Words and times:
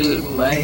kill 0.00 0.22
my 0.36 0.54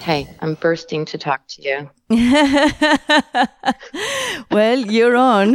Hey, 0.00 0.26
I'm 0.38 0.54
bursting 0.54 1.04
to 1.06 1.18
talk 1.18 1.42
to 1.48 1.62
you. 1.62 1.90
well, 4.50 4.78
you're 4.78 5.16
on. 5.16 5.54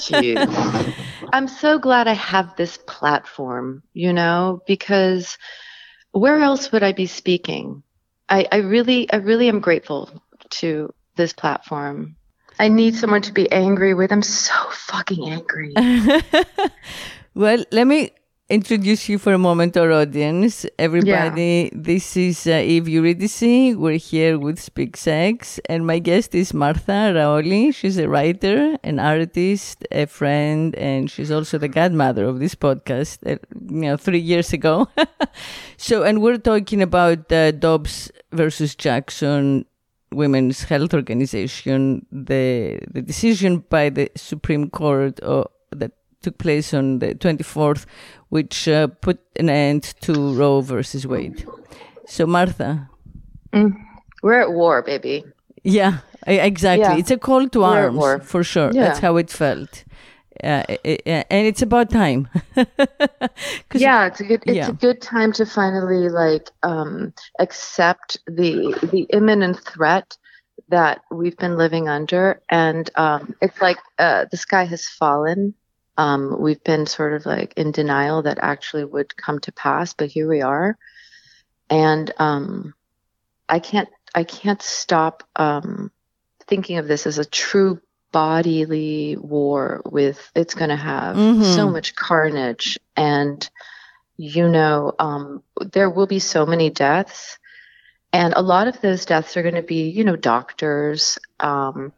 Jeez. 0.00 0.96
I'm 1.32 1.46
so 1.46 1.78
glad 1.78 2.08
I 2.08 2.14
have 2.14 2.56
this 2.56 2.78
platform, 2.86 3.82
you 3.92 4.14
know, 4.14 4.62
because 4.66 5.36
where 6.12 6.40
else 6.40 6.72
would 6.72 6.82
I 6.82 6.92
be 6.92 7.06
speaking? 7.06 7.82
I, 8.30 8.46
I 8.50 8.56
really, 8.56 9.12
I 9.12 9.16
really 9.16 9.48
am 9.48 9.60
grateful 9.60 10.10
to 10.60 10.94
this 11.16 11.34
platform. 11.34 12.16
I 12.60 12.68
need 12.68 12.94
someone 12.94 13.22
to 13.22 13.32
be 13.32 13.50
angry 13.50 13.94
with. 13.94 14.12
I'm 14.12 14.20
so 14.20 14.52
fucking 14.70 15.30
angry. 15.30 15.72
well, 17.34 17.64
let 17.72 17.86
me 17.86 18.10
introduce 18.50 19.08
you 19.08 19.16
for 19.16 19.32
a 19.32 19.38
moment 19.38 19.78
our 19.78 19.90
audience. 19.90 20.66
Everybody, 20.78 21.70
yeah. 21.72 21.80
this 21.80 22.18
is 22.18 22.46
uh, 22.46 22.62
Eve 22.62 22.86
Eurydice. 22.86 23.74
We're 23.74 23.96
here 23.96 24.38
with 24.38 24.60
Speak 24.60 24.98
Sex, 24.98 25.58
and 25.70 25.86
my 25.86 26.00
guest 26.00 26.34
is 26.34 26.52
Martha 26.52 27.14
Raoli. 27.14 27.72
She's 27.72 27.96
a 27.96 28.10
writer, 28.10 28.76
an 28.84 28.98
artist, 28.98 29.86
a 29.90 30.04
friend, 30.04 30.74
and 30.74 31.10
she's 31.10 31.30
also 31.30 31.56
the 31.56 31.68
godmother 31.68 32.26
of 32.26 32.40
this 32.40 32.54
podcast. 32.54 33.24
Uh, 33.24 33.38
you 33.70 33.88
know, 33.88 33.96
three 33.96 34.20
years 34.20 34.52
ago. 34.52 34.86
so, 35.78 36.02
and 36.02 36.20
we're 36.20 36.36
talking 36.36 36.82
about 36.82 37.32
uh, 37.32 37.52
Dobbs 37.52 38.12
versus 38.32 38.74
Jackson. 38.74 39.64
Women's 40.12 40.64
Health 40.64 40.92
Organization, 40.94 42.06
the 42.10 42.80
the 42.90 43.02
decision 43.02 43.64
by 43.68 43.90
the 43.90 44.10
Supreme 44.16 44.70
Court 44.70 45.20
uh, 45.22 45.44
that 45.70 45.92
took 46.22 46.38
place 46.38 46.74
on 46.74 46.98
the 46.98 47.14
24th, 47.14 47.86
which 48.28 48.68
uh, 48.68 48.88
put 48.88 49.20
an 49.36 49.48
end 49.48 49.94
to 50.02 50.34
Roe 50.34 50.60
versus 50.60 51.06
Wade. 51.06 51.46
So, 52.06 52.26
Martha. 52.26 52.90
Mm. 53.52 53.72
We're 54.22 54.40
at 54.40 54.52
war, 54.52 54.82
baby. 54.82 55.24
Yeah, 55.62 55.98
exactly. 56.26 56.84
Yeah. 56.84 56.96
It's 56.96 57.10
a 57.10 57.16
call 57.16 57.48
to 57.48 57.60
We're 57.60 57.90
arms, 57.90 58.26
for 58.28 58.44
sure. 58.44 58.70
Yeah. 58.72 58.84
That's 58.84 58.98
how 58.98 59.16
it 59.16 59.30
felt. 59.30 59.84
Uh, 60.42 60.64
it, 60.68 61.02
it, 61.04 61.26
and 61.30 61.46
it's 61.46 61.62
about 61.62 61.90
time. 61.90 62.28
yeah, 63.74 64.06
it's 64.06 64.20
a 64.20 64.24
good 64.24 64.42
it's 64.46 64.56
yeah. 64.56 64.68
a 64.68 64.72
good 64.72 65.00
time 65.00 65.32
to 65.34 65.46
finally 65.46 66.08
like 66.08 66.50
um, 66.62 67.12
accept 67.38 68.18
the 68.26 68.78
the 68.92 69.06
imminent 69.10 69.60
threat 69.60 70.16
that 70.68 71.02
we've 71.10 71.36
been 71.36 71.56
living 71.56 71.88
under, 71.88 72.40
and 72.48 72.90
um, 72.94 73.34
it's 73.40 73.60
like 73.60 73.78
uh, 73.98 74.26
the 74.30 74.36
sky 74.36 74.64
has 74.64 74.86
fallen 74.86 75.54
um, 76.00 76.40
we've 76.40 76.64
been 76.64 76.86
sort 76.86 77.12
of 77.12 77.26
like 77.26 77.52
in 77.58 77.72
denial 77.72 78.22
that 78.22 78.38
actually 78.40 78.86
would 78.86 79.14
come 79.18 79.38
to 79.40 79.52
pass, 79.52 79.92
but 79.92 80.08
here 80.08 80.26
we 80.26 80.40
are. 80.40 80.78
And 81.68 82.10
um, 82.18 82.72
I 83.50 83.58
can't 83.58 83.88
I 84.14 84.24
can't 84.24 84.62
stop 84.62 85.24
um, 85.36 85.90
thinking 86.46 86.78
of 86.78 86.88
this 86.88 87.06
as 87.06 87.18
a 87.18 87.24
true 87.26 87.82
bodily 88.12 89.16
war 89.16 89.82
with 89.84 90.30
it's 90.34 90.54
going 90.54 90.70
to 90.70 90.76
have 90.76 91.16
mm-hmm. 91.16 91.42
so 91.42 91.70
much 91.70 91.94
carnage 91.94 92.78
and 92.96 93.48
you 94.16 94.48
know 94.48 94.92
um, 94.98 95.42
there 95.72 95.90
will 95.90 96.06
be 96.06 96.18
so 96.18 96.44
many 96.44 96.70
deaths 96.70 97.38
and 98.12 98.34
a 98.34 98.42
lot 98.42 98.66
of 98.66 98.80
those 98.80 99.04
deaths 99.04 99.36
are 99.36 99.42
going 99.42 99.54
to 99.54 99.62
be 99.62 99.90
you 99.90 100.04
know 100.04 100.16
doctors 100.16 101.18
um, 101.38 101.92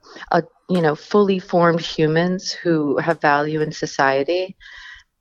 you 0.73 0.81
know, 0.81 0.95
fully 0.95 1.39
formed 1.39 1.83
humans 1.83 2.51
who 2.51 2.97
have 2.97 3.21
value 3.21 3.61
in 3.61 3.73
society 3.73 4.57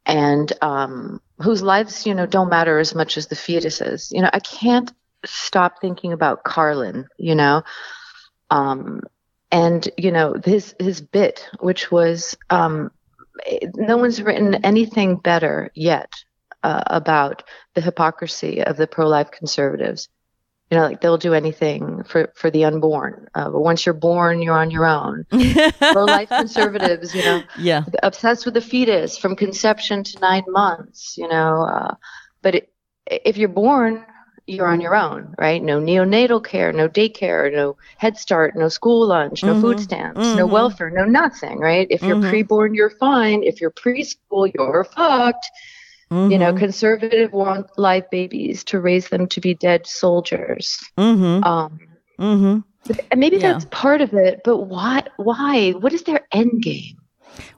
and 0.05 0.53
um, 0.61 1.21
whose 1.39 1.61
lives, 1.61 2.05
you 2.05 2.15
know, 2.15 2.25
don't 2.25 2.49
matter 2.49 2.79
as 2.79 2.95
much 2.95 3.17
as 3.17 3.27
the 3.27 3.35
fetuses. 3.35 4.13
You 4.13 4.21
know, 4.21 4.29
I 4.31 4.39
can't 4.39 4.89
stop 5.25 5.81
thinking 5.81 6.13
about 6.13 6.45
Carlin, 6.45 7.05
you 7.17 7.35
know. 7.35 7.63
Um, 8.49 9.01
and 9.51 9.87
you 9.97 10.11
know 10.11 10.35
his 10.43 10.75
his 10.79 11.01
bit, 11.01 11.47
which 11.59 11.91
was 11.91 12.37
um, 12.49 12.91
no 13.75 13.97
one's 13.97 14.21
written 14.21 14.55
anything 14.65 15.15
better 15.17 15.71
yet 15.73 16.13
uh, 16.63 16.83
about 16.87 17.43
the 17.73 17.81
hypocrisy 17.81 18.63
of 18.63 18.77
the 18.77 18.87
pro-life 18.87 19.31
conservatives 19.31 20.09
you 20.71 20.77
know, 20.77 20.85
like 20.85 21.01
they'll 21.01 21.17
do 21.17 21.33
anything 21.33 22.03
for, 22.05 22.31
for 22.33 22.49
the 22.49 22.63
unborn. 22.63 23.27
Uh, 23.35 23.49
but 23.49 23.59
once 23.59 23.85
you're 23.85 23.93
born, 23.93 24.41
you're 24.41 24.57
on 24.57 24.71
your 24.71 24.85
own. 24.85 25.25
Pro 25.79 26.05
life 26.05 26.29
conservatives, 26.29 27.13
you 27.13 27.21
know, 27.23 27.43
yeah, 27.59 27.83
obsessed 28.01 28.45
with 28.45 28.53
the 28.53 28.61
fetus 28.61 29.17
from 29.17 29.35
conception 29.35 30.01
to 30.05 30.19
nine 30.19 30.45
months, 30.47 31.17
you 31.17 31.27
know. 31.27 31.63
Uh, 31.63 31.95
but 32.41 32.55
it, 32.55 32.73
if 33.05 33.35
you're 33.35 33.49
born, 33.49 34.05
you're 34.47 34.67
on 34.67 34.81
your 34.81 34.95
own, 34.95 35.33
right? 35.37 35.61
No 35.61 35.79
neonatal 35.79 36.43
care, 36.43 36.73
no 36.73 36.89
daycare, 36.89 37.53
no 37.53 37.77
Head 37.97 38.17
Start, 38.17 38.55
no 38.55 38.69
school 38.69 39.07
lunch, 39.07 39.43
no 39.43 39.53
mm-hmm. 39.53 39.61
food 39.61 39.79
stamps, 39.79 40.19
mm-hmm. 40.19 40.37
no 40.37 40.45
welfare, 40.45 40.89
no 40.89 41.05
nothing, 41.05 41.59
right? 41.59 41.87
If 41.89 42.01
you're 42.01 42.17
mm-hmm. 42.17 42.53
preborn, 42.53 42.75
you're 42.75 42.89
fine. 42.89 43.43
If 43.43 43.61
you're 43.61 43.71
preschool, 43.71 44.51
you're 44.53 44.83
fucked. 44.83 45.49
You 46.11 46.37
know, 46.37 46.49
mm-hmm. 46.49 46.57
conservative 46.57 47.31
want 47.31 47.67
live 47.77 48.09
babies 48.09 48.65
to 48.65 48.81
raise 48.81 49.07
them 49.07 49.27
to 49.27 49.39
be 49.39 49.53
dead 49.53 49.87
soldiers. 49.87 50.77
Mm-hmm. 50.97 51.41
Um, 51.45 51.79
mm-hmm. 52.19 52.93
And 53.11 53.19
maybe 53.19 53.37
yeah. 53.37 53.53
that's 53.53 53.65
part 53.71 54.01
of 54.01 54.13
it, 54.13 54.41
but 54.43 54.57
why? 54.57 55.03
Why? 55.15 55.71
What 55.71 55.93
is 55.93 56.03
their 56.03 56.27
end 56.33 56.61
game? 56.61 56.97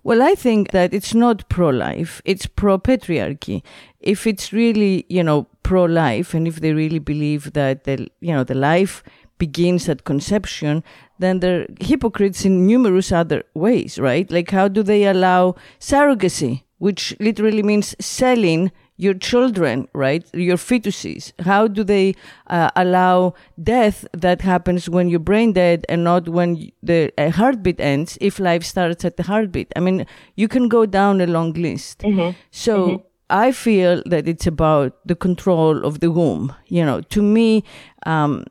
Well, 0.04 0.22
I 0.22 0.36
think 0.36 0.70
that 0.70 0.94
it's 0.94 1.16
not 1.16 1.50
pro-life; 1.50 2.22
it's 2.26 2.46
pro-patriarchy. 2.46 3.64
If 4.00 4.28
it's 4.28 4.54
really, 4.54 5.08
you 5.10 5.24
know, 5.24 5.48
pro-life, 5.64 6.34
and 6.34 6.48
if 6.48 6.60
they 6.60 6.74
really 6.74 7.00
believe 7.00 7.54
that 7.54 7.86
the, 7.86 8.08
you 8.20 8.34
know, 8.34 8.44
the 8.44 8.56
life 8.56 9.04
begins 9.38 9.90
at 9.90 10.04
conception, 10.04 10.84
then 11.20 11.40
they're 11.40 11.66
hypocrites 11.80 12.46
in 12.46 12.68
numerous 12.68 13.12
other 13.12 13.44
ways, 13.54 13.98
right? 13.98 14.30
Like, 14.30 14.52
how 14.52 14.68
do 14.68 14.84
they 14.84 15.06
allow 15.06 15.56
surrogacy? 15.80 16.64
which 16.84 17.16
literally 17.22 17.64
means 17.64 17.96
selling 17.98 18.70
your 18.98 19.14
children, 19.14 19.88
right? 19.94 20.26
Your 20.34 20.58
fetuses. 20.58 21.32
How 21.40 21.66
do 21.66 21.82
they 21.82 22.14
uh, 22.48 22.72
allow 22.76 23.36
death 23.62 24.06
that 24.12 24.42
happens 24.42 24.90
when 24.90 25.08
you're 25.08 25.22
brain 25.22 25.54
dead 25.54 25.86
and 25.88 26.04
not 26.04 26.28
when 26.28 26.72
the 26.84 27.10
heartbeat 27.18 27.80
ends 27.80 28.18
if 28.20 28.38
life 28.38 28.66
starts 28.66 29.06
at 29.06 29.16
the 29.16 29.24
heartbeat? 29.24 29.72
I 29.78 29.80
mean, 29.80 30.06
you 30.36 30.50
can 30.50 30.68
go 30.68 30.86
down 30.86 31.22
a 31.22 31.26
long 31.26 31.54
list. 31.54 32.00
Mm-hmm. 32.00 32.38
So 32.52 32.88
mm-hmm. 32.88 33.08
I 33.34 33.52
feel 33.52 34.04
that 34.06 34.28
it's 34.28 34.46
about 34.46 34.96
the 35.08 35.16
control 35.16 35.84
of 35.84 36.02
the 36.02 36.12
womb. 36.12 36.54
You 36.68 36.86
know, 36.86 37.02
to 37.02 37.22
me, 37.24 37.64
um, 38.06 38.46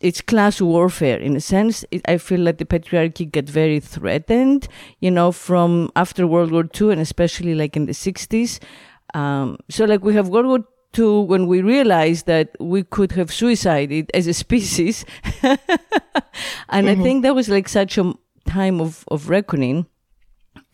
it's 0.00 0.20
class 0.20 0.60
warfare 0.60 1.18
in 1.18 1.36
a 1.36 1.40
sense. 1.40 1.84
It, 1.92 2.02
I 2.08 2.18
feel 2.18 2.42
that 2.44 2.58
the 2.58 2.64
patriarchy 2.64 3.30
got 3.30 3.44
very 3.44 3.78
threatened, 3.78 4.66
you 4.98 5.12
know, 5.12 5.30
from 5.30 5.92
after 5.94 6.26
World 6.26 6.50
War 6.50 6.68
II 6.78 6.90
and 6.90 7.00
especially 7.00 7.54
like 7.54 7.76
in 7.76 7.86
the 7.86 7.92
60s. 7.92 8.58
Um, 9.14 9.58
so 9.70 9.84
like 9.84 10.02
we 10.02 10.14
have 10.14 10.28
World 10.28 10.46
War 10.46 10.64
II 10.98 11.26
when 11.26 11.46
we 11.46 11.62
realized 11.62 12.26
that 12.26 12.56
we 12.58 12.82
could 12.82 13.12
have 13.12 13.32
suicided 13.32 14.10
as 14.12 14.26
a 14.26 14.34
species. 14.34 15.04
and 15.42 15.58
mm-hmm. 15.60 16.88
I 16.88 16.96
think 16.96 17.22
that 17.22 17.36
was 17.36 17.48
like 17.48 17.68
such 17.68 17.96
a 17.96 18.12
time 18.44 18.80
of, 18.80 19.04
of 19.06 19.28
reckoning 19.28 19.86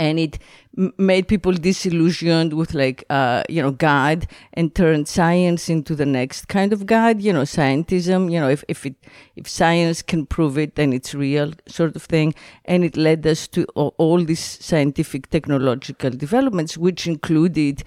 and 0.00 0.19
it 0.19 0.38
m- 0.77 0.93
made 0.99 1.28
people 1.28 1.53
disillusioned 1.53 2.53
with 2.55 2.72
like 2.75 3.05
uh, 3.11 3.43
you 3.49 3.62
know 3.62 3.71
god 3.71 4.27
and 4.55 4.75
turned 4.75 5.06
science 5.06 5.69
into 5.69 5.94
the 5.94 6.06
next 6.06 6.49
kind 6.49 6.72
of 6.72 6.87
god 6.87 7.21
you 7.21 7.33
know 7.33 7.43
scientism 7.43 8.33
you 8.33 8.41
know 8.41 8.49
if, 8.49 8.65
if 8.69 8.87
it 8.87 8.97
if 9.37 9.47
science 9.47 10.03
can 10.03 10.27
prove 10.27 10.56
it 10.65 10.75
then 10.77 10.93
it's 10.93 11.15
real 11.15 11.53
sort 11.66 11.94
of 11.97 12.03
thing. 12.03 12.34
And 12.65 12.84
it 12.84 12.97
led 12.97 13.27
us 13.27 13.49
to 13.49 13.65
all, 13.75 13.94
all 13.99 14.25
these 14.25 14.41
scientific 14.41 15.29
technological 15.31 16.11
developments 16.11 16.79
which 16.79 17.06
included 17.06 17.82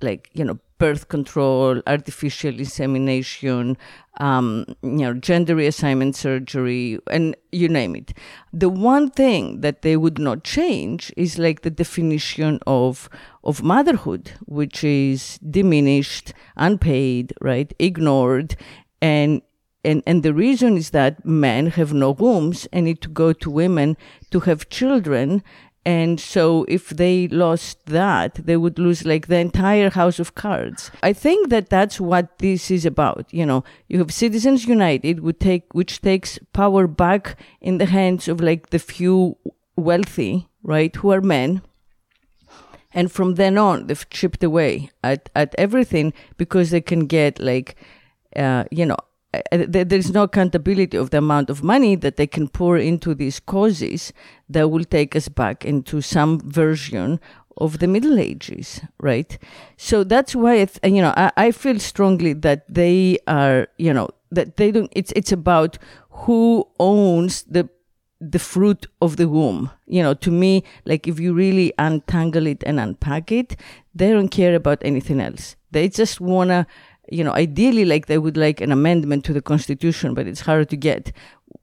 like 0.00 0.28
you 0.32 0.44
know 0.44 0.58
birth 0.78 1.08
control, 1.08 1.80
artificial 1.86 2.58
insemination, 2.58 3.76
um, 4.20 4.64
you 4.82 4.90
know, 4.90 5.14
gender 5.14 5.56
reassignment 5.56 6.14
surgery, 6.14 6.98
and 7.10 7.36
you 7.52 7.68
name 7.68 7.96
it. 7.96 8.12
The 8.52 8.68
one 8.68 9.10
thing 9.10 9.60
that 9.60 9.82
they 9.82 9.96
would 9.96 10.18
not 10.18 10.44
change 10.44 11.12
is 11.16 11.38
like 11.38 11.62
the 11.62 11.70
definition 11.70 12.60
of 12.66 13.08
of 13.42 13.62
motherhood, 13.62 14.32
which 14.46 14.84
is 14.84 15.38
diminished, 15.38 16.32
unpaid, 16.56 17.32
right, 17.40 17.72
ignored, 17.78 18.56
and 19.00 19.42
and 19.84 20.02
and 20.06 20.22
the 20.22 20.34
reason 20.34 20.76
is 20.76 20.90
that 20.90 21.24
men 21.24 21.66
have 21.66 21.92
no 21.92 22.10
wombs 22.10 22.66
and 22.72 22.86
need 22.86 23.00
to 23.02 23.08
go 23.08 23.32
to 23.32 23.50
women 23.50 23.96
to 24.30 24.40
have 24.40 24.68
children 24.70 25.42
and 25.86 26.18
so 26.18 26.64
if 26.66 26.88
they 26.90 27.28
lost 27.28 27.84
that, 27.86 28.34
they 28.46 28.56
would 28.56 28.78
lose 28.78 29.04
like 29.04 29.26
the 29.26 29.38
entire 29.38 29.90
house 29.90 30.18
of 30.18 30.34
cards. 30.34 30.90
I 31.02 31.12
think 31.12 31.50
that 31.50 31.68
that's 31.68 32.00
what 32.00 32.38
this 32.38 32.70
is 32.70 32.86
about. 32.86 33.26
You 33.30 33.44
know, 33.44 33.64
you 33.88 33.98
have 33.98 34.12
Citizens 34.12 34.64
United, 34.64 35.20
would 35.20 35.40
take, 35.40 35.74
which 35.74 36.00
takes 36.00 36.38
power 36.54 36.86
back 36.86 37.36
in 37.60 37.78
the 37.78 37.86
hands 37.86 38.28
of 38.28 38.40
like 38.40 38.70
the 38.70 38.78
few 38.78 39.36
wealthy, 39.76 40.48
right, 40.62 40.94
who 40.96 41.10
are 41.10 41.20
men. 41.20 41.60
And 42.94 43.12
from 43.12 43.34
then 43.34 43.58
on, 43.58 43.88
they've 43.88 44.08
chipped 44.08 44.42
away 44.42 44.90
at, 45.02 45.28
at 45.34 45.54
everything 45.58 46.14
because 46.38 46.70
they 46.70 46.80
can 46.80 47.06
get 47.06 47.40
like, 47.40 47.76
uh, 48.36 48.64
you 48.70 48.86
know, 48.86 48.96
Uh, 49.52 49.64
there's 49.68 50.12
no 50.12 50.24
accountability 50.24 50.96
of 50.96 51.10
the 51.10 51.18
amount 51.18 51.50
of 51.50 51.62
money 51.62 51.94
that 51.96 52.16
they 52.16 52.26
can 52.26 52.48
pour 52.48 52.76
into 52.76 53.14
these 53.14 53.40
causes 53.40 54.12
that 54.48 54.68
will 54.70 54.84
take 54.84 55.16
us 55.16 55.28
back 55.28 55.64
into 55.64 56.00
some 56.00 56.40
version 56.40 57.20
of 57.58 57.78
the 57.78 57.86
Middle 57.86 58.18
Ages, 58.18 58.80
right? 59.00 59.38
So 59.76 60.04
that's 60.04 60.34
why, 60.34 60.54
it's, 60.56 60.78
you 60.82 61.00
know, 61.00 61.14
I, 61.16 61.30
I 61.36 61.50
feel 61.52 61.78
strongly 61.78 62.32
that 62.32 62.64
they 62.68 63.18
are, 63.26 63.68
you 63.78 63.92
know, 63.92 64.08
that 64.30 64.56
they 64.56 64.72
don't, 64.72 64.92
it's, 64.94 65.12
it's 65.14 65.32
about 65.32 65.78
who 66.10 66.68
owns 66.78 67.42
the 67.44 67.68
the 68.20 68.38
fruit 68.38 68.86
of 69.02 69.16
the 69.16 69.28
womb. 69.28 69.70
You 69.86 70.02
know, 70.02 70.14
to 70.14 70.30
me, 70.30 70.64
like 70.86 71.06
if 71.06 71.20
you 71.20 71.34
really 71.34 71.74
untangle 71.78 72.46
it 72.46 72.62
and 72.64 72.80
unpack 72.80 73.30
it, 73.30 73.56
they 73.94 74.10
don't 74.10 74.28
care 74.28 74.54
about 74.54 74.78
anything 74.82 75.20
else. 75.20 75.56
They 75.72 75.88
just 75.88 76.20
wanna 76.20 76.66
you 77.10 77.24
know, 77.24 77.32
ideally, 77.32 77.84
like 77.84 78.06
they 78.06 78.18
would 78.18 78.36
like 78.36 78.60
an 78.60 78.72
amendment 78.72 79.24
to 79.26 79.32
the 79.32 79.42
constitution, 79.42 80.14
but 80.14 80.26
it's 80.26 80.40
hard 80.40 80.68
to 80.70 80.76
get 80.76 81.12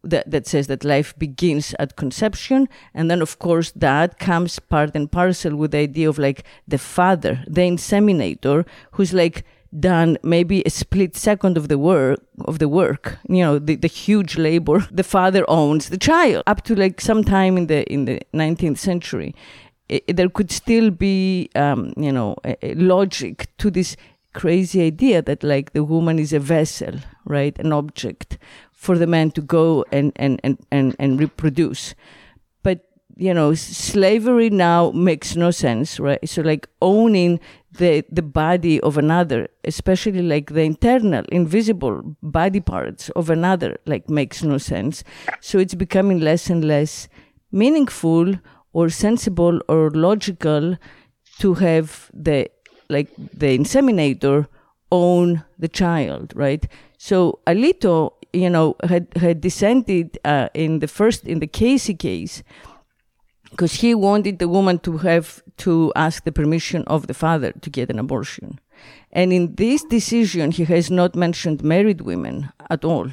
that, 0.03 0.29
that 0.29 0.47
says 0.47 0.67
that 0.67 0.83
life 0.83 1.17
begins 1.17 1.75
at 1.79 1.95
conception. 1.95 2.67
And 2.93 3.09
then, 3.09 3.21
of 3.21 3.39
course, 3.39 3.71
that 3.71 4.19
comes 4.19 4.59
part 4.59 4.95
and 4.95 5.11
parcel 5.11 5.55
with 5.55 5.71
the 5.71 5.79
idea 5.79 6.09
of 6.09 6.17
like 6.17 6.43
the 6.67 6.77
father, 6.77 7.43
the 7.47 7.61
inseminator, 7.61 8.65
who's 8.91 9.13
like, 9.13 9.45
done 9.79 10.17
maybe 10.21 10.61
a 10.65 10.69
split 10.69 11.15
second 11.15 11.55
of 11.55 11.69
the 11.69 11.77
work 11.77 12.19
of 12.44 12.59
the 12.59 12.67
work 12.67 13.17
you 13.29 13.41
know 13.41 13.57
the, 13.57 13.75
the 13.75 13.87
huge 13.87 14.37
labor 14.37 14.85
the 14.91 15.03
father 15.03 15.45
owns 15.49 15.87
the 15.87 15.97
child 15.97 16.44
up 16.45 16.61
to 16.61 16.75
like 16.75 16.99
sometime 16.99 17.57
in 17.57 17.67
the 17.67 17.89
in 17.89 18.03
the 18.03 18.19
19th 18.33 18.77
century 18.77 19.33
it, 19.87 20.17
there 20.17 20.29
could 20.29 20.51
still 20.51 20.89
be 20.89 21.49
um, 21.55 21.94
you 21.95 22.11
know 22.11 22.35
a, 22.44 22.57
a 22.65 22.73
logic 22.75 23.47
to 23.57 23.71
this 23.71 23.95
crazy 24.33 24.81
idea 24.81 25.22
that 25.22 25.44
like 25.44 25.74
the 25.74 25.83
woman 25.83 26.19
is 26.19 26.33
a 26.33 26.39
vessel, 26.39 26.95
right? 27.25 27.57
An 27.60 27.72
object 27.74 28.38
for 28.72 28.98
the 28.98 29.07
man 29.07 29.31
to 29.31 29.42
go 29.42 29.86
and, 29.92 30.12
and, 30.16 30.39
and, 30.44 30.57
and, 30.72 30.95
and 30.98 31.19
reproduce. 31.19 31.94
But, 32.63 32.86
you 33.16 33.33
know, 33.33 33.54
slavery 33.54 34.50
now 34.50 34.92
makes 34.92 35.36
no 35.36 35.51
sense, 35.51 36.00
right? 36.00 36.28
So 36.28 36.42
like 36.42 36.68
owning 36.81 37.39
the, 37.78 38.04
the 38.12 38.22
body 38.22 38.80
of 38.81 38.98
another, 38.98 39.50
especially 39.63 40.24
like 40.24 40.54
the 40.54 40.63
internal, 40.63 41.24
invisible 41.31 42.18
body 42.24 42.60
parts 42.60 43.10
of 43.12 43.30
another, 43.30 43.78
like 43.86 44.10
makes 44.10 44.44
no 44.44 44.57
sense. 44.57 45.04
So 45.42 45.60
it's 45.60 45.75
becoming 45.75 46.19
less 46.19 46.50
and 46.50 46.66
less 46.66 47.07
meaningful 47.51 48.36
or 48.74 48.89
sensible 48.89 49.62
or 49.68 49.92
logical 49.92 50.78
to 51.39 51.54
have 51.56 52.10
the 52.13 52.50
like 52.91 53.09
the 53.17 53.57
inseminator 53.57 54.47
own 54.91 55.43
the 55.57 55.67
child, 55.67 56.33
right? 56.35 56.67
So 56.97 57.39
Alito, 57.47 58.13
you 58.33 58.49
know, 58.49 58.75
had, 58.83 59.07
had 59.15 59.41
dissented 59.41 60.19
uh, 60.25 60.49
in 60.53 60.79
the 60.79 60.88
first, 60.88 61.25
in 61.25 61.39
the 61.39 61.47
Casey 61.47 61.95
case, 61.95 62.43
because 63.49 63.75
he 63.75 63.95
wanted 63.95 64.39
the 64.39 64.47
woman 64.47 64.79
to 64.79 64.97
have 64.97 65.41
to 65.57 65.91
ask 65.95 66.23
the 66.23 66.31
permission 66.31 66.83
of 66.88 67.07
the 67.07 67.13
father 67.13 67.51
to 67.51 67.69
get 67.69 67.89
an 67.89 67.99
abortion. 67.99 68.59
And 69.11 69.33
in 69.33 69.55
this 69.55 69.83
decision, 69.83 70.51
he 70.51 70.63
has 70.65 70.89
not 70.89 71.15
mentioned 71.15 71.63
married 71.63 72.01
women 72.01 72.51
at 72.69 72.85
all. 72.85 73.09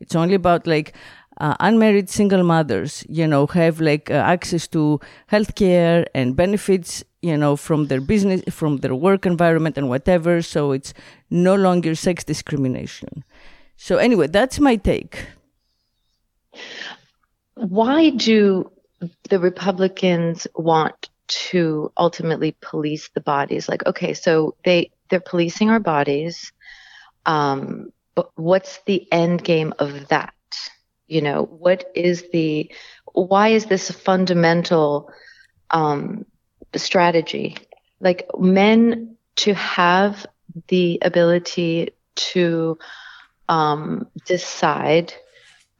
It's 0.00 0.16
only 0.16 0.34
about 0.34 0.66
like 0.66 0.94
uh, 1.40 1.56
unmarried 1.58 2.10
single 2.10 2.44
mothers, 2.44 3.04
you 3.08 3.26
know, 3.26 3.46
have 3.46 3.80
like 3.80 4.10
uh, 4.10 4.14
access 4.14 4.68
to 4.68 5.00
healthcare 5.32 6.06
and 6.14 6.36
benefits, 6.36 7.02
you 7.22 7.36
know, 7.36 7.56
from 7.56 7.86
their 7.86 8.00
business, 8.00 8.42
from 8.50 8.78
their 8.78 8.94
work 8.94 9.24
environment 9.24 9.78
and 9.78 9.88
whatever. 9.88 10.42
So 10.42 10.72
it's 10.72 10.92
no 11.30 11.54
longer 11.54 11.94
sex 11.94 12.24
discrimination. 12.24 13.24
So 13.76 13.96
anyway, 13.96 14.26
that's 14.26 14.60
my 14.60 14.76
take. 14.76 15.24
Why 17.54 18.10
do 18.10 18.70
the 19.30 19.40
Republicans 19.40 20.46
want 20.54 21.08
to 21.28 21.90
ultimately 21.96 22.54
police 22.60 23.08
the 23.14 23.20
bodies? 23.22 23.68
Like, 23.68 23.86
okay, 23.86 24.12
so 24.12 24.56
they 24.64 24.90
they're 25.08 25.20
policing 25.20 25.70
our 25.70 25.80
bodies. 25.80 26.52
Um, 27.24 27.92
but 28.14 28.30
what's 28.36 28.80
the 28.86 29.10
end 29.10 29.42
game 29.42 29.72
of 29.78 30.08
that? 30.08 30.34
You 31.10 31.20
know 31.20 31.42
what 31.44 31.90
is 31.94 32.30
the 32.32 32.70
why 33.12 33.48
is 33.48 33.66
this 33.66 33.90
a 33.90 33.92
fundamental 33.92 35.10
um, 35.70 36.24
strategy? 36.76 37.56
Like 37.98 38.28
men 38.38 39.16
to 39.36 39.54
have 39.54 40.26
the 40.68 41.00
ability 41.02 41.90
to 42.14 42.78
um, 43.48 44.06
decide 44.26 45.12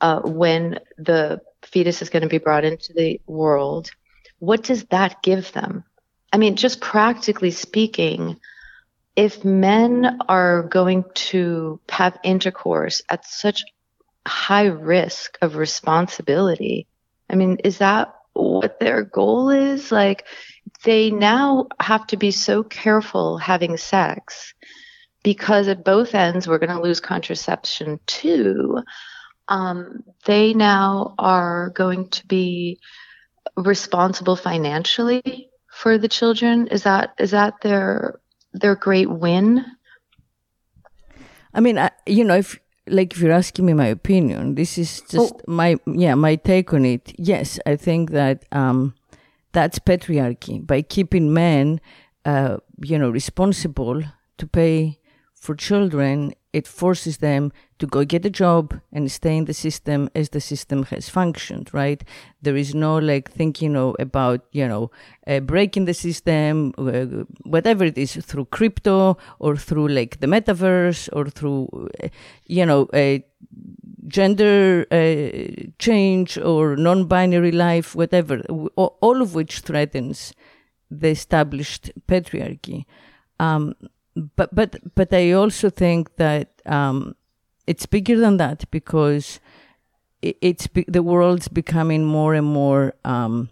uh, 0.00 0.21
when 0.21 0.81
the 0.99 1.41
fetus 1.62 2.03
is 2.03 2.11
going 2.11 2.23
to 2.23 2.29
be 2.29 2.38
brought 2.38 2.65
into 2.65 2.93
the 2.93 3.21
world 3.26 3.91
what 4.41 4.62
does 4.62 4.85
that 4.87 5.23
give 5.23 5.53
them? 5.53 5.85
I 6.33 6.38
mean 6.38 6.56
just 6.56 6.81
practically 6.81 7.50
speaking 7.50 8.41
if 9.17 9.44
men 9.44 10.19
are 10.29 10.62
going 10.62 11.05
to 11.15 11.81
have 11.88 12.19
intercourse 12.25 13.03
at 13.09 13.26
such 13.26 13.65
high 14.27 14.67
risk 14.67 15.39
of 15.43 15.57
responsibility. 15.57 16.87
I 17.29 17.37
mean, 17.37 17.59
is 17.65 17.79
that 17.79 18.15
what 18.33 18.81
their 18.81 19.03
goal 19.03 19.51
is? 19.51 19.91
Like, 19.91 20.27
they 20.85 21.11
now 21.11 21.67
have 21.81 22.07
to 22.09 22.17
be 22.17 22.31
so 22.31 22.63
careful 22.63 23.39
having 23.39 23.77
sex 23.77 24.55
because 25.23 25.69
at 25.69 25.85
both 25.85 26.15
ends 26.15 26.49
we're 26.49 26.59
going 26.59 26.75
to 26.75 26.83
lose 26.83 27.01
contraception 27.01 28.01
too. 28.07 28.83
Um, 29.49 30.05
they 30.25 30.55
now 30.55 31.15
are 31.19 31.71
going 31.71 32.09
to 32.11 32.27
be 32.27 32.79
responsible 33.57 34.37
financially 34.37 35.51
for 35.71 35.99
the 35.99 36.09
children. 36.09 36.69
Is 36.69 36.85
that 36.85 37.15
is 37.19 37.33
that 37.33 37.55
their 37.63 38.21
their 38.53 38.77
great 38.77 39.11
win? 39.11 39.65
I 41.53 41.61
mean, 41.61 41.79
I, 41.79 41.91
you 42.07 42.25
know, 42.25 42.37
if 42.37 42.61
like 42.91 43.13
if 43.13 43.21
you're 43.21 43.33
asking 43.33 43.67
me 43.67 43.73
my 43.73 43.87
opinion, 43.87 44.55
this 44.55 44.77
is 44.79 45.01
just 45.03 45.35
oh. 45.35 45.41
my 45.47 45.77
yeah 45.87 46.15
my 46.15 46.37
take 46.37 46.73
on 46.75 46.85
it. 46.85 47.13
Yes, 47.19 47.59
I 47.67 47.77
think 47.77 48.11
that 48.11 48.45
um, 48.53 48.95
that's 49.53 49.79
patriarchy 49.79 50.64
by 50.67 50.83
keeping 50.83 51.33
men, 51.33 51.81
uh, 52.25 52.59
you 52.83 52.99
know, 52.99 53.11
responsible 53.11 54.03
to 54.38 54.47
pay 54.47 54.99
for 55.35 55.55
children 55.55 56.35
it 56.52 56.66
forces 56.66 57.19
them 57.19 57.52
to 57.78 57.87
go 57.87 58.04
get 58.04 58.26
a 58.26 58.30
job 58.30 58.80
and 58.92 59.11
stay 59.11 59.37
in 59.37 59.45
the 59.45 59.54
system 59.54 60.09
as 60.14 60.30
the 60.30 60.40
system 60.40 60.83
has 60.85 61.09
functioned, 61.09 61.73
right? 61.73 62.02
There 62.42 62.57
is 62.57 62.75
no 62.75 62.99
like 62.99 63.30
thinking 63.30 63.73
know, 63.73 63.95
about, 63.99 64.45
you 64.52 64.66
know, 64.66 64.90
uh, 65.26 65.40
breaking 65.40 65.85
the 65.85 65.95
system, 65.95 66.75
uh, 66.76 67.25
whatever 67.45 67.85
it 67.85 67.97
is, 67.97 68.16
through 68.16 68.47
crypto 68.47 69.16
or 69.38 69.57
through 69.57 69.88
like 69.88 70.21
the 70.21 70.26
metaverse 70.26 71.09
or 71.12 71.26
through, 71.26 71.69
uh, 72.02 72.09
you 72.47 72.66
know, 72.66 72.88
a 72.92 73.25
gender 74.09 74.87
uh, 74.90 75.71
change 75.78 76.37
or 76.38 76.76
non 76.76 77.07
binary 77.07 77.52
life, 77.52 77.95
whatever, 77.95 78.40
all 78.76 79.23
of 79.23 79.35
which 79.35 79.61
threatens 79.61 80.35
the 80.90 81.09
established 81.09 81.92
patriarchy. 82.09 82.85
Um, 83.38 83.75
but 84.14 84.55
but 84.55 84.76
but 84.95 85.12
I 85.12 85.33
also 85.33 85.71
think 85.71 86.17
that 86.17 86.61
um, 86.67 87.14
it's 87.67 87.87
bigger 87.87 88.19
than 88.19 88.37
that 88.38 88.71
because 88.71 89.40
it, 90.23 90.37
it's 90.40 90.69
the 90.88 91.02
world's 91.02 91.49
becoming 91.49 92.05
more 92.05 92.35
and 92.35 92.47
more 92.47 92.95
um, 93.05 93.49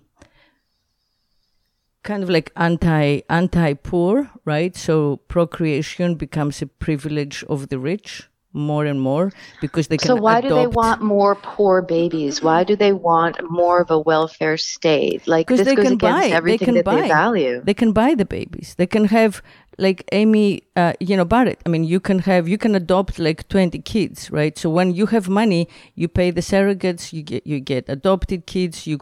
kind 2.03 2.23
of 2.23 2.31
like 2.31 2.53
anti 2.57 3.21
anti 3.29 3.75
poor, 3.75 4.31
right? 4.45 4.77
So 4.77 5.19
procreation 5.29 6.15
becomes 6.15 6.63
a 6.63 6.67
privilege 6.67 7.45
of 7.49 7.69
the 7.69 7.79
rich 7.79 8.29
more 8.53 8.87
and 8.87 9.01
more 9.01 9.31
because 9.61 9.89
they 9.89 9.99
can. 9.99 10.09
So 10.09 10.17
why 10.17 10.39
adopt. 10.39 10.49
do 10.49 10.55
they 10.55 10.67
want 10.67 11.03
more 11.03 11.35
poor 11.37 11.83
babies? 11.83 12.43
Why 12.43 12.65
do 12.65 12.77
they 12.77 12.93
want 12.93 13.37
more 13.51 13.81
of 13.81 13.91
a 13.91 13.99
welfare 13.99 14.57
state? 14.57 15.27
Like 15.27 15.49
this 15.49 15.65
they 15.65 15.75
goes 15.75 15.85
can 15.85 15.95
against 15.95 16.21
buy. 16.21 16.27
everything 16.29 16.59
they 16.59 16.65
can 16.65 16.75
that 16.77 16.85
buy. 16.85 17.01
they 17.03 17.09
value. 17.09 17.61
They 17.63 17.75
can 17.75 17.93
buy 17.93 18.15
the 18.15 18.25
babies. 18.25 18.75
They 18.77 18.87
can 18.87 19.05
have 19.07 19.43
like 19.79 20.05
Amy, 20.13 20.63
uh, 20.77 20.93
you 21.01 21.17
know, 21.17 21.25
Barrett. 21.25 21.61
I 21.65 21.69
mean, 21.69 21.85
you 21.85 22.01
can 22.01 22.21
have 22.21 22.49
you 22.49 22.59
can 22.59 22.75
adopt 22.75 23.19
like 23.19 23.49
twenty 23.49 23.79
kids, 23.79 24.31
right? 24.31 24.57
So 24.59 24.69
when 24.71 24.95
you 24.95 25.07
have 25.07 25.29
money, 25.29 25.69
you 25.95 26.09
pay 26.09 26.31
the 26.31 26.41
surrogates. 26.41 27.13
You 27.13 27.23
get 27.23 27.47
you 27.47 27.61
get 27.61 27.89
adopted 27.89 28.47
kids. 28.47 28.87
You 28.87 28.99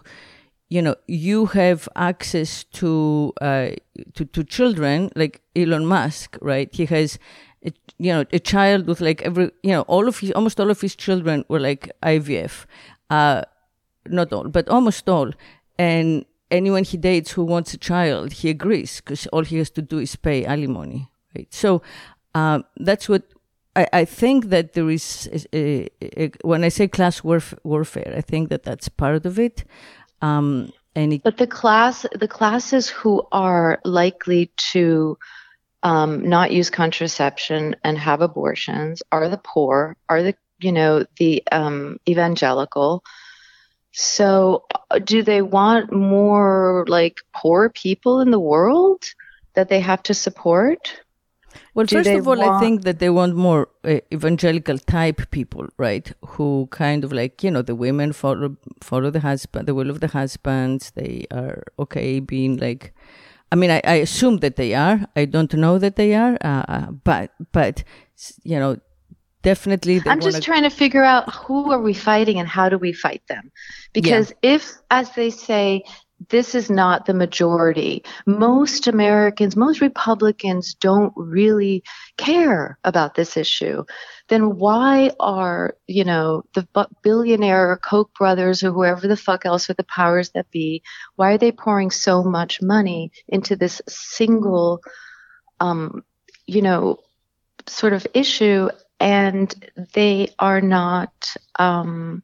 you 0.69 0.83
know 0.83 0.97
you 1.07 1.47
have 1.47 1.89
access 1.97 2.65
to 2.65 3.33
uh, 3.41 3.71
to 4.15 4.25
to 4.25 4.45
children 4.45 5.11
like 5.17 5.41
Elon 5.55 5.87
Musk, 5.87 6.37
right? 6.41 6.69
He 6.73 6.87
has 6.87 7.19
a, 7.65 7.73
you 7.99 8.13
know, 8.13 8.25
a 8.33 8.39
child 8.39 8.87
with 8.87 9.01
like 9.01 9.23
every, 9.23 9.51
you 9.63 9.73
know, 9.73 9.83
all 9.83 10.09
of 10.09 10.19
his, 10.21 10.31
almost 10.33 10.61
all 10.61 10.71
of 10.71 10.81
his 10.81 10.95
children 10.95 11.45
were 11.49 11.61
like 11.61 11.91
IVF. 12.03 12.67
Uh, 13.11 13.43
not 14.09 14.33
all, 14.33 14.49
but 14.49 14.69
almost 14.69 15.09
all. 15.09 15.31
And 15.79 16.25
anyone 16.51 16.85
he 16.85 16.97
dates 16.97 17.33
who 17.33 17.45
wants 17.45 17.75
a 17.75 17.79
child, 17.79 18.33
he 18.33 18.51
agrees 18.51 19.01
because 19.01 19.27
all 19.29 19.45
he 19.45 19.59
has 19.59 19.71
to 19.71 19.83
do 19.83 19.99
is 19.99 20.17
pay 20.17 20.45
alimony. 20.45 21.09
Right. 21.35 21.53
So 21.53 21.83
uh, 22.35 22.61
that's 22.77 23.09
what 23.09 23.23
I, 23.75 23.87
I, 23.93 24.05
think 24.05 24.47
that 24.47 24.73
there 24.73 24.89
is. 24.91 25.47
A, 25.53 25.89
a, 26.03 26.25
a, 26.25 26.31
when 26.43 26.65
I 26.65 26.69
say 26.69 26.89
class 26.89 27.23
warf- 27.23 27.55
warfare, 27.63 28.15
I 28.17 28.21
think 28.21 28.49
that 28.49 28.63
that's 28.63 28.89
part 28.89 29.27
of 29.27 29.39
it. 29.39 29.65
Um, 30.23 30.73
and 30.95 31.13
it, 31.13 31.23
but 31.23 31.37
the 31.37 31.47
class, 31.47 32.07
the 32.19 32.29
classes 32.29 32.89
who 32.89 33.27
are 33.33 33.81
likely 33.85 34.51
to 34.73 35.19
um, 35.83 36.27
not 36.27 36.53
use 36.53 36.71
contraception 36.71 37.77
and 37.85 37.99
have 37.99 38.23
abortions 38.23 39.03
are 39.13 39.29
the 39.29 39.39
poor, 39.39 39.97
are 40.09 40.23
the 40.23 40.35
you 40.59 40.73
know 40.73 41.05
the 41.19 41.43
um, 41.53 41.99
evangelical 42.09 43.05
so, 43.99 44.67
uh, 44.91 44.99
do 44.99 45.23
they 45.23 45.41
want 45.41 45.91
more 45.91 46.85
like 46.87 47.21
poor 47.35 47.71
people 47.71 48.21
in 48.21 48.31
the 48.31 48.39
world 48.39 49.07
that 49.55 49.71
they 49.71 49.81
have 49.81 50.03
to 50.03 50.13
support? 50.13 51.01
Well, 51.73 51.87
do 51.87 51.97
first 51.97 52.11
of 52.11 52.29
all, 52.29 52.37
want... 52.37 52.51
I 52.51 52.61
think 52.61 52.83
that 52.83 52.99
they 52.99 53.09
want 53.09 53.37
more 53.37 53.71
uh, 53.85 54.01
evangelical 54.13 54.77
type 54.77 55.31
people, 55.31 55.69
right? 55.79 56.13
Who 56.27 56.69
kind 56.71 57.05
of 57.05 57.13
like 57.15 57.43
you 57.43 57.51
know 57.51 57.63
the 57.63 57.75
women 57.75 58.13
follow 58.13 58.59
follow 58.83 59.11
the 59.11 59.21
husband, 59.21 59.67
the 59.67 59.75
will 59.75 59.89
of 59.89 60.01
the 60.01 60.09
husbands. 60.09 60.93
They 60.95 61.25
are 61.31 61.63
okay 61.79 62.21
being 62.21 62.59
like. 62.59 62.93
I 63.51 63.55
mean, 63.55 63.71
I, 63.71 63.81
I 63.85 63.95
assume 63.95 64.39
that 64.39 64.57
they 64.57 64.75
are. 64.75 65.07
I 65.15 65.25
don't 65.25 65.55
know 65.55 65.79
that 65.79 65.97
they 65.97 66.15
are, 66.15 66.37
uh, 66.43 66.65
uh 66.69 66.91
but 66.91 67.31
but 67.53 67.83
you 68.43 68.59
know 68.59 68.77
definitely 69.47 70.03
i'm 70.07 70.21
just 70.21 70.43
trying 70.43 70.65
to 70.65 70.71
figure 70.71 71.05
out 71.05 71.33
who 71.33 71.71
are 71.71 71.81
we 71.81 71.95
fighting 71.95 72.41
and 72.41 72.49
how 72.49 72.69
do 72.69 72.77
we 72.77 72.93
fight 72.93 73.23
them 73.29 73.53
because 73.93 74.33
yeah. 74.43 74.55
if 74.55 74.73
as 74.91 75.09
they 75.13 75.31
say 75.31 75.85
this 76.31 76.55
is 76.57 76.69
not 76.69 77.07
the 77.07 77.15
majority 77.15 78.03
most 78.27 78.89
americans 78.89 79.55
most 79.55 79.81
republicans 79.81 80.75
don't 80.75 81.13
really 81.15 81.85
care 82.17 82.77
about 82.83 83.15
this 83.15 83.37
issue 83.37 83.85
then 84.27 84.57
why 84.57 85.13
are 85.21 85.77
you 85.87 86.03
know 86.03 86.43
the 86.55 86.67
billionaire 87.03 87.79
koch 87.85 88.13
brothers 88.19 88.65
or 88.65 88.73
whoever 88.73 89.07
the 89.07 89.17
fuck 89.17 89.47
else 89.47 89.71
are 89.71 89.75
the 89.75 89.85
powers 89.85 90.31
that 90.31 90.51
be 90.51 90.83
why 91.15 91.35
are 91.35 91.39
they 91.39 91.53
pouring 91.53 91.93
so 91.93 92.25
much 92.25 92.61
money 92.61 93.13
into 93.29 93.55
this 93.55 93.81
single 93.87 94.81
um 95.61 96.03
you 96.47 96.63
know 96.63 96.99
sort 97.69 97.93
of 97.93 98.05
issue 98.13 98.69
and 99.01 99.55
they 99.95 100.29
are 100.39 100.61
not 100.61 101.35
um, 101.59 102.23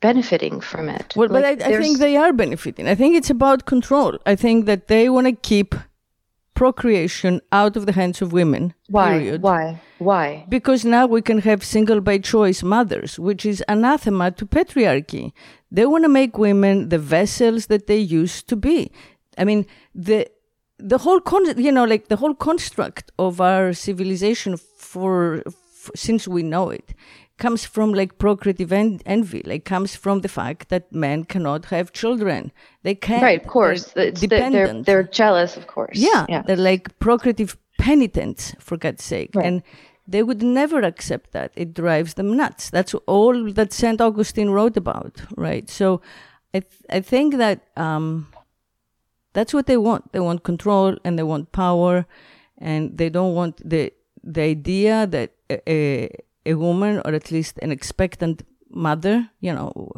benefiting 0.00 0.60
from 0.60 0.88
it. 0.88 1.14
Well, 1.16 1.28
like 1.28 1.58
but 1.58 1.66
I, 1.66 1.74
I, 1.74 1.78
think 1.78 1.98
they 1.98 2.16
are 2.16 2.32
benefiting. 2.32 2.88
I 2.88 2.94
think 2.94 3.16
it's 3.16 3.30
about 3.30 3.64
control. 3.66 4.18
I 4.26 4.36
think 4.36 4.66
that 4.66 4.88
they 4.88 5.08
want 5.08 5.26
to 5.26 5.32
keep 5.32 5.74
procreation 6.54 7.40
out 7.52 7.76
of 7.76 7.86
the 7.86 7.92
hands 7.92 8.22
of 8.22 8.32
women. 8.32 8.74
Why? 8.88 9.18
Period. 9.18 9.42
Why? 9.42 9.80
Why? 9.98 10.46
Because 10.48 10.84
now 10.84 11.06
we 11.06 11.20
can 11.22 11.38
have 11.38 11.64
single 11.64 12.00
by 12.00 12.18
choice 12.18 12.62
mothers, 12.62 13.18
which 13.18 13.44
is 13.44 13.62
anathema 13.68 14.30
to 14.32 14.46
patriarchy. 14.46 15.32
They 15.70 15.86
want 15.86 16.04
to 16.04 16.08
make 16.08 16.38
women 16.38 16.88
the 16.88 16.98
vessels 16.98 17.66
that 17.66 17.86
they 17.86 17.98
used 17.98 18.48
to 18.48 18.56
be. 18.56 18.92
I 19.36 19.44
mean, 19.44 19.66
the 19.94 20.28
the 20.78 20.98
whole 20.98 21.20
con- 21.20 21.58
you 21.58 21.72
know 21.72 21.84
like 21.84 22.08
the 22.08 22.16
whole 22.16 22.34
construct 22.34 23.12
of 23.18 23.40
our 23.40 23.72
civilization 23.72 24.56
for, 24.56 25.42
for 25.72 25.92
since 25.96 26.26
we 26.26 26.42
know 26.42 26.70
it 26.70 26.94
comes 27.38 27.64
from 27.64 27.92
like 27.92 28.18
procreative 28.18 28.72
en- 28.72 29.00
envy 29.06 29.42
like 29.44 29.64
comes 29.64 29.96
from 29.96 30.20
the 30.20 30.28
fact 30.28 30.68
that 30.68 30.92
men 30.92 31.24
cannot 31.24 31.66
have 31.66 31.92
children. 31.92 32.52
They 32.82 32.94
can't 32.94 33.22
right 33.22 33.40
of 33.40 33.48
course. 33.48 33.86
they're, 33.92 34.10
dependent. 34.12 34.86
They're, 34.86 35.02
they're 35.02 35.10
jealous 35.10 35.56
of 35.56 35.66
course. 35.66 35.98
Yeah, 35.98 36.26
yeah, 36.28 36.42
they're 36.42 36.56
like 36.56 36.98
procreative 36.98 37.56
penitents 37.78 38.54
for 38.58 38.76
god's 38.76 39.04
sake. 39.04 39.30
Right. 39.34 39.46
and 39.46 39.62
they 40.06 40.22
would 40.22 40.42
never 40.42 40.80
accept 40.80 41.32
that. 41.32 41.50
It 41.56 41.72
drives 41.72 42.14
them 42.14 42.36
nuts. 42.36 42.68
That's 42.68 42.92
all 43.06 43.50
that 43.52 43.72
saint 43.72 44.00
augustine 44.00 44.50
wrote 44.50 44.76
about 44.76 45.20
right? 45.36 45.68
So 45.70 46.00
i 46.54 46.60
th- 46.60 46.82
i 46.90 47.00
think 47.00 47.36
that 47.36 47.60
um 47.76 48.28
that's 49.34 49.52
what 49.52 49.66
they 49.66 49.76
want. 49.76 50.12
They 50.12 50.20
want 50.20 50.42
control 50.42 50.96
and 51.04 51.18
they 51.18 51.22
want 51.22 51.52
power, 51.52 52.06
and 52.56 52.96
they 52.96 53.10
don't 53.10 53.34
want 53.34 53.60
the 53.68 53.92
the 54.22 54.40
idea 54.40 55.06
that 55.06 55.32
a, 55.50 56.08
a 56.46 56.54
woman, 56.54 57.02
or 57.04 57.12
at 57.12 57.30
least 57.30 57.58
an 57.58 57.70
expectant 57.70 58.42
mother, 58.70 59.28
you 59.40 59.52
know, 59.52 59.92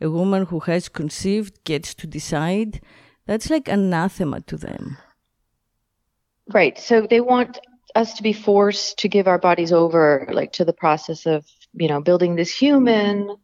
a 0.00 0.10
woman 0.10 0.46
who 0.46 0.60
has 0.60 0.88
conceived 0.88 1.62
gets 1.64 1.94
to 1.94 2.06
decide. 2.06 2.80
That's 3.26 3.48
like 3.48 3.68
anathema 3.68 4.40
to 4.40 4.56
them. 4.56 4.96
Right. 6.52 6.76
So 6.78 7.06
they 7.08 7.20
want 7.20 7.60
us 7.94 8.14
to 8.14 8.22
be 8.22 8.32
forced 8.32 8.98
to 8.98 9.08
give 9.08 9.28
our 9.28 9.38
bodies 9.38 9.72
over, 9.72 10.28
like 10.32 10.52
to 10.52 10.64
the 10.64 10.72
process 10.72 11.26
of, 11.26 11.46
you 11.74 11.86
know, 11.86 12.00
building 12.00 12.34
this 12.34 12.50
human 12.50 13.36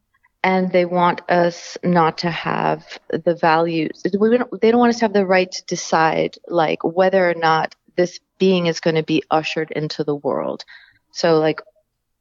and 0.47 0.71
they 0.71 0.85
want 0.85 1.29
us 1.29 1.77
not 1.83 2.19
to 2.19 2.31
have 2.31 3.01
the 3.11 3.35
values. 3.35 4.03
Don't, 4.05 4.61
they 4.61 4.71
don't 4.71 4.79
want 4.79 4.91
us 4.91 5.01
to 5.01 5.05
have 5.07 5.13
the 5.13 5.27
right 5.27 5.51
to 5.51 5.65
decide, 5.65 6.37
like 6.47 6.85
whether 6.85 7.29
or 7.29 7.35
not 7.35 7.75
this 7.97 8.21
being 8.39 8.67
is 8.67 8.79
going 8.79 8.95
to 8.95 9.03
be 9.03 9.25
ushered 9.29 9.73
into 9.73 10.05
the 10.05 10.15
world. 10.15 10.65
So, 11.11 11.41
like, 11.41 11.63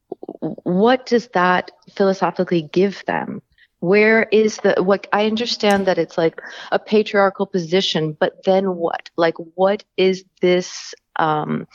what 0.10 1.06
does 1.06 1.28
that 1.36 1.70
philosophically 1.94 2.64
give 2.64 3.06
them? 3.06 3.44
Where 3.80 4.24
is 4.24 4.58
the 4.58 4.82
what? 4.82 5.06
I 5.14 5.28
understand 5.28 5.86
that 5.86 6.00
it's 6.00 6.18
like 6.18 6.42
a 6.72 6.80
patriarchal 6.80 7.46
position, 7.46 8.18
but 8.20 8.44
then 8.44 8.76
what? 8.76 9.12
Like, 9.18 9.36
what 9.54 9.84
is 9.98 10.26
this? 10.42 10.96
Um, 11.18 11.68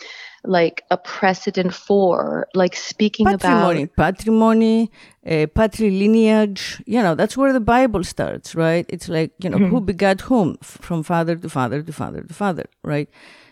like 0.44 0.84
a 0.90 0.96
precedent 0.96 1.74
for, 1.74 2.48
like 2.54 2.74
speaking 2.74 3.26
patrimony, 3.26 3.82
about 3.82 3.96
patrimony, 3.96 4.90
uh, 5.26 5.46
patrilineage. 5.54 6.82
You 6.86 7.02
know, 7.02 7.14
that's 7.14 7.36
where 7.36 7.52
the 7.52 7.60
Bible 7.60 8.04
starts, 8.04 8.54
right? 8.54 8.86
It's 8.88 9.08
like 9.08 9.32
you 9.38 9.50
know 9.50 9.58
mm-hmm. 9.58 9.70
who 9.70 9.80
begat 9.80 10.22
whom 10.22 10.56
from 10.62 11.02
father 11.02 11.36
to 11.36 11.48
father 11.48 11.82
to 11.82 11.92
father 11.92 12.22
to 12.22 12.34
father, 12.34 12.66
right? 12.82 13.08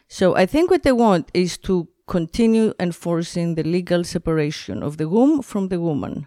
So 0.09 0.35
I 0.35 0.47
think 0.47 0.71
what 0.71 0.83
they 0.83 0.93
want 0.93 1.31
is 1.35 1.59
to 1.59 1.89
continue 2.07 2.73
enforcing 2.81 3.55
the 3.55 3.63
legal 3.63 4.03
separation 4.03 4.83
of 4.83 4.97
the 4.97 5.09
womb 5.09 5.43
from 5.43 5.69
the 5.69 5.79
woman. 5.79 6.27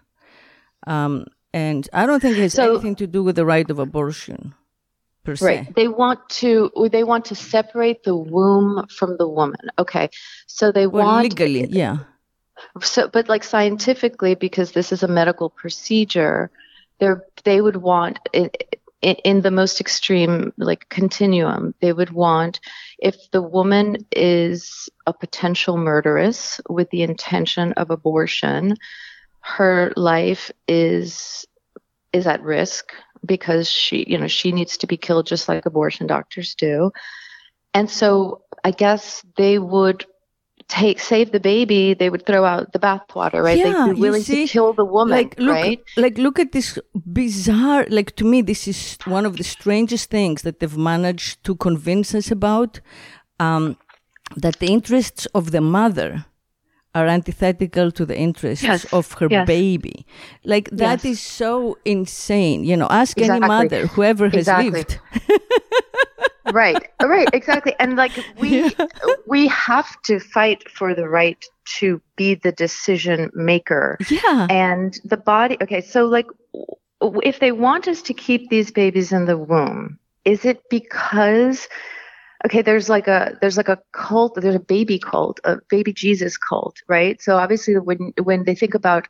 Um, 0.85 1.25
and 1.53 1.89
I 1.91 2.05
don't 2.05 2.21
think 2.21 2.37
it 2.37 2.41
has 2.41 2.53
so, 2.53 2.73
anything 2.73 2.95
to 2.97 3.07
do 3.07 3.23
with 3.23 3.35
the 3.35 3.45
right 3.45 3.69
of 3.69 3.79
abortion 3.79 4.53
per 5.23 5.35
se. 5.35 5.45
Right. 5.45 5.75
They 5.75 5.87
want 5.87 6.27
to 6.41 6.71
they 6.91 7.03
want 7.03 7.25
to 7.25 7.35
separate 7.35 8.03
the 8.03 8.15
womb 8.15 8.85
from 8.89 9.17
the 9.17 9.27
woman. 9.27 9.69
Okay. 9.77 10.09
So 10.47 10.71
they 10.71 10.87
well, 10.87 11.05
want 11.05 11.23
legally, 11.23 11.67
yeah. 11.67 11.97
So 12.81 13.07
but 13.07 13.29
like 13.29 13.43
scientifically 13.43 14.35
because 14.35 14.71
this 14.71 14.91
is 14.91 15.03
a 15.03 15.07
medical 15.07 15.49
procedure, 15.49 16.51
they 16.99 17.09
they 17.43 17.61
would 17.61 17.77
want 17.77 18.19
it, 18.33 18.79
in, 19.01 19.15
in 19.23 19.41
the 19.41 19.51
most 19.51 19.81
extreme 19.81 20.53
like 20.57 20.87
continuum, 20.89 21.73
they 21.81 21.93
would 21.93 22.11
want 22.11 22.59
if 22.99 23.15
the 23.31 23.41
woman 23.41 24.05
is 24.11 24.89
a 25.07 25.13
potential 25.13 25.77
murderess 25.77 26.61
with 26.69 26.89
the 26.91 27.01
intention 27.01 27.73
of 27.73 27.89
abortion, 27.89 28.77
her 29.39 29.91
life 29.95 30.51
is 30.67 31.45
is 32.13 32.27
at 32.27 32.43
risk 32.43 32.93
because 33.25 33.69
she, 33.69 34.05
you 34.07 34.17
know, 34.17 34.27
she 34.27 34.51
needs 34.51 34.77
to 34.77 34.87
be 34.87 34.97
killed 34.97 35.27
just 35.27 35.47
like 35.47 35.65
abortion 35.65 36.07
doctors 36.07 36.55
do. 36.55 36.91
And 37.73 37.89
so 37.89 38.41
I 38.63 38.71
guess 38.71 39.23
they 39.37 39.59
would 39.59 40.05
take 40.67 40.99
save 40.99 41.31
the 41.31 41.39
baby, 41.39 41.93
they 41.93 42.09
would 42.09 42.25
throw 42.25 42.45
out 42.45 42.71
the 42.71 42.79
bathwater, 42.79 43.43
right? 43.43 43.57
Yeah, 43.57 43.87
They'd 43.87 43.95
be 43.95 43.99
willing 43.99 44.21
see, 44.23 44.47
to 44.47 44.51
kill 44.51 44.73
the 44.73 44.85
woman, 44.85 45.17
like, 45.17 45.37
look, 45.37 45.53
right? 45.53 45.79
Like 45.97 46.17
look 46.17 46.39
at 46.39 46.51
this 46.51 46.79
bizarre 46.95 47.85
like 47.89 48.15
to 48.15 48.25
me 48.25 48.41
this 48.41 48.67
is 48.67 48.97
one 49.05 49.25
of 49.25 49.37
the 49.37 49.43
strangest 49.43 50.09
things 50.09 50.43
that 50.43 50.59
they've 50.59 50.77
managed 50.77 51.43
to 51.43 51.55
convince 51.55 52.15
us 52.15 52.31
about. 52.31 52.79
Um, 53.39 53.77
that 54.37 54.59
the 54.59 54.67
interests 54.67 55.25
of 55.33 55.51
the 55.51 55.61
mother 55.61 56.25
are 56.93 57.07
antithetical 57.07 57.91
to 57.91 58.05
the 58.05 58.17
interests 58.17 58.63
yes. 58.63 58.85
of 58.93 59.13
her 59.13 59.27
yes. 59.29 59.47
baby. 59.47 60.05
Like 60.43 60.69
that 60.71 61.03
yes. 61.03 61.13
is 61.13 61.19
so 61.21 61.77
insane. 61.85 62.63
You 62.63 62.77
know, 62.77 62.87
ask 62.89 63.17
exactly. 63.17 63.37
any 63.37 63.47
mother, 63.47 63.87
whoever 63.87 64.25
has 64.29 64.47
exactly. 64.47 64.71
lived. 64.71 64.99
right, 66.53 66.89
right, 67.01 67.29
exactly. 67.33 67.75
And 67.79 67.95
like 67.95 68.11
we 68.39 68.63
yeah. 68.77 68.85
we 69.27 69.47
have 69.47 70.01
to 70.03 70.19
fight 70.19 70.69
for 70.69 70.93
the 70.93 71.07
right 71.07 71.43
to 71.79 72.01
be 72.15 72.35
the 72.35 72.51
decision 72.51 73.31
maker. 73.33 73.97
Yeah. 74.09 74.47
And 74.49 74.99
the 75.05 75.17
body. 75.17 75.57
Okay, 75.61 75.81
so 75.81 76.05
like 76.05 76.27
if 77.23 77.39
they 77.39 77.51
want 77.51 77.87
us 77.87 78.01
to 78.03 78.13
keep 78.13 78.49
these 78.49 78.71
babies 78.71 79.11
in 79.11 79.25
the 79.25 79.37
womb, 79.37 79.97
is 80.25 80.45
it 80.45 80.61
because 80.69 81.67
okay 82.45 82.61
there's 82.61 82.89
like 82.89 83.07
a 83.07 83.37
there's 83.41 83.57
like 83.57 83.69
a 83.69 83.79
cult 83.93 84.35
there's 84.35 84.55
a 84.55 84.59
baby 84.59 84.99
cult 84.99 85.39
a 85.43 85.57
baby 85.69 85.93
jesus 85.93 86.37
cult 86.37 86.77
right? 86.87 87.21
So 87.21 87.37
obviously 87.37 87.77
when 87.77 88.13
when 88.23 88.43
they 88.45 88.55
think 88.55 88.73
about 88.73 89.07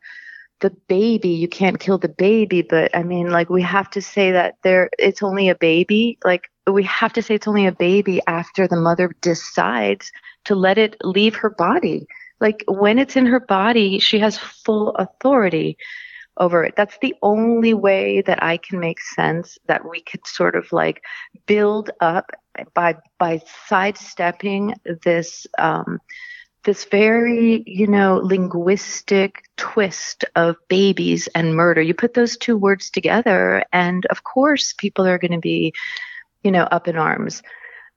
the 0.59 0.71
baby 0.87 1.29
you 1.29 1.47
can't 1.47 1.79
kill 1.79 1.97
the 1.97 2.07
baby 2.07 2.61
but 2.61 2.95
i 2.95 3.01
mean 3.01 3.31
like 3.31 3.49
we 3.49 3.63
have 3.63 3.89
to 3.89 3.99
say 3.99 4.31
that 4.31 4.55
there 4.63 4.91
it's 4.99 5.23
only 5.23 5.49
a 5.49 5.55
baby 5.55 6.19
like 6.23 6.51
we 6.69 6.83
have 6.83 7.13
to 7.13 7.21
say 7.21 7.35
it's 7.35 7.47
only 7.47 7.65
a 7.65 7.71
baby 7.71 8.21
after 8.27 8.67
the 8.67 8.75
mother 8.75 9.15
decides 9.21 10.11
to 10.45 10.55
let 10.55 10.77
it 10.77 10.95
leave 11.03 11.35
her 11.35 11.49
body. 11.49 12.07
Like 12.39 12.63
when 12.67 12.99
it's 12.99 13.15
in 13.15 13.25
her 13.27 13.39
body 13.39 13.99
she 13.99 14.19
has 14.19 14.37
full 14.37 14.89
authority 14.95 15.77
over 16.37 16.63
it. 16.63 16.75
That's 16.77 16.97
the 17.01 17.13
only 17.21 17.73
way 17.73 18.21
that 18.21 18.41
i 18.41 18.57
can 18.57 18.79
make 18.79 19.01
sense 19.01 19.57
that 19.67 19.87
we 19.87 20.01
could 20.01 20.25
sort 20.25 20.55
of 20.55 20.71
like 20.71 21.03
build 21.45 21.89
up 21.99 22.31
by 22.73 22.97
by 23.17 23.41
sidestepping 23.67 24.75
this 25.03 25.47
um 25.57 25.99
this 26.63 26.85
very, 26.85 27.63
you 27.65 27.87
know, 27.87 28.17
linguistic 28.17 29.43
twist 29.57 30.25
of 30.35 30.55
babies 30.67 31.27
and 31.33 31.55
murder. 31.55 31.81
You 31.81 31.93
put 31.93 32.13
those 32.13 32.37
two 32.37 32.55
words 32.55 32.89
together, 32.91 33.63
and 33.73 34.05
of 34.07 34.23
course, 34.23 34.73
people 34.73 35.07
are 35.07 35.17
going 35.17 35.31
to 35.31 35.39
be, 35.39 35.73
you 36.43 36.51
know, 36.51 36.63
up 36.63 36.87
in 36.87 36.97
arms. 36.97 37.41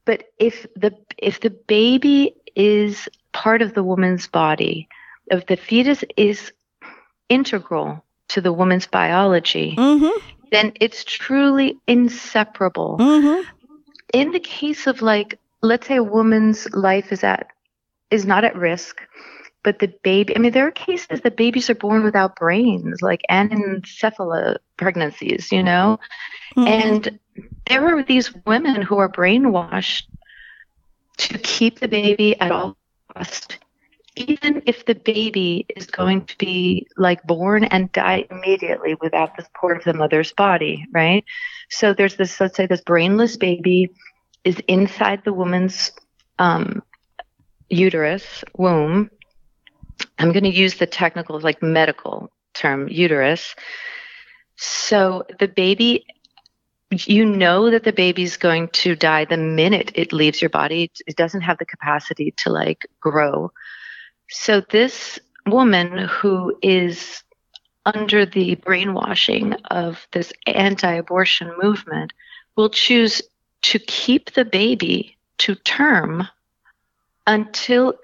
But 0.05 0.25
if 0.39 0.67
the 0.77 0.97
if 1.19 1.41
the 1.41 1.51
baby 1.51 2.37
is 2.55 3.09
part 3.33 3.63
of 3.63 3.75
the 3.75 3.83
woman's 3.83 4.27
body, 4.27 4.89
if 5.27 5.47
the 5.47 5.57
fetus 5.57 6.05
is 6.17 6.53
integral 7.29 8.05
to 8.29 8.41
the 8.41 8.53
woman's 8.53 8.87
biology, 8.87 9.75
mm-hmm. 9.77 10.19
then 10.53 10.73
it's 10.81 11.05
truly 11.05 11.79
inseparable. 11.87 12.97
Mm-hmm. 12.99 13.49
In 14.15 14.31
the 14.31 14.41
case 14.41 14.87
of 14.87 15.03
like, 15.03 15.39
let's 15.61 15.87
say 15.87 15.97
a 15.97 16.03
woman's 16.03 16.73
life 16.73 17.13
is 17.13 17.25
at 17.25 17.49
is 18.11 18.25
not 18.25 18.45
at 18.45 18.57
risk. 18.57 19.01
But 19.65 19.79
the 19.79 19.89
baby, 20.03 20.37
I 20.37 20.39
mean, 20.39 20.53
there 20.53 20.67
are 20.67 20.71
cases 20.71 21.23
that 21.23 21.39
babies 21.39 21.71
are 21.71 21.75
born 21.75 22.05
without 22.05 22.37
brains, 22.37 23.01
like 23.01 23.23
anencephala 23.31 24.59
pregnancies, 24.77 25.51
you 25.51 25.63
know? 25.63 25.99
Mm-hmm. 26.55 26.69
And 26.69 27.19
there 27.67 27.97
are 27.97 28.03
these 28.03 28.33
women 28.45 28.83
who 28.83 28.99
are 28.99 29.09
brainwashed 29.09 30.05
to 31.17 31.39
keep 31.39 31.81
the 31.81 31.89
baby 31.89 32.39
at 32.39 32.53
all 32.53 32.77
cost, 33.15 33.59
even 34.17 34.63
if 34.67 34.87
the 34.87 34.95
baby 34.95 35.67
is 35.75 35.87
going 35.87 36.25
to 36.27 36.39
be 36.39 36.87
like 36.97 37.23
born 37.25 37.65
and 37.65 37.91
die 37.93 38.27
immediately 38.31 38.95
without 39.01 39.37
the 39.37 39.43
support 39.43 39.77
of 39.79 39.85
the 39.85 39.95
mother's 39.95 40.33
body, 40.33 40.87
right? 40.93 41.25
So 41.71 41.95
there's 41.95 42.17
this, 42.17 42.41
let's 42.41 42.57
say, 42.57 42.67
this 42.67 42.81
brainless 42.81 43.37
baby 43.37 43.91
is 44.45 44.61
inside 44.69 45.23
the 45.25 45.33
woman's 45.33 45.91
um, 46.39 46.83
uterus, 47.69 48.45
womb. 48.57 49.11
I'm 50.19 50.33
going 50.33 50.45
to 50.45 50.51
use 50.51 50.75
the 50.75 50.87
technical, 50.87 51.41
like 51.41 51.63
medical 51.63 52.31
term, 52.55 52.89
uterus. 52.89 53.55
So 54.57 55.25
the 55.41 55.49
baby, 55.49 56.07
you 56.91 57.25
know 57.25 57.71
that 57.71 57.83
the 57.83 57.93
baby's 57.93 58.37
going 58.37 58.69
to 58.69 58.95
die 58.95 59.25
the 59.25 59.37
minute 59.37 59.91
it 59.95 60.13
leaves 60.13 60.41
your 60.41 60.51
body. 60.51 60.93
It 61.07 61.17
doesn't 61.17 61.41
have 61.41 61.59
the 61.59 61.67
capacity 61.67 62.33
to 62.39 62.51
like 62.51 62.87
grow. 63.01 63.51
So 64.31 64.63
this 64.71 65.19
woman 65.47 65.99
who 65.99 66.57
is 66.63 67.23
under 67.87 68.25
the 68.25 68.55
brainwashing 68.57 69.53
of 69.71 70.07
this 70.13 70.33
anti-abortion 70.47 71.53
movement 71.63 72.13
will 72.57 72.71
choose 72.71 73.21
to 73.63 73.79
keep 73.79 74.33
the 74.33 74.45
baby 74.45 75.17
to 75.39 75.55
term 75.55 76.27
until 77.27 77.95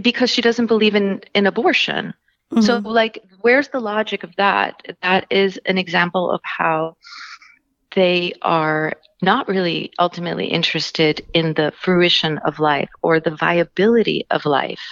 because 0.00 0.30
she 0.30 0.42
doesn't 0.42 0.66
believe 0.66 0.94
in 0.94 1.22
in 1.34 1.46
abortion. 1.46 2.14
Mm-hmm. 2.52 2.62
So 2.62 2.78
like 2.78 3.22
where's 3.40 3.68
the 3.68 3.80
logic 3.80 4.24
of 4.24 4.34
that? 4.36 4.96
That 5.02 5.26
is 5.30 5.58
an 5.66 5.78
example 5.78 6.30
of 6.30 6.40
how 6.44 6.96
they 7.94 8.32
are 8.42 8.94
not 9.22 9.48
really 9.48 9.92
ultimately 9.98 10.46
interested 10.46 11.24
in 11.32 11.54
the 11.54 11.72
fruition 11.80 12.38
of 12.38 12.58
life 12.58 12.90
or 13.02 13.20
the 13.20 13.34
viability 13.34 14.26
of 14.30 14.44
life. 14.44 14.82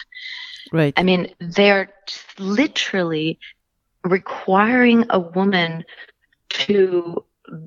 Right. 0.73 0.95
I 0.97 1.03
mean, 1.03 1.35
they're 1.39 1.91
literally 2.39 3.39
requiring 4.05 5.07
a 5.11 5.21
woman 5.21 5.85
to 6.49 7.25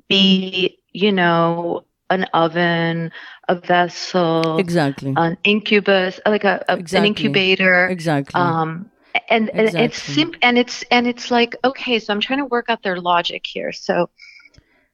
be, 0.08 0.78
you 0.92 1.12
know, 1.12 1.84
an 2.10 2.24
oven, 2.34 3.12
a 3.48 3.54
vessel, 3.54 4.58
exactly, 4.58 5.12
an 5.16 5.36
incubus, 5.44 6.20
like 6.26 6.44
a, 6.44 6.64
a 6.68 6.76
exactly. 6.76 6.98
an 6.98 7.04
incubator, 7.06 7.88
exactly. 7.88 8.40
Um, 8.40 8.90
and, 9.28 9.50
and 9.50 9.60
exactly. 9.60 9.84
it's 9.84 10.34
and 10.42 10.58
it's 10.58 10.84
and 10.90 11.06
it's 11.06 11.30
like 11.30 11.56
okay, 11.64 11.98
so 11.98 12.12
I'm 12.12 12.20
trying 12.20 12.40
to 12.40 12.44
work 12.44 12.66
out 12.68 12.82
their 12.82 13.00
logic 13.00 13.44
here. 13.46 13.72
So 13.72 14.10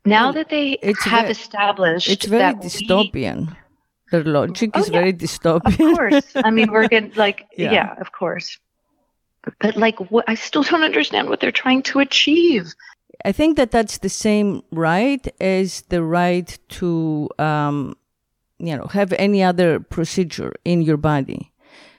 now 0.05 0.33
that 0.33 0.49
they 0.49 0.79
have 0.83 0.95
very, 0.95 1.31
established, 1.31 2.09
it's 2.09 2.27
very 2.27 2.55
dystopian. 2.55 3.49
We, 3.49 3.57
their 4.11 4.25
logic 4.25 4.71
oh, 4.75 4.81
is 4.81 4.89
yeah. 4.89 5.01
very 5.01 5.13
dystopian. 5.13 5.93
Of 5.93 5.97
course, 5.97 6.33
I 6.37 6.51
mean 6.51 6.71
we're 6.73 6.89
going 6.89 7.13
like 7.17 7.47
yeah. 7.57 7.73
yeah, 7.73 7.95
of 8.01 8.13
course. 8.13 8.59
But 9.61 9.77
like, 9.77 9.99
what 10.11 10.25
I 10.29 10.35
still 10.35 10.63
don't 10.63 10.85
understand 10.85 11.29
what 11.29 11.41
they're 11.41 11.51
trying 11.51 11.83
to 11.85 11.99
achieve. 11.99 12.75
I 13.25 13.33
think 13.33 13.57
that 13.57 13.71
that's 13.71 13.99
the 13.99 14.09
same 14.09 14.63
right 14.71 15.27
as 15.41 15.83
the 15.89 16.03
right 16.03 16.59
to, 16.81 17.29
um, 17.39 17.97
you 18.59 18.77
know, 18.77 18.87
have 18.87 19.13
any 19.15 19.43
other 19.43 19.81
procedure 19.81 20.55
in 20.65 20.83
your 20.83 20.97
body. 20.97 21.53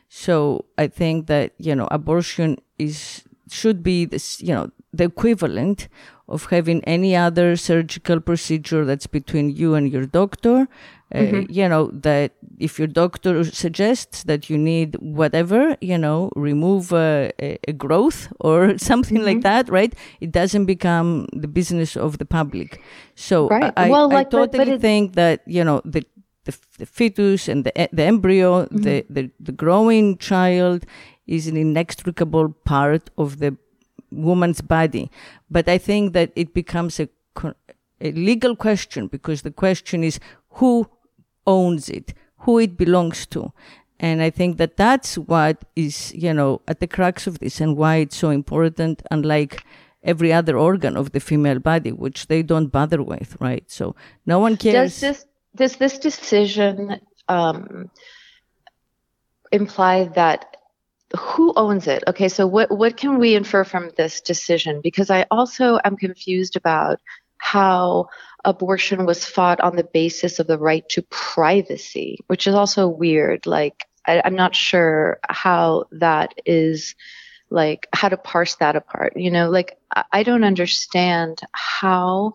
So 0.09 0.65
I 0.77 0.87
think 0.87 1.27
that, 1.27 1.53
you 1.57 1.75
know, 1.75 1.87
abortion 1.91 2.57
is, 2.77 3.23
should 3.49 3.83
be 3.83 4.05
this, 4.05 4.41
you 4.41 4.53
know, 4.53 4.71
the 4.91 5.05
equivalent 5.05 5.87
of 6.27 6.45
having 6.45 6.83
any 6.85 7.15
other 7.15 7.55
surgical 7.55 8.19
procedure 8.19 8.85
that's 8.85 9.07
between 9.07 9.49
you 9.49 9.75
and 9.75 9.91
your 9.91 10.05
doctor 10.05 10.67
uh, 11.13 11.19
mm-hmm. 11.19 11.51
you 11.51 11.69
know, 11.69 11.91
that 11.93 12.31
if 12.57 12.79
your 12.79 12.87
doctor 12.87 13.43
suggests 13.43 14.23
that 14.23 14.49
you 14.49 14.57
need 14.57 14.95
whatever, 14.99 15.77
you 15.79 15.97
know, 15.97 16.31
remove 16.35 16.91
a, 16.91 17.31
a 17.39 17.73
growth 17.73 18.33
or 18.39 18.77
something 18.79 19.17
mm-hmm. 19.17 19.27
like 19.27 19.41
that, 19.41 19.69
right? 19.69 19.93
It 20.21 20.31
doesn't 20.31 20.65
become 20.65 21.27
the 21.31 21.47
business 21.47 21.95
of 21.95 22.17
the 22.17 22.25
public. 22.25 22.81
So 23.13 23.47
right. 23.47 23.71
I, 23.77 23.89
well, 23.89 24.09
like, 24.09 24.27
I 24.27 24.29
totally 24.29 24.65
but, 24.65 24.71
but 24.71 24.81
think 24.81 25.13
that, 25.13 25.41
you 25.45 25.63
know, 25.63 25.81
the, 25.85 26.03
the, 26.45 26.57
the 26.79 26.87
fetus 26.87 27.47
and 27.47 27.63
the, 27.63 27.89
the 27.91 28.03
embryo, 28.03 28.63
mm-hmm. 28.63 28.77
the, 28.77 29.05
the, 29.07 29.29
the 29.39 29.51
growing 29.51 30.17
child 30.17 30.83
is 31.27 31.45
an 31.45 31.57
inextricable 31.57 32.49
part 32.65 33.11
of 33.19 33.37
the 33.37 33.55
woman's 34.13 34.61
body. 34.61 35.09
But 35.49 35.67
I 35.67 35.77
think 35.77 36.13
that 36.13 36.31
it 36.35 36.53
becomes 36.53 36.99
a, 36.99 37.07
a 38.01 38.11
legal 38.11 38.55
question 38.55 39.07
because 39.07 39.41
the 39.41 39.51
question 39.51 40.03
is 40.03 40.19
who 40.49 40.89
owns 41.45 41.89
it, 41.89 42.13
who 42.39 42.59
it 42.59 42.77
belongs 42.77 43.25
to. 43.27 43.51
And 43.99 44.21
I 44.21 44.29
think 44.29 44.57
that 44.57 44.75
that's 44.75 45.17
what 45.17 45.63
is, 45.75 46.13
you 46.13 46.33
know, 46.33 46.61
at 46.67 46.79
the 46.79 46.87
crux 46.87 47.27
of 47.27 47.39
this 47.39 47.61
and 47.61 47.77
why 47.77 47.97
it's 47.97 48.17
so 48.17 48.29
important, 48.29 49.01
unlike 49.11 49.63
every 50.03 50.33
other 50.33 50.57
organ 50.57 50.97
of 50.97 51.13
the 51.13 51.19
female 51.19 51.59
body, 51.59 51.91
which 51.91 52.27
they 52.27 52.43
don't 52.43 52.67
bother 52.67 53.01
with, 53.01 53.37
right? 53.39 53.63
So 53.71 53.95
no 54.25 54.39
one 54.39 54.57
cares. 54.57 54.99
Does 54.99 54.99
this, 54.99 55.25
does 55.55 55.75
this 55.77 55.99
decision 55.99 56.99
um, 57.29 57.89
imply 59.51 60.05
that 60.15 60.57
who 61.17 61.53
owns 61.55 61.87
it? 61.87 62.03
Okay, 62.07 62.27
so 62.27 62.47
what, 62.47 62.71
what 62.71 62.97
can 62.97 63.19
we 63.19 63.35
infer 63.35 63.63
from 63.63 63.91
this 63.97 64.21
decision? 64.21 64.81
Because 64.81 65.09
I 65.09 65.25
also 65.29 65.79
am 65.83 65.95
confused 65.95 66.55
about 66.55 66.99
how 67.37 68.07
abortion 68.45 69.05
was 69.05 69.25
fought 69.25 69.59
on 69.59 69.75
the 69.75 69.83
basis 69.83 70.39
of 70.39 70.47
the 70.47 70.57
right 70.57 70.87
to 70.89 71.01
privacy, 71.03 72.19
which 72.27 72.47
is 72.47 72.55
also 72.55 72.87
weird. 72.87 73.45
Like, 73.45 73.85
I, 74.07 74.21
I'm 74.25 74.35
not 74.35 74.55
sure 74.55 75.19
how 75.29 75.85
that 75.91 76.33
is 76.45 76.95
like 77.49 77.87
how 77.93 78.09
to 78.09 78.17
parse 78.17 78.55
that 78.55 78.75
apart. 78.75 79.13
You 79.15 79.29
know, 79.29 79.49
like 79.49 79.77
I 80.11 80.23
don't 80.23 80.43
understand 80.43 81.39
how 81.51 82.33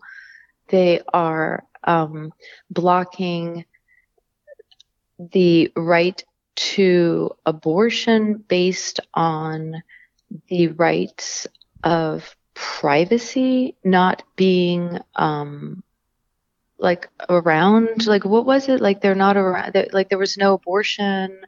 they 0.69 1.01
are 1.13 1.65
um, 1.83 2.31
blocking 2.69 3.65
the 5.19 5.71
right 5.75 6.23
to 6.59 7.31
abortion 7.45 8.43
based 8.47 8.99
on 9.13 9.81
the 10.49 10.67
rights 10.67 11.47
of 11.83 12.35
privacy 12.53 13.75
not 13.85 14.23
being 14.35 14.99
um, 15.15 15.81
like 16.77 17.09
around? 17.29 18.05
Like 18.05 18.25
what 18.25 18.45
was 18.45 18.67
it? 18.67 18.81
Like 18.81 19.01
they're 19.01 19.15
not 19.15 19.37
around 19.37 19.75
like 19.93 20.09
there 20.09 20.17
was 20.17 20.37
no 20.37 20.53
abortion 20.53 21.39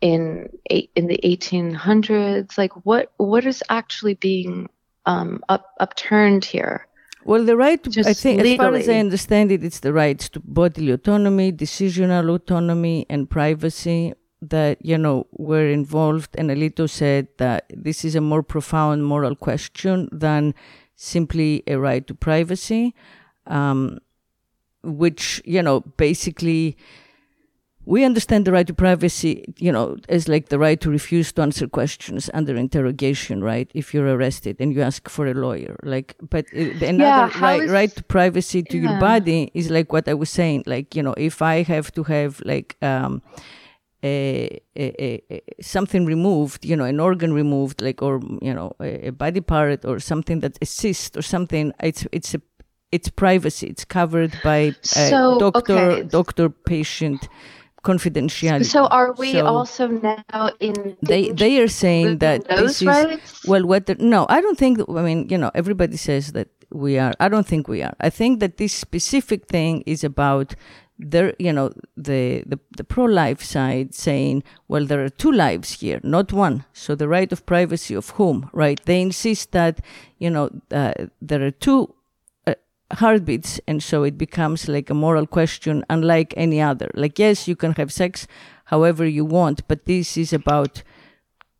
in 0.00 0.48
in 0.68 1.06
the 1.06 1.20
1800s 1.24 2.56
like 2.56 2.72
what 2.86 3.12
what 3.18 3.44
is 3.44 3.62
actually 3.68 4.14
being 4.14 4.68
um 5.06 5.42
up 5.48 5.74
upturned 5.80 6.44
here? 6.44 6.86
Well 7.24 7.44
the 7.44 7.56
right 7.56 7.82
to, 7.82 8.00
i 8.06 8.14
think 8.14 8.38
legally. 8.38 8.52
as 8.52 8.58
far 8.58 8.74
as 8.74 8.88
i 8.88 8.98
understand 8.98 9.52
it 9.52 9.62
it's 9.62 9.80
the 9.80 9.92
rights 9.92 10.30
to 10.30 10.40
bodily 10.40 10.90
autonomy 10.90 11.52
decisional 11.52 12.34
autonomy 12.34 13.04
and 13.10 13.28
privacy 13.28 14.14
that, 14.42 14.84
you 14.84 14.96
know, 14.96 15.26
were 15.32 15.68
involved. 15.68 16.30
And 16.36 16.50
Alito 16.50 16.88
said 16.88 17.28
that 17.38 17.66
this 17.70 18.04
is 18.04 18.14
a 18.14 18.20
more 18.20 18.42
profound 18.42 19.04
moral 19.04 19.34
question 19.34 20.08
than 20.12 20.54
simply 20.96 21.62
a 21.66 21.76
right 21.76 22.06
to 22.06 22.14
privacy, 22.14 22.94
um, 23.46 23.98
which, 24.82 25.42
you 25.44 25.62
know, 25.62 25.80
basically 25.80 26.76
we 27.86 28.04
understand 28.04 28.44
the 28.44 28.52
right 28.52 28.66
to 28.66 28.74
privacy, 28.74 29.44
you 29.58 29.72
know, 29.72 29.96
as 30.08 30.28
like 30.28 30.48
the 30.48 30.58
right 30.58 30.80
to 30.80 30.90
refuse 30.90 31.32
to 31.32 31.42
answer 31.42 31.66
questions 31.66 32.30
under 32.34 32.54
interrogation, 32.54 33.42
right? 33.42 33.70
If 33.74 33.94
you're 33.94 34.06
arrested 34.06 34.58
and 34.60 34.72
you 34.74 34.82
ask 34.82 35.08
for 35.08 35.26
a 35.26 35.34
lawyer, 35.34 35.76
like, 35.82 36.14
but 36.28 36.50
another 36.52 36.98
yeah, 36.98 37.40
right, 37.40 37.62
is, 37.62 37.70
right 37.70 37.94
to 37.96 38.02
privacy 38.04 38.62
to 38.62 38.78
yeah. 38.78 38.90
your 38.90 39.00
body 39.00 39.50
is 39.54 39.70
like 39.70 39.92
what 39.92 40.08
I 40.08 40.14
was 40.14 40.30
saying, 40.30 40.64
like, 40.66 40.94
you 40.94 41.02
know, 41.02 41.14
if 41.16 41.40
I 41.42 41.62
have 41.62 41.90
to 41.92 42.04
have 42.04 42.42
like, 42.44 42.76
um, 42.82 43.22
a, 44.02 44.60
a, 44.76 45.22
a, 45.30 45.40
something 45.60 46.06
removed, 46.06 46.64
you 46.64 46.76
know, 46.76 46.84
an 46.84 47.00
organ 47.00 47.32
removed, 47.32 47.82
like, 47.82 48.02
or, 48.02 48.20
you 48.40 48.54
know, 48.54 48.72
a, 48.80 49.10
body 49.10 49.40
part 49.40 49.84
or 49.84 49.98
something 49.98 50.40
that 50.40 50.58
assists 50.62 51.16
or 51.16 51.22
something, 51.22 51.72
it's, 51.82 52.06
it's 52.12 52.34
a, 52.34 52.40
it's 52.92 53.08
privacy. 53.08 53.68
It's 53.68 53.84
covered 53.84 54.36
by 54.42 54.74
so, 54.82 55.38
doctor, 55.38 55.78
okay. 55.78 56.02
doctor 56.02 56.48
patient 56.48 57.28
confidentiality. 57.82 58.66
So 58.66 58.86
are 58.86 59.12
we 59.12 59.32
so 59.32 59.46
also 59.46 59.88
now 59.88 60.50
in? 60.60 60.96
They 61.02 61.30
they 61.30 61.60
are 61.60 61.68
saying 61.68 62.18
that 62.18 62.48
this 62.48 62.82
rights? 62.82 63.42
is 63.42 63.48
well. 63.48 63.66
What 63.66 64.00
no, 64.00 64.26
I 64.28 64.40
don't 64.40 64.58
think. 64.58 64.80
I 64.88 65.02
mean, 65.02 65.28
you 65.28 65.38
know, 65.38 65.50
everybody 65.54 65.96
says 65.96 66.32
that 66.32 66.48
we 66.72 66.98
are. 66.98 67.12
I 67.20 67.28
don't 67.28 67.46
think 67.46 67.68
we 67.68 67.82
are. 67.82 67.94
I 68.00 68.10
think 68.10 68.40
that 68.40 68.56
this 68.56 68.74
specific 68.74 69.46
thing 69.46 69.82
is 69.86 70.04
about 70.04 70.54
there. 71.00 71.34
You 71.38 71.52
know, 71.52 71.72
the 71.96 72.42
the, 72.46 72.58
the 72.76 72.84
pro 72.84 73.04
life 73.04 73.42
side 73.42 73.94
saying, 73.94 74.42
well, 74.68 74.84
there 74.86 75.04
are 75.04 75.08
two 75.08 75.32
lives 75.32 75.80
here, 75.80 76.00
not 76.02 76.32
one. 76.32 76.64
So 76.72 76.94
the 76.94 77.08
right 77.08 77.30
of 77.32 77.46
privacy 77.46 77.94
of 77.94 78.10
whom, 78.10 78.50
right? 78.52 78.80
They 78.84 79.00
insist 79.00 79.52
that 79.52 79.80
you 80.18 80.30
know 80.30 80.50
uh, 80.70 80.92
there 81.20 81.42
are 81.42 81.50
two 81.50 81.94
heartbeats 82.92 83.60
and 83.66 83.82
so 83.82 84.02
it 84.02 84.18
becomes 84.18 84.68
like 84.68 84.90
a 84.90 84.94
moral 84.94 85.26
question 85.26 85.84
unlike 85.88 86.34
any 86.36 86.60
other 86.60 86.90
like 86.94 87.18
yes 87.18 87.46
you 87.46 87.54
can 87.54 87.72
have 87.74 87.92
sex 87.92 88.26
however 88.64 89.06
you 89.06 89.24
want 89.24 89.66
but 89.68 89.84
this 89.84 90.16
is 90.16 90.32
about 90.32 90.82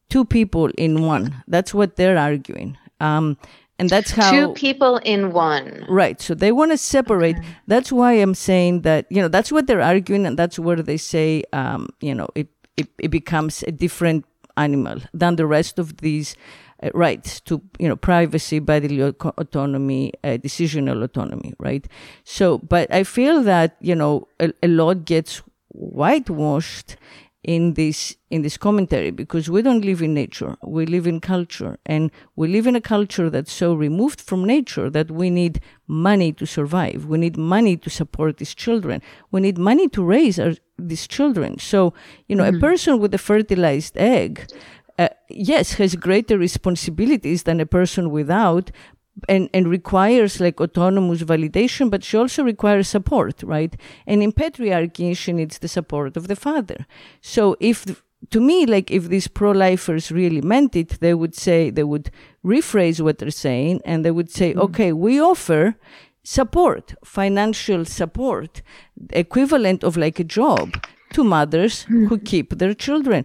two 0.09 0.25
people 0.25 0.69
in 0.77 1.03
one 1.07 1.43
that's 1.47 1.73
what 1.73 1.97
they're 1.97 2.19
arguing 2.19 2.77
um, 2.99 3.37
and 3.81 3.89
that's 3.89 4.11
how 4.13 4.31
two 4.31 4.53
people 4.53 4.99
in 4.99 5.33
one 5.33 5.85
right 5.89 6.21
so 6.21 6.35
they 6.35 6.53
want 6.53 6.71
to 6.71 6.79
separate 6.79 7.37
okay. 7.37 7.47
that's 7.67 7.91
why 7.91 8.13
i'm 8.13 8.35
saying 8.35 8.83
that 8.83 9.07
you 9.11 9.21
know 9.21 9.29
that's 9.29 9.51
what 9.51 9.67
they're 9.67 9.83
arguing 9.83 10.27
and 10.27 10.39
that's 10.39 10.59
where 10.59 10.77
they 10.77 10.97
say 10.97 11.43
um, 11.53 11.89
you 12.01 12.15
know 12.15 12.29
it, 12.35 12.49
it, 12.77 12.89
it 12.99 13.09
becomes 13.09 13.65
a 13.67 13.73
different 13.73 14.25
animal 14.57 14.99
than 15.13 15.37
the 15.37 15.47
rest 15.47 15.79
of 15.79 15.97
these 15.99 16.37
uh, 16.83 16.91
rights 16.95 17.41
to 17.41 17.61
you 17.79 17.89
know 17.89 17.97
privacy, 17.97 18.59
bodily 18.59 19.01
autonomy, 19.03 20.13
uh, 20.25 20.39
decisional 20.39 21.03
autonomy, 21.05 21.53
right? 21.59 21.87
So, 22.25 22.59
but 22.59 22.93
I 22.93 23.05
feel 23.05 23.43
that 23.43 23.77
you 23.81 23.95
know 23.95 24.29
a, 24.39 24.53
a 24.63 24.69
lot 24.69 25.05
gets 25.05 25.43
whitewashed 25.69 26.97
in 27.43 27.73
this 27.73 28.17
in 28.29 28.43
this 28.43 28.59
commentary 28.59 29.11
because 29.11 29.49
we 29.49 29.63
don't 29.63 29.83
live 29.83 30.03
in 30.03 30.13
nature 30.13 30.57
we 30.63 30.85
live 30.85 31.07
in 31.07 31.21
culture 31.21 31.79
and 31.87 32.11
we 32.37 32.47
live 32.47 32.67
in 32.67 32.77
a 32.77 32.81
culture 32.83 33.31
that's 33.31 33.53
so 33.53 33.73
removed 33.73 34.21
from 34.21 34.45
nature 34.45 34.91
that 34.91 35.11
we 35.11 35.31
need 35.31 35.59
money 35.87 36.33
to 36.33 36.45
survive 36.45 37.07
we 37.07 37.17
need 37.17 37.39
money 37.39 37.79
to 37.79 37.89
support 37.89 38.37
these 38.37 38.55
children 38.55 39.01
we 39.31 39.41
need 39.41 39.57
money 39.57 39.89
to 39.89 40.05
raise 40.05 40.39
our, 40.39 40.53
these 40.79 41.07
children 41.07 41.59
so 41.59 41.95
you 42.29 42.37
know 42.37 42.45
mm. 42.45 42.55
a 42.55 42.61
person 42.61 42.99
with 42.99 43.15
a 43.15 43.19
fertilized 43.19 43.97
egg 43.97 44.47
uh, 45.01 45.09
yes, 45.31 45.75
has 45.75 45.97
greater 45.97 46.37
responsibilities 46.37 47.45
than 47.45 47.59
a 47.59 47.65
person 47.65 48.11
without, 48.11 48.71
and, 49.29 49.49
and 49.53 49.69
requires 49.69 50.41
like 50.41 50.61
autonomous 50.61 51.23
validation, 51.23 51.91
but 51.91 52.05
she 52.05 52.17
also 52.17 52.43
requires 52.43 52.89
support, 52.89 53.43
right? 53.43 53.77
And 54.07 54.23
in 54.23 54.33
patriarchy, 54.33 55.17
she 55.17 55.33
needs 55.33 55.59
the 55.59 55.69
support 55.69 56.17
of 56.17 56.29
the 56.29 56.37
father. 56.37 56.87
So 57.21 57.57
if 57.61 57.85
to 58.31 58.41
me, 58.41 58.67
like 58.67 58.91
if 58.91 59.09
these 59.09 59.29
pro-lifers 59.29 60.13
really 60.13 60.43
meant 60.43 60.77
it, 60.77 61.01
they 61.01 61.15
would 61.15 61.35
say 61.35 61.71
they 61.71 61.85
would 61.85 62.11
rephrase 62.45 63.01
what 63.01 63.19
they're 63.19 63.31
saying, 63.31 63.81
and 63.85 64.05
they 64.05 64.11
would 64.11 64.31
say, 64.31 64.53
mm. 64.53 64.61
okay, 64.61 64.93
we 64.93 65.21
offer 65.21 65.77
support, 66.23 66.95
financial 67.05 67.85
support, 67.85 68.63
equivalent 69.11 69.83
of 69.83 69.97
like 69.97 70.21
a 70.21 70.25
job 70.25 70.75
to 71.13 71.25
mothers 71.25 71.83
who 71.83 72.19
keep 72.19 72.59
their 72.59 72.75
children 72.75 73.25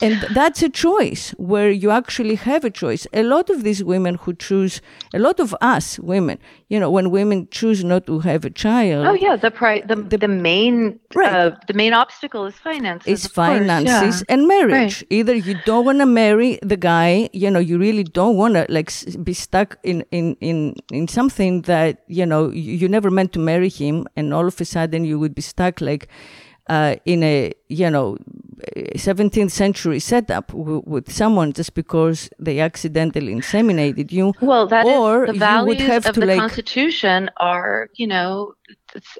and 0.00 0.20
that's 0.34 0.62
a 0.62 0.68
choice 0.68 1.30
where 1.38 1.70
you 1.70 1.90
actually 1.90 2.34
have 2.34 2.64
a 2.64 2.70
choice. 2.70 3.06
A 3.12 3.22
lot 3.22 3.48
of 3.48 3.62
these 3.62 3.82
women 3.82 4.16
who 4.16 4.34
choose, 4.34 4.82
a 5.14 5.18
lot 5.18 5.40
of 5.40 5.54
us 5.60 5.98
women, 5.98 6.38
you 6.68 6.78
know, 6.78 6.90
when 6.90 7.10
women 7.10 7.48
choose 7.50 7.82
not 7.82 8.06
to 8.06 8.20
have 8.20 8.44
a 8.44 8.50
child. 8.50 9.06
Oh 9.06 9.14
yeah, 9.14 9.36
the 9.36 9.50
pri- 9.50 9.80
the, 9.80 9.96
the, 9.96 10.18
the 10.18 10.28
main 10.28 11.00
right. 11.14 11.32
Uh, 11.32 11.56
the 11.66 11.72
main 11.72 11.94
obstacle 11.94 12.46
is 12.46 12.54
finances. 12.56 13.24
It's 13.24 13.26
finances 13.26 14.20
yeah. 14.20 14.34
and 14.34 14.46
marriage. 14.46 15.02
Right. 15.02 15.06
Either 15.10 15.34
you 15.34 15.56
don't 15.64 15.86
want 15.86 15.98
to 16.00 16.06
marry 16.06 16.58
the 16.62 16.76
guy, 16.76 17.30
you 17.32 17.50
know, 17.50 17.60
you 17.60 17.78
really 17.78 18.04
don't 18.04 18.36
want 18.36 18.54
to 18.54 18.66
like 18.68 18.92
be 19.24 19.32
stuck 19.32 19.78
in 19.82 20.04
in 20.10 20.36
in 20.40 20.74
in 20.92 21.08
something 21.08 21.62
that 21.62 22.04
you 22.06 22.26
know 22.26 22.50
you, 22.50 22.74
you 22.74 22.88
never 22.88 23.10
meant 23.10 23.32
to 23.32 23.38
marry 23.38 23.70
him, 23.70 24.06
and 24.14 24.34
all 24.34 24.46
of 24.46 24.60
a 24.60 24.64
sudden 24.64 25.04
you 25.04 25.18
would 25.18 25.34
be 25.34 25.42
stuck 25.42 25.80
like 25.80 26.08
uh, 26.68 26.96
in 27.04 27.22
a 27.22 27.52
you 27.68 27.90
know 27.90 28.16
17th 28.76 29.50
century 29.50 30.00
setup 30.00 30.48
w- 30.48 30.82
with 30.86 31.12
someone 31.12 31.52
just 31.52 31.74
because 31.74 32.30
they 32.38 32.60
accidentally 32.60 33.34
inseminated 33.34 34.12
you. 34.12 34.32
Well, 34.40 34.66
that 34.68 34.84
or 34.84 35.24
is, 35.24 35.32
the 35.32 35.38
values 35.38 36.06
of 36.06 36.14
the 36.14 36.26
like, 36.26 36.38
Constitution 36.38 37.30
are 37.38 37.88
you 37.94 38.06
know 38.06 38.54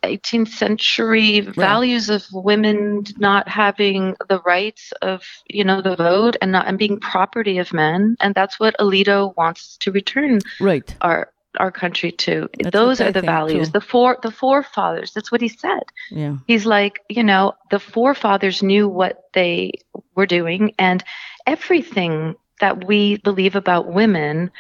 18th 0.05 0.49
century 0.49 1.41
values 1.41 2.11
of 2.11 2.27
women 2.33 3.05
not 3.19 3.49
having 3.49 4.17
the 4.29 4.41
rights 4.43 4.93
of 5.03 5.23
you 5.49 5.65
know 5.65 5.81
the 5.81 5.97
vote 5.97 6.37
and 6.41 6.53
not 6.53 6.67
and 6.67 6.79
being 6.79 6.99
property 6.99 7.59
of 7.59 7.73
men 7.73 8.17
and 8.21 8.35
that's 8.35 8.59
what 8.59 8.77
Alito 8.79 9.35
wants 9.37 9.77
to 9.79 9.93
return 9.93 10.41
right 10.61 10.97
our 11.01 11.33
our 11.59 11.73
country 11.73 12.13
to. 12.13 12.49
That's 12.63 12.73
Those 12.73 13.01
are 13.01 13.13
the 13.13 13.23
values. 13.23 13.69
Too. 13.69 13.73
The 13.73 13.81
four 13.81 14.19
the 14.23 14.31
forefathers. 14.31 15.13
That's 15.13 15.33
what 15.33 15.41
he 15.41 15.49
said. 15.49 15.83
Yeah. 16.11 16.37
He's 16.47 16.67
like, 16.67 17.01
you 17.09 17.23
know, 17.23 17.55
the 17.71 17.81
forefathers 17.81 18.63
knew 18.63 18.89
what 18.89 19.25
they 19.33 19.73
were 20.15 20.27
doing 20.27 20.75
and 20.79 21.03
everything 21.47 22.37
that 22.61 22.87
we 22.87 23.17
believe 23.19 23.57
about 23.57 23.93
women 23.93 24.51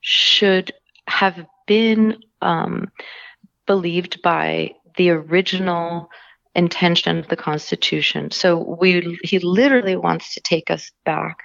should 0.00 0.72
have 1.08 1.44
been 1.66 2.18
um, 2.40 2.90
believed 3.66 4.22
by 4.22 4.74
the 4.96 5.10
original 5.10 6.08
intention 6.54 7.18
of 7.18 7.28
the 7.28 7.36
Constitution. 7.36 8.30
So 8.30 8.76
we 8.80 9.18
he 9.22 9.38
literally 9.38 9.96
wants 9.96 10.34
to 10.34 10.40
take 10.40 10.70
us 10.70 10.90
back 11.04 11.38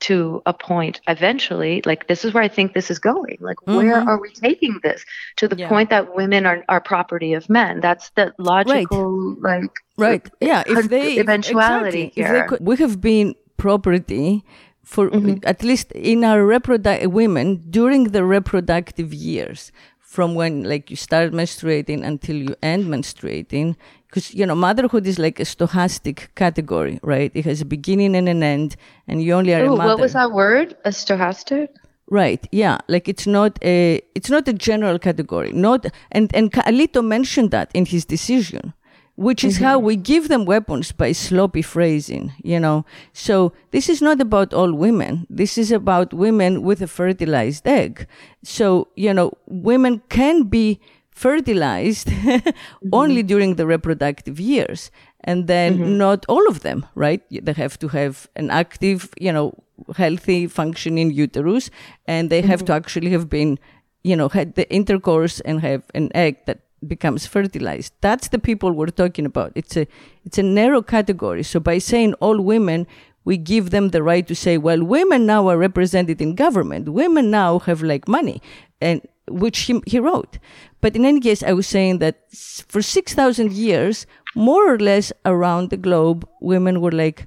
to 0.00 0.42
a 0.46 0.52
point 0.52 1.00
eventually 1.08 1.82
like 1.84 2.06
this 2.06 2.24
is 2.24 2.32
where 2.32 2.42
i 2.42 2.48
think 2.48 2.72
this 2.72 2.90
is 2.90 2.98
going 2.98 3.36
like 3.40 3.56
mm-hmm. 3.58 3.76
where 3.76 3.96
are 3.96 4.20
we 4.20 4.30
taking 4.30 4.78
this 4.82 5.04
to 5.36 5.48
the 5.48 5.56
yeah. 5.56 5.68
point 5.68 5.90
that 5.90 6.14
women 6.14 6.46
are, 6.46 6.64
are 6.68 6.80
property 6.80 7.32
of 7.32 7.48
men 7.48 7.80
that's 7.80 8.10
the 8.10 8.32
logical 8.38 9.34
right. 9.36 9.62
like 9.62 9.70
right 9.96 10.30
yeah 10.40 10.62
if 10.66 10.88
they 10.88 11.18
eventuality 11.18 12.12
exactly. 12.14 12.22
here 12.22 12.48
could, 12.48 12.60
we 12.60 12.76
have 12.76 13.00
been 13.00 13.34
property 13.56 14.44
for 14.84 15.10
mm-hmm. 15.10 15.38
at 15.42 15.62
least 15.62 15.90
in 15.92 16.24
our 16.24 16.44
reproductive 16.46 17.12
women 17.12 17.62
during 17.68 18.04
the 18.04 18.24
reproductive 18.24 19.12
years 19.12 19.72
from 20.08 20.34
when 20.34 20.64
like 20.64 20.88
you 20.90 20.96
start 20.96 21.32
menstruating 21.32 22.02
until 22.02 22.34
you 22.34 22.54
end 22.62 22.86
menstruating 22.86 23.76
because 24.06 24.34
you 24.34 24.46
know 24.46 24.54
motherhood 24.54 25.06
is 25.06 25.18
like 25.18 25.38
a 25.38 25.42
stochastic 25.42 26.28
category 26.34 26.98
right? 27.02 27.30
It 27.34 27.44
has 27.44 27.60
a 27.60 27.66
beginning 27.66 28.16
and 28.16 28.26
an 28.26 28.42
end 28.42 28.76
and 29.06 29.22
you 29.22 29.34
only 29.34 29.52
are 29.52 29.64
Ooh, 29.64 29.74
a 29.74 29.76
mother. 29.76 29.90
what 29.90 30.00
was 30.00 30.14
that 30.14 30.32
word? 30.32 30.74
A 30.86 30.88
stochastic? 30.88 31.68
Right 32.08 32.42
yeah. 32.50 32.78
Like 32.88 33.06
it's 33.06 33.26
not 33.26 33.58
a 33.62 34.00
it's 34.14 34.30
not 34.30 34.48
a 34.48 34.54
general 34.54 34.98
category. 34.98 35.52
Not 35.52 35.84
and 36.10 36.34
and 36.34 36.50
Alito 36.52 37.04
mentioned 37.04 37.50
that 37.50 37.70
in 37.74 37.84
his 37.84 38.06
decision 38.06 38.72
which 39.18 39.42
is 39.42 39.56
mm-hmm. 39.56 39.64
how 39.64 39.78
we 39.80 39.96
give 39.96 40.28
them 40.28 40.44
weapons 40.44 40.92
by 40.92 41.10
sloppy 41.10 41.60
phrasing, 41.60 42.32
you 42.44 42.60
know. 42.60 42.86
So 43.12 43.52
this 43.72 43.88
is 43.88 44.00
not 44.00 44.20
about 44.20 44.54
all 44.54 44.72
women. 44.72 45.26
This 45.28 45.58
is 45.58 45.72
about 45.72 46.14
women 46.14 46.62
with 46.62 46.80
a 46.82 46.86
fertilized 46.86 47.66
egg. 47.66 48.06
So, 48.44 48.86
you 48.94 49.12
know, 49.12 49.32
women 49.48 50.02
can 50.08 50.44
be 50.44 50.78
fertilized 51.10 52.06
mm-hmm. 52.10 52.90
only 52.92 53.24
during 53.24 53.56
the 53.56 53.66
reproductive 53.66 54.38
years 54.38 54.92
and 55.24 55.48
then 55.48 55.78
mm-hmm. 55.78 55.98
not 55.98 56.24
all 56.28 56.46
of 56.46 56.60
them 56.60 56.86
right 56.94 57.22
they 57.28 57.52
have 57.52 57.76
to 57.76 57.88
have 57.88 58.28
an 58.36 58.50
active 58.50 59.12
you 59.18 59.32
know 59.32 59.52
healthy 59.96 60.46
functioning 60.46 61.10
uterus 61.10 61.70
and 62.06 62.30
they 62.30 62.40
have 62.40 62.60
to 62.60 62.66
mm-hmm. 62.66 62.76
actually 62.76 63.10
have 63.10 63.28
been 63.28 63.58
you 64.04 64.14
know 64.14 64.28
had 64.28 64.54
the 64.54 64.70
intercourse 64.72 65.40
and 65.40 65.60
have 65.60 65.82
an 65.92 66.08
egg 66.14 66.36
that 66.46 66.60
becomes 66.86 67.26
fertilized. 67.26 67.92
That's 68.00 68.28
the 68.28 68.38
people 68.38 68.72
we're 68.72 68.86
talking 68.86 69.26
about. 69.26 69.52
It's 69.54 69.76
a 69.76 69.86
it's 70.24 70.38
a 70.38 70.42
narrow 70.42 70.82
category. 70.82 71.42
So 71.42 71.60
by 71.60 71.78
saying 71.78 72.14
all 72.14 72.40
women, 72.40 72.86
we 73.24 73.36
give 73.36 73.70
them 73.70 73.90
the 73.90 74.02
right 74.02 74.26
to 74.26 74.34
say, 74.34 74.56
well, 74.56 74.82
women 74.82 75.26
now 75.26 75.48
are 75.48 75.58
represented 75.58 76.20
in 76.20 76.34
government. 76.34 76.88
Women 76.88 77.30
now 77.30 77.58
have 77.60 77.82
like 77.82 78.08
money, 78.08 78.40
and 78.80 79.02
which 79.28 79.60
he, 79.60 79.80
he 79.86 79.98
wrote. 79.98 80.38
But 80.80 80.96
in 80.96 81.04
any 81.04 81.20
case, 81.20 81.42
I 81.42 81.52
was 81.52 81.66
saying 81.66 81.98
that 81.98 82.32
for 82.32 82.80
6,000 82.80 83.52
years, 83.52 84.06
more 84.34 84.72
or 84.72 84.78
less 84.78 85.12
around 85.24 85.70
the 85.70 85.76
globe, 85.76 86.26
women 86.40 86.80
were 86.80 86.92
like 86.92 87.26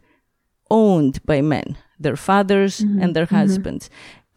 owned 0.69 1.23
by 1.25 1.41
men, 1.41 1.77
their 1.99 2.15
fathers 2.15 2.79
mm-hmm. 2.79 3.01
and 3.01 3.15
their 3.15 3.25
mm-hmm. 3.25 3.35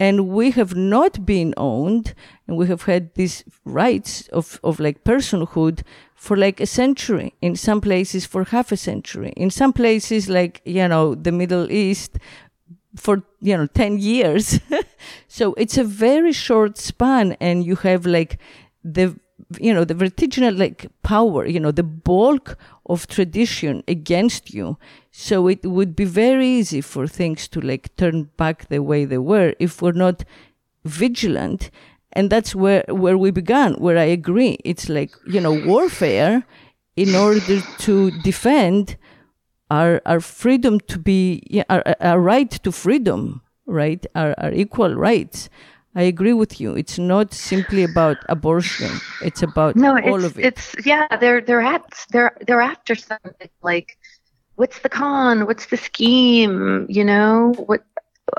And 0.01 0.29
we 0.29 0.51
have 0.53 0.75
not 0.75 1.25
been 1.25 1.55
owned, 1.57 2.15
and 2.49 2.57
we 2.57 2.67
have 2.67 2.83
had 2.83 3.15
these 3.15 3.45
rights 3.65 4.29
of, 4.29 4.59
of 4.65 4.81
like 4.81 5.05
personhood 5.05 5.83
for 6.15 6.37
like 6.37 6.61
a 6.61 6.67
century, 6.67 7.35
in 7.41 7.55
some 7.55 7.81
places 7.81 8.27
for 8.27 8.45
half 8.45 8.73
a 8.73 8.77
century, 8.77 9.33
in 9.37 9.51
some 9.51 9.73
places 9.73 10.29
like, 10.29 10.61
you 10.65 10.89
know, 10.89 11.15
the 11.15 11.31
Middle 11.31 11.71
East, 11.71 12.19
for 12.97 13.23
you 13.41 13.57
know 13.57 13.67
10 13.67 13.99
years. 13.99 14.61
So 15.29 15.53
it's 15.55 15.77
a 15.77 15.85
very 15.85 16.33
short 16.33 16.79
span 16.79 17.37
and 17.41 17.65
you 17.65 17.77
have 17.77 18.07
like 18.07 18.39
the 18.85 19.19
you 19.61 19.73
know 19.73 19.85
the 19.85 19.95
vertiginal 19.95 20.57
like 20.57 20.87
power 21.03 21.47
you 21.47 21.61
know 21.61 21.71
the 21.71 21.83
bulk 21.83 22.57
of 22.87 23.07
tradition 23.07 23.83
against 23.89 24.53
you. 24.53 24.79
So 25.11 25.49
it 25.49 25.65
would 25.65 25.97
be 25.97 26.05
very 26.05 26.47
easy 26.47 26.81
for 26.81 27.07
things 27.07 27.49
to 27.49 27.61
like 27.61 27.95
turn 27.97 28.31
back 28.37 28.69
the 28.69 28.81
way 28.83 29.05
they 29.05 29.19
were 29.19 29.55
if 29.59 29.81
we're 29.81 29.93
not 29.93 30.25
vigilant. 30.85 31.71
And 32.13 32.31
that's 32.31 32.55
where 32.55 32.85
where 32.89 33.19
we 33.19 33.31
began 33.31 33.75
where 33.75 33.99
i 33.99 34.05
agree. 34.05 34.59
It's 34.65 34.89
like 34.89 35.13
you 35.27 35.41
know 35.41 35.53
warfare 35.65 36.45
in 36.97 37.15
order 37.15 37.61
to 37.79 38.11
defend 38.23 38.97
our 39.71 40.01
our 40.07 40.21
freedom 40.21 40.79
to 40.81 40.99
be 40.99 41.63
our, 41.69 41.83
our 42.01 42.21
right 42.21 42.51
to 42.51 42.71
freedom 42.71 43.43
right? 43.67 44.05
Our, 44.15 44.35
our 44.39 44.53
equal 44.53 44.95
rights 44.95 45.49
I 45.95 46.03
agree 46.03 46.33
with 46.33 46.61
you. 46.61 46.75
It's 46.75 46.99
not 46.99 47.33
simply 47.33 47.85
about 47.85 48.17
abortion. 48.29 48.91
It's 49.23 49.43
about 49.43 49.77
no, 49.77 49.99
all 50.01 50.25
of 50.25 50.39
it. 50.39 50.45
It's 50.47 50.75
yeah, 50.85 51.07
they're 51.21 51.41
they're 51.41 51.61
at 51.61 51.85
they're 52.11 52.37
they're 52.47 52.61
after 52.61 52.95
something 52.97 53.51
like 53.63 53.97
what's 54.57 54.81
the 54.81 54.89
con? 54.89 55.47
What's 55.47 55.67
the 55.67 55.77
scheme? 55.77 56.87
You 56.89 57.05
know, 57.05 57.55
what 57.67 57.85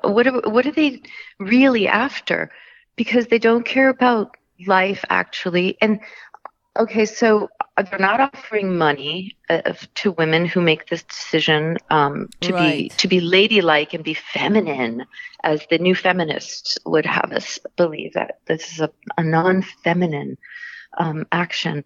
what 0.03 0.27
are, 0.27 0.41
what 0.49 0.65
are 0.65 0.71
they 0.71 1.01
really 1.39 1.87
after? 1.87 2.51
Because 2.97 3.27
they 3.27 3.39
don't 3.39 3.65
care 3.65 3.89
about 3.89 4.35
life 4.67 5.05
actually. 5.09 5.77
And 5.81 5.99
okay, 6.77 7.05
so 7.05 7.49
they're 7.77 7.99
not 7.99 8.21
offering 8.21 8.77
money 8.77 9.35
uh, 9.49 9.73
to 9.95 10.11
women 10.11 10.45
who 10.45 10.61
make 10.61 10.87
this 10.87 11.03
decision 11.03 11.77
um, 11.89 12.29
to 12.41 12.53
right. 12.53 12.89
be 12.89 12.89
to 12.89 13.07
be 13.07 13.19
ladylike 13.19 13.93
and 13.93 14.03
be 14.03 14.13
feminine, 14.13 15.05
as 15.43 15.65
the 15.69 15.77
new 15.77 15.95
feminists 15.95 16.77
would 16.85 17.05
have 17.05 17.31
us 17.31 17.59
believe 17.75 18.13
that 18.13 18.39
this 18.45 18.71
is 18.73 18.79
a, 18.79 18.91
a 19.17 19.23
non-feminine 19.23 20.37
um, 20.97 21.25
action. 21.31 21.83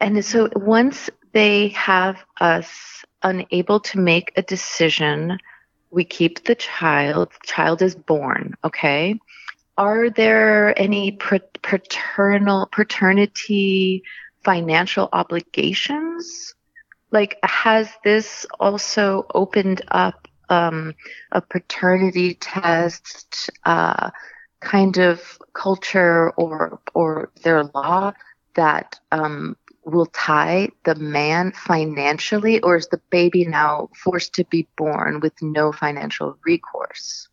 And 0.00 0.24
so 0.24 0.48
once 0.54 1.10
they 1.32 1.68
have 1.68 2.24
us 2.40 3.04
unable 3.22 3.80
to 3.80 3.98
make 3.98 4.32
a 4.36 4.42
decision, 4.42 5.38
we 5.90 6.04
keep 6.04 6.44
the 6.44 6.54
child. 6.54 7.30
The 7.32 7.46
child 7.46 7.82
is 7.82 7.94
born. 7.94 8.54
Okay. 8.64 9.18
Are 9.78 10.08
there 10.08 10.78
any 10.80 11.12
paternal 11.12 12.66
paternity 12.72 14.02
financial 14.42 15.08
obligations? 15.12 16.54
Like, 17.10 17.38
has 17.42 17.90
this 18.02 18.46
also 18.58 19.26
opened 19.34 19.82
up 19.88 20.28
um, 20.48 20.94
a 21.32 21.40
paternity 21.40 22.34
test 22.34 23.50
uh, 23.64 24.10
kind 24.60 24.96
of 24.98 25.38
culture 25.52 26.30
or 26.30 26.80
or 26.94 27.30
their 27.42 27.64
law 27.64 28.12
that 28.54 28.98
um, 29.12 29.56
will 29.84 30.06
tie 30.06 30.68
the 30.84 30.94
man 30.94 31.52
financially, 31.52 32.60
or 32.62 32.76
is 32.76 32.88
the 32.88 33.00
baby 33.10 33.44
now 33.44 33.90
forced 33.94 34.34
to 34.34 34.44
be 34.44 34.66
born 34.76 35.20
with 35.20 35.34
no 35.42 35.70
financial 35.70 36.38
recourse? 36.44 37.28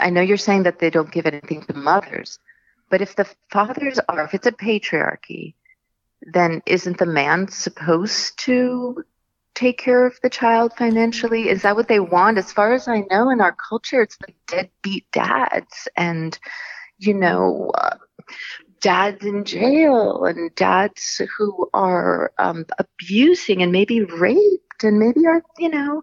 I 0.00 0.10
know 0.10 0.20
you're 0.20 0.36
saying 0.36 0.64
that 0.64 0.78
they 0.78 0.90
don't 0.90 1.10
give 1.10 1.26
anything 1.26 1.62
to 1.62 1.74
mothers, 1.74 2.38
but 2.90 3.00
if 3.00 3.16
the 3.16 3.26
fathers 3.50 3.98
are, 4.08 4.24
if 4.24 4.34
it's 4.34 4.46
a 4.46 4.52
patriarchy, 4.52 5.54
then 6.22 6.62
isn't 6.66 6.98
the 6.98 7.06
man 7.06 7.48
supposed 7.48 8.38
to 8.40 9.04
take 9.54 9.78
care 9.78 10.06
of 10.06 10.18
the 10.22 10.30
child 10.30 10.72
financially? 10.76 11.48
Is 11.48 11.62
that 11.62 11.76
what 11.76 11.88
they 11.88 12.00
want? 12.00 12.38
As 12.38 12.52
far 12.52 12.72
as 12.72 12.88
I 12.88 13.04
know, 13.10 13.30
in 13.30 13.40
our 13.40 13.52
culture, 13.52 14.02
it's 14.02 14.18
like 14.26 14.36
deadbeat 14.46 15.06
dads 15.12 15.88
and, 15.96 16.38
you 16.98 17.14
know, 17.14 17.70
uh, 17.74 17.96
dads 18.80 19.24
in 19.24 19.44
jail 19.44 20.24
and 20.24 20.54
dads 20.54 21.20
who 21.36 21.68
are 21.72 22.32
um, 22.38 22.66
abusing 22.78 23.62
and 23.62 23.72
maybe 23.72 24.02
raped 24.02 24.84
and 24.84 24.98
maybe 24.98 25.26
are, 25.26 25.42
you 25.58 25.68
know, 25.68 26.02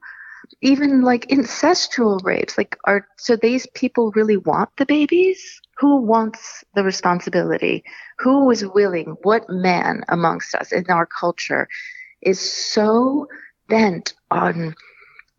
even 0.62 1.02
like 1.02 1.28
incestual 1.28 2.24
rapes. 2.24 2.58
Like, 2.58 2.78
are 2.86 3.08
so 3.18 3.36
these 3.36 3.68
people 3.74 4.12
really 4.12 4.38
want 4.38 4.70
the 4.78 4.86
babies? 4.86 5.62
Who 5.78 6.02
wants 6.02 6.64
the 6.76 6.84
responsibility? 6.84 7.84
Who 8.20 8.52
is 8.52 8.66
willing? 8.66 9.16
What 9.24 9.50
man 9.50 10.04
amongst 10.10 10.56
us 10.56 10.72
in 10.72 10.86
our 10.90 11.06
culture 11.06 11.68
is 12.22 12.40
so 12.40 13.28
bent 13.70 14.14
on 14.32 14.76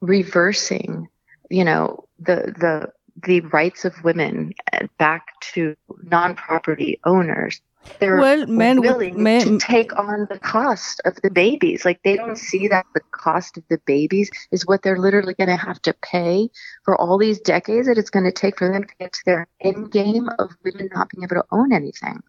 reversing, 0.00 1.08
you 1.50 1.64
know, 1.64 2.04
the 2.18 2.54
the 2.58 2.92
the 3.22 3.40
rights 3.52 3.84
of 3.84 4.02
women 4.04 4.52
eh, 4.72 4.86
back 4.98 5.26
to 5.52 5.76
non-property 6.04 6.98
owners 7.04 7.60
they're 7.98 8.18
well, 8.18 8.46
men 8.46 8.80
willing 8.80 9.22
men, 9.22 9.46
to 9.46 9.58
take 9.58 9.98
on 9.98 10.26
the 10.30 10.38
cost 10.38 11.00
of 11.04 11.16
the 11.22 11.30
babies. 11.30 11.84
Like 11.84 12.02
they 12.02 12.16
don't 12.16 12.36
see 12.36 12.68
that 12.68 12.86
the 12.94 13.00
cost 13.10 13.56
of 13.56 13.64
the 13.68 13.78
babies 13.86 14.30
is 14.50 14.66
what 14.66 14.82
they're 14.82 14.98
literally 14.98 15.34
going 15.34 15.48
to 15.48 15.56
have 15.56 15.80
to 15.82 15.94
pay 16.02 16.48
for 16.84 16.98
all 17.00 17.18
these 17.18 17.40
decades 17.40 17.86
that 17.86 17.98
it's 17.98 18.10
going 18.10 18.24
to 18.24 18.32
take 18.32 18.58
for 18.58 18.72
them 18.72 18.84
to 18.84 18.94
get 18.98 19.12
to 19.12 19.20
their 19.26 19.48
end 19.60 19.90
game 19.90 20.28
of 20.38 20.50
women 20.64 20.88
not 20.92 21.08
being 21.10 21.24
able 21.24 21.42
to 21.42 21.44
own 21.52 21.72
anything. 21.72 22.22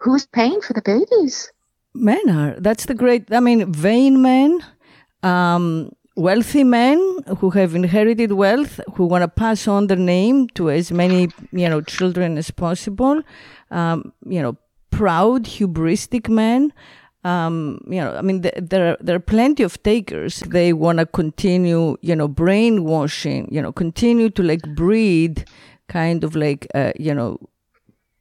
Who's 0.00 0.26
paying 0.26 0.60
for 0.60 0.72
the 0.72 0.82
babies? 0.82 1.50
Men 1.94 2.28
are. 2.28 2.58
That's 2.58 2.86
the 2.86 2.94
great. 2.94 3.32
I 3.32 3.40
mean, 3.40 3.72
vain 3.72 4.20
men. 4.22 4.60
Um, 5.22 5.92
wealthy 6.16 6.62
men 6.62 7.18
who 7.38 7.50
have 7.50 7.74
inherited 7.74 8.32
wealth 8.32 8.80
who 8.94 9.04
want 9.04 9.22
to 9.22 9.28
pass 9.28 9.66
on 9.66 9.88
their 9.88 9.96
name 9.96 10.46
to 10.48 10.70
as 10.70 10.92
many 10.92 11.28
you 11.52 11.68
know 11.68 11.80
children 11.80 12.38
as 12.38 12.50
possible 12.50 13.20
um, 13.70 14.12
you 14.26 14.40
know, 14.40 14.56
proud, 14.90 15.44
hubristic 15.44 16.28
men. 16.28 16.72
Um, 17.24 17.80
you 17.88 18.00
know, 18.00 18.14
I 18.14 18.20
mean, 18.22 18.42
th- 18.42 18.54
there 18.58 18.92
are, 18.92 18.96
there 19.00 19.16
are 19.16 19.20
plenty 19.20 19.62
of 19.62 19.82
takers. 19.82 20.40
They 20.40 20.72
want 20.72 20.98
to 20.98 21.06
continue, 21.06 21.96
you 22.02 22.14
know, 22.14 22.28
brainwashing, 22.28 23.48
you 23.50 23.62
know, 23.62 23.72
continue 23.72 24.30
to 24.30 24.42
like 24.42 24.62
breed 24.74 25.46
kind 25.88 26.22
of 26.22 26.36
like, 26.36 26.66
uh, 26.74 26.92
you 26.98 27.14
know, 27.14 27.38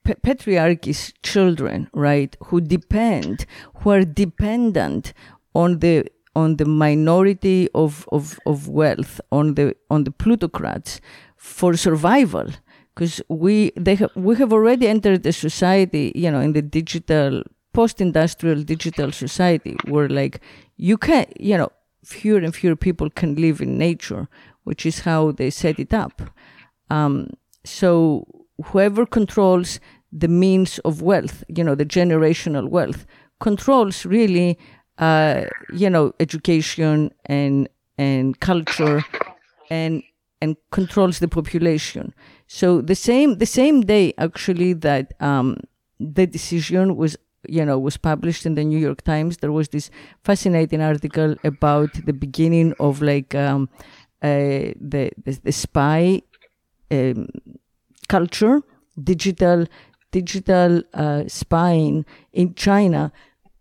p- 0.06 0.16
patriarchy's 0.16 1.14
children, 1.22 1.90
right? 1.94 2.36
Who 2.46 2.62
depend, 2.62 3.46
who 3.76 3.92
are 3.92 4.04
dependent 4.04 5.14
on 5.54 5.80
the 5.80 6.06
on 6.36 6.58
the 6.58 6.66
minority 6.66 7.70
of, 7.76 8.08
of, 8.12 8.40
of 8.46 8.68
wealth, 8.68 9.22
on 9.32 9.56
the 9.56 9.76
on 9.90 10.04
the 10.04 10.12
plutocrats 10.12 11.00
for 11.38 11.76
survival. 11.76 12.48
Because 12.94 13.22
we 13.28 13.72
they 13.76 13.96
have 13.96 14.12
we 14.16 14.36
have 14.36 14.54
already 14.54 14.88
entered 14.88 15.24
the 15.24 15.34
society 15.34 16.12
you 16.16 16.30
know 16.30 16.40
in 16.40 16.54
the 16.54 16.62
digital 16.62 17.44
post-industrial 17.74 18.62
digital 18.64 19.12
society 19.12 19.76
where 19.88 20.08
like 20.08 20.42
you 20.78 20.96
can 20.98 21.26
you 21.40 21.58
know 21.58 21.72
fewer 22.04 22.38
and 22.40 22.54
fewer 22.56 22.76
people 22.76 23.10
can 23.10 23.34
live 23.36 23.62
in 23.62 23.78
nature 23.78 24.28
which 24.64 24.86
is 24.86 25.00
how 25.00 25.32
they 25.32 25.50
set 25.50 25.80
it 25.80 25.94
up. 25.94 26.22
Um, 26.90 27.32
so 27.66 28.28
whoever 28.66 29.06
controls 29.06 29.80
the 30.12 30.28
means 30.28 30.78
of 30.80 31.02
wealth 31.02 31.44
you 31.48 31.64
know 31.64 31.74
the 31.74 31.86
generational 31.86 32.70
wealth 32.70 33.08
controls 33.40 34.06
really 34.06 34.60
uh, 34.98 35.46
you 35.74 35.90
know 35.90 36.14
education 36.20 37.12
and 37.26 37.70
and 37.98 38.40
culture 38.40 39.04
and 39.70 40.04
and 40.42 40.58
controls 40.72 41.20
the 41.20 41.28
population. 41.28 42.14
So 42.48 42.82
the 42.82 42.96
same 42.96 43.38
the 43.38 43.46
same 43.46 43.82
day 43.82 44.14
actually 44.18 44.74
that 44.74 45.14
um, 45.20 45.58
the 46.00 46.28
decision 46.28 46.96
was 46.96 47.18
you 47.48 47.66
know 47.66 47.80
was 47.80 47.98
published 47.98 48.46
in 48.46 48.56
the 48.56 48.64
New 48.64 48.80
York 48.80 49.02
Times, 49.04 49.38
there 49.38 49.52
was 49.52 49.70
this 49.70 49.90
fascinating 50.24 50.82
article 50.82 51.36
about 51.44 51.94
the 52.06 52.14
beginning 52.14 52.74
of 52.80 53.02
like 53.02 53.36
um, 53.36 53.70
uh, 54.22 54.72
the, 54.80 55.12
the, 55.24 55.40
the 55.44 55.52
spy 55.52 56.22
um, 56.92 57.28
culture, 58.08 58.62
digital 59.02 59.66
digital 60.12 60.82
uh, 60.94 61.24
spying 61.28 62.06
in 62.34 62.54
China, 62.54 63.12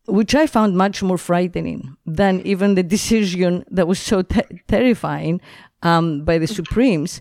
which 0.06 0.34
I 0.34 0.46
found 0.46 0.76
much 0.76 1.02
more 1.02 1.18
frightening 1.18 1.96
than 2.04 2.40
even 2.44 2.74
the 2.74 2.82
decision 2.82 3.64
that 3.70 3.86
was 3.86 3.98
so 3.98 4.22
te- 4.22 4.62
terrifying 4.68 5.40
um, 5.82 6.24
by 6.24 6.38
the 6.38 6.46
Supremes, 6.46 7.20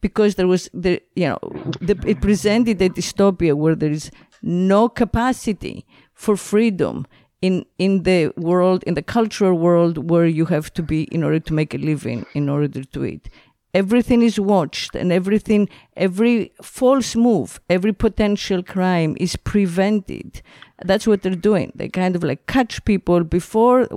because 0.00 0.34
there 0.36 0.46
was 0.46 0.68
the 0.72 1.00
you 1.14 1.28
know 1.28 1.38
the, 1.80 1.98
it 2.06 2.20
presented 2.20 2.80
a 2.82 2.88
dystopia 2.88 3.54
where 3.54 3.74
there 3.74 3.90
is 3.90 4.10
no 4.42 4.88
capacity 4.88 5.86
for 6.14 6.36
freedom 6.36 7.06
in 7.40 7.64
in 7.78 8.02
the 8.02 8.32
world 8.36 8.82
in 8.84 8.94
the 8.94 9.02
cultural 9.02 9.56
world 9.56 10.10
where 10.10 10.26
you 10.26 10.46
have 10.46 10.72
to 10.72 10.82
be 10.82 11.02
in 11.04 11.22
order 11.22 11.38
to 11.40 11.52
make 11.52 11.74
a 11.74 11.78
living 11.78 12.26
in 12.34 12.48
order 12.48 12.82
to 12.82 13.04
eat 13.04 13.28
everything 13.74 14.22
is 14.22 14.40
watched 14.40 14.94
and 14.94 15.12
everything 15.12 15.68
every 15.96 16.52
false 16.62 17.14
move 17.14 17.60
every 17.68 17.92
potential 17.92 18.62
crime 18.62 19.16
is 19.20 19.36
prevented. 19.36 20.42
That's 20.84 21.06
what 21.06 21.22
they're 21.22 21.34
doing. 21.34 21.72
They 21.74 21.88
kind 21.88 22.14
of 22.14 22.22
like 22.22 22.46
catch 22.46 22.84
people 22.84 23.24
before 23.24 23.88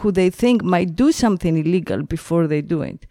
who 0.00 0.10
they 0.10 0.30
think 0.30 0.62
might 0.62 0.96
do 0.96 1.12
something 1.12 1.56
illegal 1.56 2.02
before 2.02 2.46
they 2.46 2.60
do 2.60 2.82
it. 2.82 3.06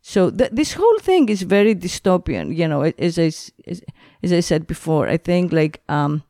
So 0.00 0.30
th- 0.30 0.50
this 0.52 0.74
whole 0.74 0.98
thing 1.00 1.28
is 1.28 1.42
very 1.42 1.74
dystopian 1.74 2.56
you 2.56 2.66
know 2.68 2.82
as 2.82 3.18
i 3.18 3.30
as, 3.66 3.82
as 4.22 4.32
i 4.32 4.40
said 4.40 4.66
before 4.66 5.08
i 5.08 5.16
think 5.16 5.52
like 5.52 5.82
um 5.88 6.22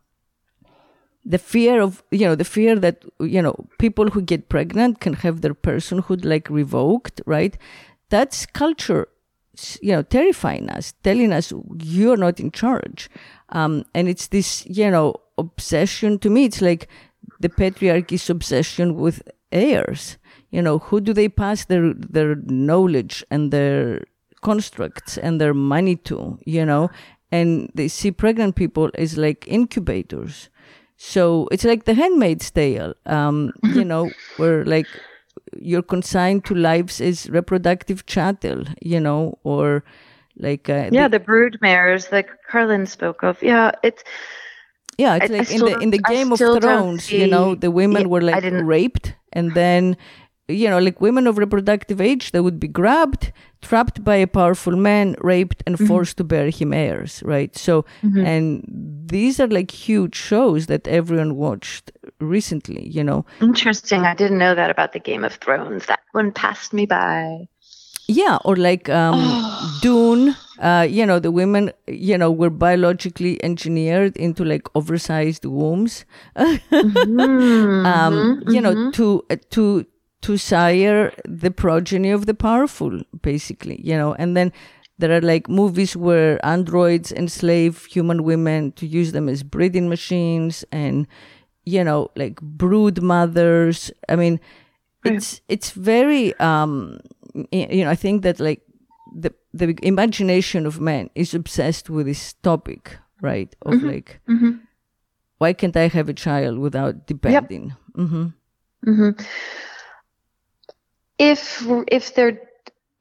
the 1.29 1.39
fear 1.39 1.81
of 1.81 2.03
you 2.11 2.27
know 2.27 2.35
the 2.35 2.45
fear 2.45 2.75
that 2.77 3.05
you 3.21 3.43
know 3.43 3.55
people 3.79 4.09
who 4.09 4.23
get 4.23 4.49
pregnant 4.49 4.99
can 5.01 5.13
have 5.13 5.43
their 5.43 5.55
personhood 5.55 6.25
like 6.25 6.49
revoked 6.49 7.21
right? 7.27 7.57
That's 8.09 8.47
culture 8.47 9.09
you 9.83 9.93
know 9.93 10.03
terrifying 10.03 10.69
us 10.71 10.95
telling 11.03 11.33
us 11.33 11.53
you're 11.83 12.17
not 12.17 12.41
in 12.41 12.51
charge. 12.51 13.09
Um, 13.51 13.85
and 13.95 14.09
it's 14.09 14.29
this 14.29 14.67
you 14.67 14.91
know 14.91 15.15
obsession 15.37 16.19
to 16.19 16.31
me 16.31 16.45
it's 16.45 16.61
like 16.61 16.89
the 17.41 17.49
patriarchy's 17.49 18.29
obsession 18.31 18.97
with 18.97 19.23
heirs. 19.53 20.19
You 20.51 20.63
know 20.63 20.79
who 20.79 21.01
do 21.01 21.13
they 21.13 21.29
pass 21.29 21.65
their 21.65 21.93
their 21.95 22.37
knowledge 22.47 23.25
and 23.31 23.51
their 23.51 24.05
constructs 24.41 25.19
and 25.19 25.41
their 25.41 25.55
money 25.55 25.97
to 25.97 26.39
you 26.45 26.65
know? 26.65 26.91
And 27.31 27.71
they 27.75 27.89
see 27.89 28.11
pregnant 28.11 28.57
people 28.57 28.91
as 28.95 29.19
like 29.19 29.45
incubators. 29.47 30.49
So 30.97 31.47
it's 31.53 31.65
like 31.65 31.85
the 31.85 31.95
handmaid's 31.95 32.51
tale, 32.51 32.95
um, 33.07 33.53
you 33.63 33.85
know, 33.85 34.11
where 34.39 34.65
like 34.65 34.87
you're 35.61 35.83
consigned 35.83 36.45
to 36.47 36.55
lives 36.55 37.01
as 37.01 37.29
reproductive 37.31 38.07
chattel, 38.07 38.65
you 38.83 39.01
know, 39.01 39.39
or 39.45 39.85
like 40.37 40.69
uh, 40.69 40.89
yeah, 40.93 41.09
the, 41.09 41.19
the 41.19 41.25
brood 41.25 41.59
mares 41.61 42.09
that 42.09 42.27
Carlin 42.49 42.87
spoke 42.87 43.23
of. 43.23 43.43
Yeah, 43.43 43.73
it's 43.83 44.03
yeah, 44.99 45.17
it's 45.17 45.31
I, 45.31 45.39
like 45.39 45.51
I 45.51 45.55
in 45.55 45.61
the 45.61 45.79
in 45.79 45.91
the 45.91 45.99
Game 45.99 46.33
of 46.33 46.39
Thrones, 46.39 47.11
you 47.11 47.27
know, 47.27 47.55
the 47.55 47.71
women 47.71 48.03
yeah, 48.03 48.09
were 48.09 48.23
like 48.23 48.45
raped, 48.45 49.15
and 49.33 49.55
then 49.55 49.97
you 50.49 50.69
know, 50.69 50.79
like 50.79 51.01
women 51.01 51.27
of 51.27 51.39
reproductive 51.39 52.01
age, 52.01 52.33
they 52.33 52.41
would 52.41 52.59
be 52.59 52.69
grabbed, 52.69 53.33
trapped 53.61 54.03
by 54.03 54.17
a 54.17 54.27
powerful 54.27 54.77
man, 54.77 55.15
raped, 55.21 55.63
and 55.67 55.77
mm-hmm. 55.77 55.87
forced 55.87 56.17
to 56.17 56.25
bear 56.25 56.49
him 56.49 56.73
heirs, 56.73 57.23
right? 57.25 57.57
So, 57.57 57.85
mm-hmm. 58.03 58.25
and 58.25 58.65
these 59.07 59.39
are 59.39 59.47
like 59.47 59.71
huge 59.71 60.17
shows 60.17 60.67
that 60.67 60.89
everyone 60.89 61.37
watched 61.37 61.93
recently, 62.21 62.89
you 62.89 63.05
know. 63.05 63.27
Interesting. 63.43 64.03
I 64.03 64.15
didn't 64.15 64.39
know 64.39 64.55
that 64.55 64.71
about 64.71 64.93
the 64.93 65.01
Game 65.01 65.23
of 65.23 65.35
Thrones. 65.35 65.87
That 65.87 66.01
one 66.13 66.33
passed 66.33 66.73
me 66.73 66.87
by. 66.87 67.49
Yeah, 68.11 68.39
or 68.47 68.57
like 68.57 68.89
um, 68.89 69.17
oh. 69.19 69.79
Dune, 69.83 70.35
uh, 70.61 70.87
you 70.89 71.05
know, 71.05 71.19
the 71.19 71.31
women, 71.31 71.73
you 71.87 72.17
know, 72.17 72.33
were 72.33 72.49
biologically 72.49 73.43
engineered 73.45 74.17
into 74.17 74.47
like 74.47 74.67
oversized 74.75 75.45
wombs. 75.45 76.07
mm-hmm. 76.37 77.85
um, 77.85 78.43
you 78.49 78.63
know, 78.63 78.75
mm-hmm. 78.75 78.91
to 78.93 79.23
uh, 79.29 79.37
to 79.51 79.85
to 80.23 80.37
sire 80.37 81.13
the 81.25 81.51
progeny 81.51 82.11
of 82.11 82.27
the 82.27 82.35
powerful, 82.35 83.03
basically, 83.23 83.81
you 83.83 83.97
know, 83.97 84.15
and 84.15 84.37
then 84.37 84.53
there 84.99 85.17
are 85.17 85.21
like 85.21 85.49
movies 85.49 85.97
where 85.97 86.45
androids 86.45 87.13
enslave 87.13 87.85
human 87.87 88.25
women 88.25 88.73
to 88.73 88.87
use 88.87 89.13
them 89.13 89.29
as 89.29 89.45
breeding 89.45 89.89
machines 89.89 90.65
and, 90.73 91.07
you 91.65 91.85
know, 91.85 92.11
like 92.17 92.41
brood 92.41 93.01
mothers. 93.01 93.93
I 94.09 94.17
mean, 94.17 94.41
it's, 95.05 95.41
it's 95.49 95.71
very, 95.71 96.35
um, 96.41 96.99
you 97.53 97.85
know, 97.85 97.91
I 97.91 97.95
think 97.95 98.23
that 98.23 98.41
like 98.41 98.63
the, 99.15 99.33
the 99.55 99.79
imagination 99.83 100.67
of 100.67 100.81
men 100.81 101.11
is 101.15 101.33
obsessed 101.33 101.89
with 101.89 102.07
this 102.07 102.33
topic, 102.43 102.99
right? 103.21 103.55
Of 103.63 103.75
mm-hmm. 103.75 103.87
like, 103.87 104.21
mm-hmm. 104.29 104.51
why 105.39 105.53
can't 105.53 105.77
I 105.77 105.87
have 105.87 106.09
a 106.09 106.15
child 106.15 106.59
without 106.59 107.07
depending? 107.07 107.77
Yep. 107.97 108.09
Mm-hmm. 108.09 109.11
If 111.19 111.65
if 111.89 112.15
they're 112.15 112.41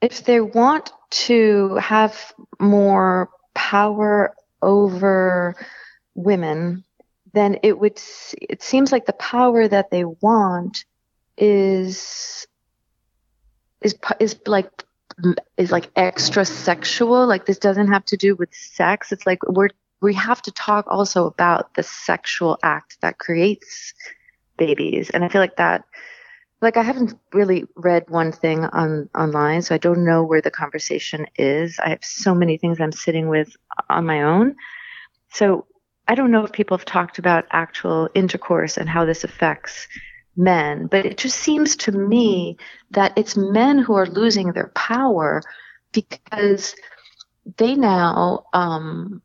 if 0.01 0.23
they 0.25 0.41
want 0.41 0.91
to 1.09 1.75
have 1.75 2.33
more 2.59 3.29
power 3.53 4.35
over 4.61 5.55
women, 6.15 6.83
then 7.33 7.59
it 7.63 7.79
would 7.79 7.99
it 8.41 8.61
seems 8.61 8.91
like 8.91 9.05
the 9.05 9.13
power 9.13 9.67
that 9.67 9.91
they 9.91 10.03
want 10.03 10.85
is 11.37 12.47
is 13.81 13.95
is 14.19 14.35
like 14.45 14.83
is 15.57 15.71
like 15.71 15.89
extra 15.95 16.45
sexual. 16.45 17.27
Like 17.27 17.45
this 17.45 17.59
doesn't 17.59 17.89
have 17.89 18.05
to 18.05 18.17
do 18.17 18.35
with 18.35 18.53
sex. 18.53 19.11
It's 19.11 19.25
like 19.25 19.39
we're 19.47 19.69
we 20.01 20.13
have 20.13 20.41
to 20.43 20.51
talk 20.51 20.85
also 20.87 21.25
about 21.25 21.73
the 21.73 21.83
sexual 21.83 22.57
act 22.63 22.97
that 23.01 23.17
creates 23.17 23.93
babies, 24.57 25.09
and 25.09 25.23
I 25.23 25.29
feel 25.29 25.41
like 25.41 25.57
that 25.57 25.83
like 26.61 26.77
I 26.77 26.83
haven't 26.83 27.13
really 27.33 27.65
read 27.75 28.09
one 28.09 28.31
thing 28.31 28.65
on 28.65 29.09
online, 29.15 29.61
so 29.61 29.75
I 29.75 29.77
don't 29.77 30.05
know 30.05 30.23
where 30.23 30.41
the 30.41 30.51
conversation 30.51 31.27
is. 31.37 31.79
I 31.79 31.89
have 31.89 32.03
so 32.03 32.33
many 32.33 32.57
things 32.57 32.79
I'm 32.79 32.91
sitting 32.91 33.27
with 33.27 33.55
on 33.89 34.05
my 34.05 34.23
own. 34.23 34.55
So 35.33 35.67
I 36.07 36.15
don't 36.15 36.31
know 36.31 36.43
if 36.45 36.51
people 36.51 36.77
have 36.77 36.85
talked 36.85 37.19
about 37.19 37.45
actual 37.51 38.09
intercourse 38.15 38.77
and 38.77 38.89
how 38.89 39.05
this 39.05 39.23
affects 39.23 39.87
men, 40.35 40.87
but 40.87 41.05
it 41.05 41.17
just 41.17 41.37
seems 41.39 41.75
to 41.75 41.91
me 41.91 42.57
that 42.91 43.13
it's 43.17 43.37
men 43.37 43.77
who 43.77 43.93
are 43.95 44.07
losing 44.07 44.53
their 44.53 44.71
power 44.73 45.41
because 45.91 46.75
they 47.57 47.75
now 47.75 48.45
um, 48.53 49.21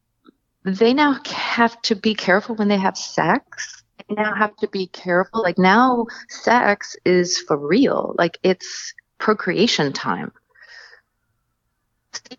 they 0.64 0.92
now 0.92 1.18
have 1.26 1.80
to 1.82 1.94
be 1.94 2.14
careful 2.14 2.54
when 2.56 2.68
they 2.68 2.78
have 2.78 2.96
sex 2.96 3.81
now 4.12 4.34
have 4.34 4.56
to 4.56 4.68
be 4.68 4.86
careful. 4.88 5.42
Like 5.42 5.58
now, 5.58 6.06
sex 6.28 6.96
is 7.04 7.38
for 7.38 7.56
real. 7.56 8.14
Like 8.18 8.38
it's 8.42 8.94
procreation 9.18 9.92
time. 9.92 10.32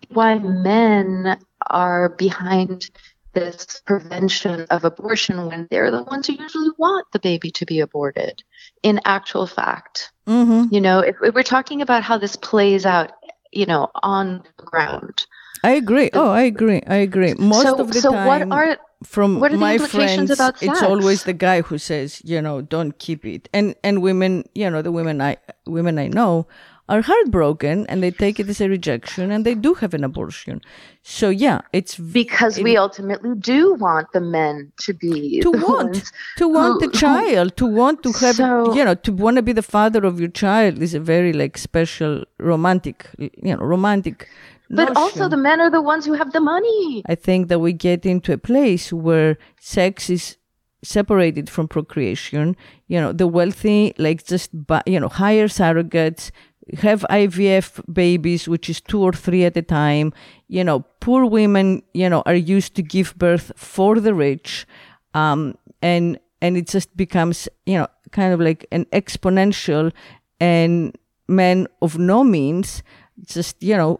Why 0.10 0.38
men 0.38 1.40
are 1.68 2.10
behind 2.10 2.90
this 3.34 3.82
prevention 3.86 4.66
of 4.70 4.86
abortion 4.86 5.48
when 5.48 5.68
they're 5.70 5.92
the 5.92 6.04
ones 6.04 6.28
who 6.28 6.34
usually 6.34 6.70
want 6.78 7.08
the 7.12 7.20
baby 7.20 7.52
to 7.52 7.66
be 7.66 7.80
aborted 7.80 8.44
in 8.84 9.02
actual 9.06 9.48
fact. 9.48 10.12
Mm-hmm. 10.28 10.74
You 10.74 10.82
know, 10.82 11.00
if, 11.00 11.16
if, 11.24 11.34
we're 11.34 11.44
talking 11.44 11.82
about 11.82 12.04
how 12.04 12.18
this 12.18 12.36
plays 12.36 12.86
out, 12.86 13.12
you 13.52 13.66
know, 13.66 13.90
on 14.02 14.44
the 14.58 14.64
ground. 14.64 15.26
I 15.64 15.72
agree. 15.72 16.10
Oh, 16.14 16.30
I 16.30 16.44
agree. 16.44 16.82
I 16.86 16.98
agree. 16.98 17.34
Most 17.34 17.64
so, 17.64 17.80
of 17.80 17.92
the 17.92 18.02
so 18.02 18.12
time. 18.12 18.42
So, 18.42 18.48
what 18.48 18.58
are 18.58 18.78
from 19.04 19.40
my 19.40 19.78
friends, 19.78 20.32
it's 20.32 20.82
always 20.82 21.24
the 21.24 21.34
guy 21.34 21.62
who 21.62 21.78
says, 21.78 22.22
you 22.24 22.42
know, 22.42 22.62
don't 22.62 22.98
keep 23.00 23.26
it. 23.26 23.50
And 23.54 23.76
and 23.84 24.02
women, 24.02 24.46
you 24.56 24.70
know, 24.70 24.82
the 24.82 24.92
women 24.92 25.22
I 25.22 25.38
women 25.66 26.00
I 26.00 26.08
know 26.08 26.48
are 26.90 27.02
heartbroken 27.02 27.88
and 27.88 28.04
they 28.04 28.12
take 28.12 28.40
it 28.40 28.50
as 28.50 28.60
a 28.60 28.68
rejection 28.68 29.32
and 29.32 29.46
they 29.46 29.56
do 29.56 29.74
have 29.76 29.94
an 29.94 30.04
abortion. 30.04 30.62
So 31.02 31.30
yeah, 31.30 31.62
it's 31.72 31.98
because 31.98 32.58
it, 32.58 32.64
we 32.64 32.76
ultimately 32.76 33.36
do 33.36 33.76
want 33.76 34.12
the 34.12 34.20
men 34.20 34.72
to 34.82 34.94
be 34.94 35.40
to 35.42 35.52
want 35.52 36.12
to 36.38 36.48
want 36.48 36.82
who, 36.82 36.88
the 36.88 36.98
child, 36.98 37.52
who, 37.52 37.56
to 37.56 37.66
want 37.68 38.04
to 38.04 38.12
have 38.12 38.36
so, 38.36 38.74
you 38.74 38.84
know, 38.84 38.96
to 38.96 39.14
want 39.14 39.38
to 39.38 39.42
be 39.42 39.54
the 39.54 39.64
father 39.64 40.04
of 40.04 40.20
your 40.20 40.30
child 40.30 40.82
is 40.82 40.94
a 40.94 41.00
very 41.00 41.32
like 41.32 41.58
special 41.58 42.26
romantic, 42.38 43.08
you 43.18 43.56
know, 43.56 43.64
romantic 43.64 44.28
but 44.76 44.96
also, 44.98 45.30
the 45.30 45.38
men 45.38 45.60
are 45.60 45.70
the 45.70 45.82
ones 45.82 46.06
who 46.06 46.14
have 46.14 46.32
the 46.34 46.40
money. 46.40 47.04
I 47.08 47.16
think 47.16 47.48
that 47.48 47.60
we 47.60 47.74
get 47.74 48.06
into 48.06 48.34
a 48.34 48.38
place 48.38 48.92
where 48.92 49.38
sex 49.60 50.10
is 50.10 50.38
separated 50.84 51.50
from 51.50 51.68
procreation. 51.68 52.56
You 52.88 53.00
know, 53.00 53.14
the 53.14 53.28
wealthy, 53.28 53.94
like, 53.98 54.26
just, 54.26 54.50
buy, 54.68 54.82
you 54.86 55.00
know, 55.00 55.10
hire 55.10 55.48
surrogates, 55.48 56.32
have 56.80 57.06
IVF 57.10 57.82
babies, 57.92 58.48
which 58.48 58.70
is 58.70 58.82
two 58.82 59.02
or 59.02 59.14
three 59.14 59.46
at 59.46 59.58
a 59.58 59.62
time. 59.62 60.14
You 60.48 60.64
know, 60.64 60.82
poor 61.00 61.26
women, 61.26 61.84
you 61.94 62.10
know, 62.10 62.24
are 62.26 62.36
used 62.36 62.76
to 62.76 62.82
give 62.82 63.16
birth 63.18 63.52
for 63.56 64.00
the 64.00 64.14
rich. 64.14 64.66
Um, 65.14 65.58
and, 65.82 66.20
and 66.42 66.58
it 66.58 66.68
just 66.68 66.96
becomes, 66.96 67.48
you 67.66 67.78
know, 67.78 67.88
kind 68.12 68.34
of 68.34 68.40
like 68.40 68.66
an 68.72 68.86
exponential 68.86 69.92
and 70.40 70.98
men 71.28 71.68
of 71.82 71.98
no 71.98 72.24
means 72.24 72.84
just, 73.26 73.62
you 73.62 73.76
know, 73.76 74.00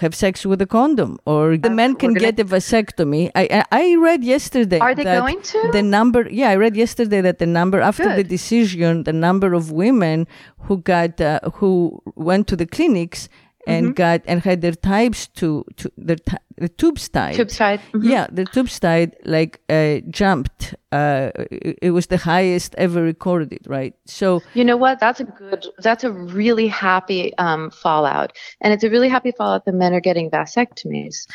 have 0.00 0.14
sex 0.14 0.44
with 0.44 0.60
a 0.60 0.66
condom 0.66 1.18
or 1.24 1.56
the 1.56 1.70
men 1.70 1.96
can 1.96 2.12
gonna... 2.12 2.20
get 2.20 2.38
a 2.38 2.44
vasectomy. 2.44 3.30
I, 3.34 3.48
I, 3.50 3.64
I 3.72 3.96
read 3.96 4.22
yesterday. 4.22 4.78
Are 4.78 4.94
they 4.94 5.04
going 5.04 5.40
to? 5.40 5.70
The 5.72 5.82
number, 5.82 6.28
yeah, 6.30 6.50
I 6.50 6.56
read 6.56 6.76
yesterday 6.76 7.20
that 7.22 7.38
the 7.38 7.46
number 7.46 7.80
after 7.80 8.04
Good. 8.04 8.16
the 8.16 8.24
decision, 8.24 9.04
the 9.04 9.12
number 9.12 9.54
of 9.54 9.72
women 9.72 10.26
who 10.60 10.78
got 10.78 11.20
uh, 11.20 11.40
who 11.54 12.02
went 12.14 12.46
to 12.48 12.56
the 12.56 12.66
clinics 12.66 13.28
and 13.68 13.86
mm-hmm. 13.86 13.92
got 13.92 14.22
and 14.26 14.42
had 14.42 14.62
their 14.62 14.72
types 14.72 15.28
to 15.28 15.64
to 15.76 15.92
their 15.96 16.16
the 16.56 16.68
tubes 16.68 17.08
tied. 17.08 17.36
Tubes 17.36 17.56
tied. 17.56 17.80
Mm-hmm. 17.92 18.08
Yeah, 18.08 18.26
the 18.32 18.44
tubes 18.44 18.80
tied 18.80 19.14
like 19.24 19.60
uh, 19.68 19.98
jumped. 20.10 20.74
Uh, 20.90 21.30
it, 21.36 21.78
it, 21.82 21.90
was 21.90 22.06
the 22.06 22.16
highest 22.16 22.74
ever 22.76 23.02
recorded, 23.02 23.60
right? 23.66 23.94
So 24.06 24.42
you 24.54 24.64
know 24.64 24.76
what? 24.76 24.98
That's 25.00 25.20
a 25.20 25.24
good. 25.24 25.66
That's 25.78 26.04
a 26.04 26.10
really 26.10 26.66
happy 26.66 27.36
um, 27.38 27.70
fallout, 27.70 28.32
and 28.60 28.72
it's 28.72 28.84
a 28.84 28.90
really 28.90 29.08
happy 29.08 29.32
fallout 29.32 29.66
that 29.66 29.74
men 29.74 29.92
are 29.92 30.00
getting 30.00 30.30
vasectomies. 30.30 31.28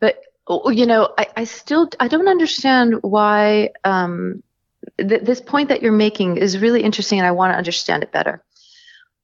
But 0.00 0.22
you 0.66 0.86
know, 0.86 1.12
I, 1.18 1.26
I 1.36 1.44
still 1.44 1.88
I 2.00 2.08
don't 2.08 2.28
understand 2.28 3.02
why. 3.02 3.70
Um, 3.84 4.42
th- 4.98 5.22
this 5.22 5.40
point 5.40 5.68
that 5.68 5.82
you're 5.82 5.92
making 5.92 6.38
is 6.38 6.58
really 6.58 6.82
interesting, 6.82 7.18
and 7.18 7.26
I 7.26 7.32
want 7.32 7.52
to 7.52 7.58
understand 7.58 8.02
it 8.02 8.10
better. 8.10 8.42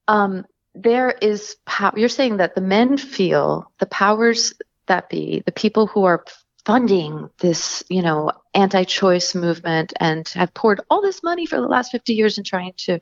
Um, 0.07 0.45
there 0.77 1.11
is 1.11 1.57
power. 1.65 1.93
You're 1.97 2.09
saying 2.09 2.37
that 2.37 2.55
the 2.55 2.61
men 2.61 2.97
feel 2.99 3.71
the 3.79 3.87
powers 3.87 4.55
that 4.87 5.09
be, 5.09 5.43
the 5.45 5.53
people 5.53 5.87
who 5.87 6.05
are 6.05 6.25
funding 6.65 7.31
this, 7.39 7.83
you 7.89 8.03
know, 8.03 8.33
anti-choice 8.55 9.35
movement 9.35 9.93
and 10.01 10.29
have 10.31 10.53
poured 10.53 10.81
all 10.91 11.01
this 11.01 11.23
money 11.23 11.47
for 11.47 11.61
the 11.61 11.67
last 11.67 11.93
50 11.93 12.13
years 12.13 12.39
in 12.39 12.45
trying 12.45 12.73
to, 12.77 13.01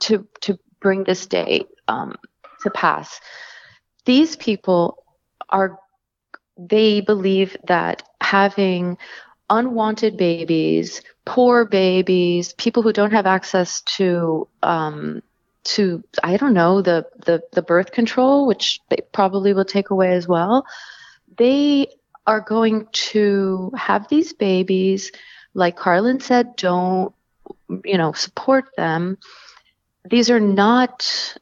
to, 0.00 0.26
to 0.42 0.58
bring 0.80 1.04
this 1.04 1.26
day 1.26 1.64
um, 1.88 2.14
to 2.62 2.70
pass. 2.70 3.20
These 4.04 4.36
people 4.36 5.04
are, 5.48 5.78
they 6.56 7.00
believe 7.00 7.56
that 7.66 8.02
having 8.20 8.98
unwanted 9.48 10.16
babies, 10.16 11.02
poor 11.24 11.64
babies, 11.64 12.52
people 12.52 12.82
who 12.82 12.92
don't 12.92 13.12
have 13.12 13.26
access 13.26 13.80
to 13.82 14.46
um, 14.62 15.22
to 15.62 16.02
I 16.22 16.36
don't 16.36 16.54
know 16.54 16.82
the 16.82 17.06
the 17.24 17.42
the 17.52 17.62
birth 17.62 17.92
control, 17.92 18.46
which 18.46 18.80
they 18.88 18.98
probably 19.12 19.52
will 19.52 19.64
take 19.64 19.90
away 19.90 20.12
as 20.12 20.26
well. 20.26 20.66
They 21.36 21.88
are 22.26 22.40
going 22.40 22.86
to 22.92 23.72
have 23.76 24.08
these 24.08 24.32
babies, 24.32 25.12
like 25.54 25.76
Carlin 25.76 26.20
said, 26.20 26.56
don't 26.56 27.14
you 27.84 27.98
know 27.98 28.12
support 28.12 28.66
them. 28.76 29.18
These 30.08 30.30
are 30.30 30.40
not 30.40 31.36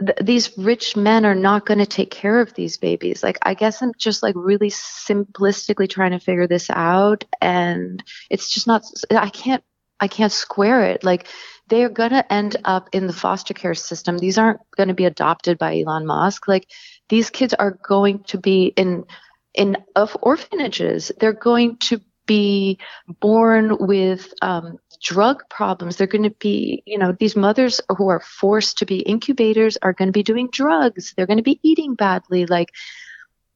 th- 0.00 0.18
these 0.20 0.56
rich 0.58 0.96
men 0.96 1.24
are 1.24 1.34
not 1.34 1.66
going 1.66 1.78
to 1.78 1.86
take 1.86 2.10
care 2.10 2.40
of 2.40 2.54
these 2.54 2.76
babies. 2.76 3.22
Like 3.22 3.38
I 3.42 3.54
guess 3.54 3.82
I'm 3.82 3.92
just 3.96 4.22
like 4.22 4.34
really 4.36 4.70
simplistically 4.70 5.88
trying 5.88 6.12
to 6.12 6.18
figure 6.20 6.46
this 6.46 6.70
out, 6.70 7.24
and 7.40 8.02
it's 8.30 8.50
just 8.50 8.66
not. 8.66 8.84
I 9.10 9.30
can't 9.30 9.62
I 10.00 10.08
can't 10.08 10.32
square 10.32 10.84
it. 10.84 11.04
Like 11.04 11.28
they 11.68 11.82
are 11.82 11.88
going 11.88 12.10
to 12.10 12.32
end 12.32 12.56
up 12.64 12.88
in 12.92 13.06
the 13.06 13.12
foster 13.12 13.54
care 13.54 13.74
system. 13.74 14.18
These 14.18 14.38
aren't 14.38 14.60
going 14.76 14.88
to 14.88 14.94
be 14.94 15.06
adopted 15.06 15.58
by 15.58 15.80
Elon 15.80 16.06
Musk. 16.06 16.46
Like 16.46 16.68
these 17.08 17.30
kids 17.30 17.54
are 17.54 17.78
going 17.82 18.24
to 18.24 18.38
be 18.38 18.72
in 18.76 19.04
in 19.54 19.76
of 19.96 20.16
orphanages. 20.20 21.10
They're 21.18 21.32
going 21.32 21.76
to 21.78 22.00
be 22.26 22.78
born 23.20 23.76
with 23.78 24.32
um, 24.42 24.78
drug 25.02 25.42
problems. 25.50 25.96
They're 25.96 26.06
going 26.06 26.24
to 26.24 26.30
be, 26.30 26.82
you 26.86 26.98
know, 26.98 27.12
these 27.12 27.36
mothers 27.36 27.80
who 27.96 28.08
are 28.08 28.20
forced 28.20 28.78
to 28.78 28.86
be 28.86 29.00
incubators 29.00 29.76
are 29.82 29.92
going 29.92 30.08
to 30.08 30.12
be 30.12 30.22
doing 30.22 30.48
drugs. 30.50 31.12
They're 31.16 31.26
going 31.26 31.38
to 31.38 31.42
be 31.42 31.60
eating 31.62 31.94
badly. 31.94 32.46
Like 32.46 32.72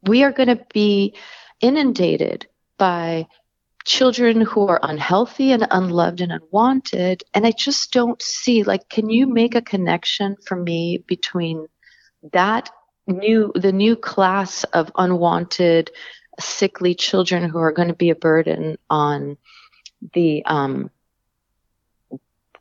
we 0.02 0.22
are 0.22 0.32
going 0.32 0.48
to 0.48 0.64
be 0.72 1.14
inundated 1.60 2.46
by 2.76 3.26
children 3.88 4.42
who 4.42 4.68
are 4.68 4.78
unhealthy 4.82 5.50
and 5.50 5.66
unloved 5.70 6.20
and 6.20 6.30
unwanted. 6.30 7.24
And 7.32 7.46
I 7.46 7.52
just 7.52 7.90
don't 7.90 8.20
see, 8.20 8.62
like, 8.62 8.90
can 8.90 9.08
you 9.08 9.26
make 9.26 9.54
a 9.54 9.62
connection 9.62 10.36
for 10.46 10.56
me 10.56 10.98
between 11.06 11.66
that 12.32 12.68
new, 13.06 13.50
the 13.54 13.72
new 13.72 13.96
class 13.96 14.64
of 14.64 14.92
unwanted, 14.94 15.90
sickly 16.38 16.94
children 16.94 17.48
who 17.48 17.58
are 17.58 17.72
going 17.72 17.88
to 17.88 17.94
be 17.94 18.10
a 18.10 18.14
burden 18.14 18.76
on 18.90 19.38
the, 20.12 20.44
um, 20.44 20.90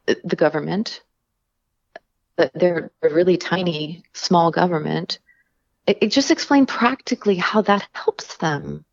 the 0.06 0.38
government? 0.38 1.04
They're 2.38 2.90
a 3.04 3.10
really 3.10 3.36
tiny, 3.36 4.04
small 4.14 4.50
government. 4.50 5.20
It, 5.86 5.98
it 6.04 6.08
just 6.08 6.32
explain 6.32 6.66
practically 6.68 7.36
how 7.36 7.64
that 7.64 7.86
helps 7.92 8.38
them. 8.38 8.86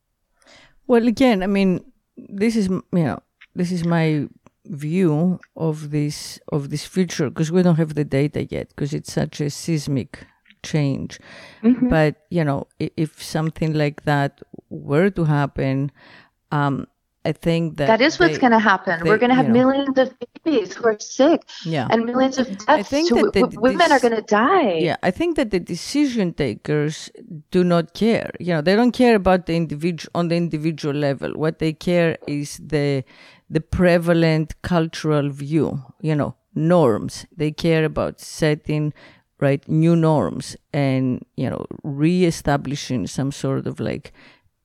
Well, 0.89 1.07
again, 1.07 1.43
I 1.43 1.47
mean, 1.47 1.85
this 2.17 2.57
is 2.57 2.69
you 2.69 2.85
know 2.93 3.21
this 3.55 3.73
is 3.73 3.85
my 3.85 4.29
view 4.67 5.39
of 5.57 5.91
this 5.91 6.41
of 6.51 6.71
this 6.71 6.85
future 6.87 7.29
because 7.29 7.53
we 7.53 7.63
don't 7.63 7.77
have 7.77 7.95
the 7.95 8.05
data 8.05 8.45
yet 8.45 8.69
because 8.71 8.95
it's 8.95 9.13
such 9.13 9.41
a 9.41 9.51
seismic 9.51 10.27
change 10.63 11.21
mm-hmm. 11.63 11.89
but 11.89 12.25
you 12.31 12.43
know 12.43 12.67
if 12.79 13.23
something 13.23 13.75
like 13.75 14.05
that 14.05 14.41
were 14.71 15.11
to 15.11 15.25
happen 15.25 15.93
um, 16.51 16.87
I 17.25 17.33
think 17.33 17.79
that 17.79 17.87
that 17.87 18.01
is 18.03 18.19
what's 18.19 18.37
going 18.37 18.53
to 18.53 18.59
happen. 18.59 19.03
They, 19.03 19.09
We're 19.09 19.19
going 19.19 19.31
to 19.31 19.35
have 19.35 19.49
know, 19.49 19.55
millions 19.55 19.97
of 19.99 20.15
babies 20.45 20.75
who 20.75 20.85
are 20.85 20.99
sick, 21.01 21.49
yeah. 21.65 21.89
and 21.91 22.05
millions 22.05 22.39
of 22.39 22.49
deaths. 22.49 22.65
I 22.69 22.83
think 22.83 23.09
that 23.11 23.33
the, 23.33 23.61
women 23.61 23.91
are 23.91 23.99
going 23.99 24.15
to 24.15 24.23
die. 24.23 24.75
Yeah, 24.75 24.97
I 25.03 25.11
think 25.11 25.37
that 25.37 25.51
the 25.51 25.61
decision 25.61 26.35
takers 26.35 27.11
do 27.51 27.65
not 27.65 27.95
care. 27.95 28.31
You 28.39 28.55
know, 28.55 28.61
they 28.61 28.77
don't 28.77 28.93
care 28.93 29.15
about 29.15 29.47
the 29.47 29.57
individual 29.57 30.11
on 30.15 30.29
the 30.29 30.37
individual 30.37 30.95
level. 30.95 31.33
What 31.35 31.61
they 31.61 31.73
care 31.73 32.19
is 32.29 32.61
the 32.63 33.05
the 33.49 33.61
prevalent 33.61 34.61
cultural 34.61 35.31
view. 35.31 35.83
You 36.03 36.15
know, 36.15 36.37
norms. 36.55 37.27
They 37.35 37.53
care 37.53 37.85
about 37.85 38.21
setting 38.21 38.93
right 39.41 39.67
new 39.69 39.97
norms 39.97 40.57
and 40.73 41.25
you 41.37 41.51
know 41.51 41.67
reestablishing 41.83 43.07
some 43.07 43.33
sort 43.33 43.67
of 43.67 43.81
like 43.81 44.13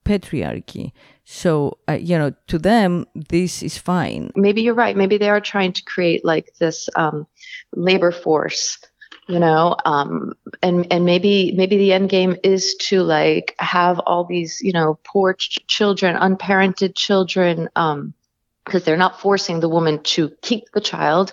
patriarchy. 0.06 0.92
So, 1.26 1.78
uh, 1.88 1.94
you 1.94 2.18
know, 2.18 2.34
to 2.48 2.58
them, 2.58 3.06
this 3.14 3.62
is 3.62 3.78
fine. 3.78 4.32
Maybe 4.36 4.62
you're 4.62 4.74
right. 4.74 4.98
Maybe 4.98 5.18
they 5.18 5.30
are 5.30 5.42
trying 5.42 5.74
to 5.74 5.84
create 5.84 6.26
like 6.26 6.56
this 6.60 6.90
um, 6.96 7.28
labor 7.76 8.12
force, 8.12 8.80
you 9.28 9.40
know, 9.40 9.76
um, 9.86 10.34
and 10.64 10.88
and 10.92 11.06
maybe 11.06 11.52
maybe 11.56 11.78
the 11.78 11.94
end 11.94 12.10
game 12.10 12.36
is 12.44 12.76
to 12.76 13.04
like 13.04 13.56
have 13.60 14.00
all 14.00 14.26
these, 14.26 14.60
you 14.62 14.74
know, 14.74 15.00
poor 15.06 15.36
ch- 15.36 15.60
children, 15.68 16.16
unparented 16.16 16.96
children, 16.96 17.70
um, 17.76 18.14
because 18.66 18.84
they're 18.84 18.98
not 18.98 19.20
forcing 19.20 19.60
the 19.60 19.70
woman 19.70 20.02
to 20.04 20.32
keep 20.42 20.64
the 20.74 20.82
child 20.82 21.32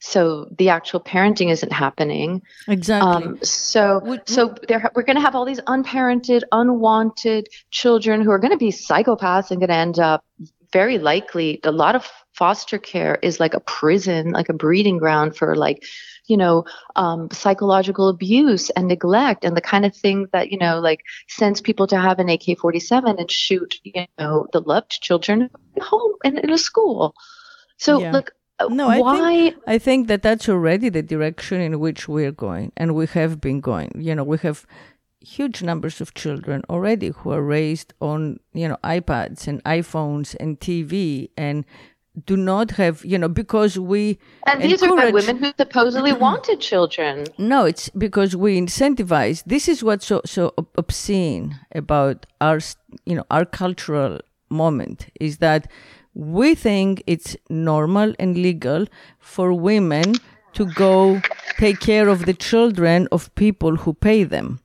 so 0.00 0.48
the 0.56 0.68
actual 0.68 1.00
parenting 1.00 1.50
isn't 1.50 1.72
happening. 1.72 2.42
Exactly. 2.68 3.10
Um, 3.10 3.38
so 3.42 4.18
so 4.26 4.54
we're 4.94 5.02
going 5.02 5.16
to 5.16 5.22
have 5.22 5.34
all 5.34 5.44
these 5.44 5.60
unparented, 5.60 6.42
unwanted 6.52 7.48
children 7.70 8.22
who 8.22 8.30
are 8.30 8.38
going 8.38 8.52
to 8.52 8.58
be 8.58 8.70
psychopaths 8.70 9.50
and 9.50 9.60
going 9.60 9.68
to 9.68 9.74
end 9.74 9.98
up 9.98 10.24
very 10.72 10.98
likely. 10.98 11.60
A 11.64 11.72
lot 11.72 11.96
of 11.96 12.08
foster 12.32 12.78
care 12.78 13.18
is 13.22 13.40
like 13.40 13.54
a 13.54 13.60
prison, 13.60 14.30
like 14.30 14.48
a 14.48 14.52
breeding 14.54 14.98
ground 14.98 15.36
for 15.36 15.56
like 15.56 15.84
you 16.26 16.36
know 16.36 16.64
um, 16.94 17.28
psychological 17.32 18.08
abuse 18.08 18.70
and 18.70 18.86
neglect 18.86 19.44
and 19.44 19.56
the 19.56 19.62
kind 19.62 19.84
of 19.84 19.96
thing 19.96 20.28
that 20.32 20.52
you 20.52 20.58
know 20.58 20.78
like 20.78 21.00
sends 21.26 21.60
people 21.60 21.86
to 21.86 21.98
have 21.98 22.18
an 22.18 22.28
AK-47 22.28 23.18
and 23.18 23.30
shoot 23.30 23.80
you 23.82 24.06
know 24.18 24.46
the 24.52 24.60
loved 24.60 24.90
children 24.90 25.50
home 25.80 26.12
and 26.24 26.38
in 26.38 26.50
a 26.50 26.58
school. 26.58 27.14
So 27.78 28.00
yeah. 28.00 28.12
look, 28.12 28.32
Uh, 28.60 28.68
no, 28.68 28.88
I 28.88 29.00
Why? 29.00 29.16
think 29.16 29.56
I 29.66 29.78
think 29.78 30.08
that 30.08 30.22
that's 30.22 30.48
already 30.48 30.88
the 30.88 31.02
direction 31.02 31.60
in 31.60 31.78
which 31.78 32.08
we're 32.08 32.32
going, 32.32 32.72
and 32.76 32.94
we 32.94 33.06
have 33.06 33.40
been 33.40 33.60
going. 33.60 33.92
You 33.96 34.14
know, 34.14 34.24
we 34.24 34.38
have 34.38 34.66
huge 35.20 35.62
numbers 35.62 36.00
of 36.00 36.14
children 36.14 36.62
already 36.70 37.08
who 37.08 37.30
are 37.30 37.42
raised 37.42 37.92
on 38.00 38.38
you 38.52 38.68
know 38.68 38.76
iPads 38.84 39.46
and 39.46 39.62
iPhones 39.64 40.34
and 40.40 40.58
TV 40.60 41.30
and 41.36 41.64
do 42.24 42.36
not 42.36 42.72
have 42.72 43.04
you 43.04 43.18
know 43.18 43.28
because 43.28 43.78
we 43.78 44.18
and 44.46 44.62
these 44.62 44.82
are 44.82 44.96
by 44.96 45.10
women 45.10 45.36
who 45.36 45.52
supposedly 45.58 46.12
wanted 46.26 46.60
children 46.60 47.26
no 47.36 47.64
it's 47.64 47.88
because 47.90 48.34
we 48.34 48.58
incentivize 48.60 49.42
this 49.44 49.68
is 49.68 49.84
what's 49.84 50.06
so 50.06 50.20
so 50.24 50.54
obscene 50.76 51.58
about 51.72 52.26
our 52.40 52.60
you 53.04 53.14
know 53.14 53.24
our 53.30 53.44
cultural 53.44 54.18
moment 54.50 55.06
is 55.20 55.38
that 55.38 55.70
we 56.18 56.54
think 56.54 57.02
it's 57.06 57.36
normal 57.48 58.12
and 58.18 58.36
legal 58.36 58.86
for 59.20 59.52
women 59.52 60.14
to 60.52 60.66
go 60.74 61.20
take 61.58 61.78
care 61.78 62.08
of 62.08 62.26
the 62.26 62.34
children 62.34 63.06
of 63.12 63.32
people 63.36 63.76
who 63.76 63.94
pay 63.94 64.24
them. 64.24 64.58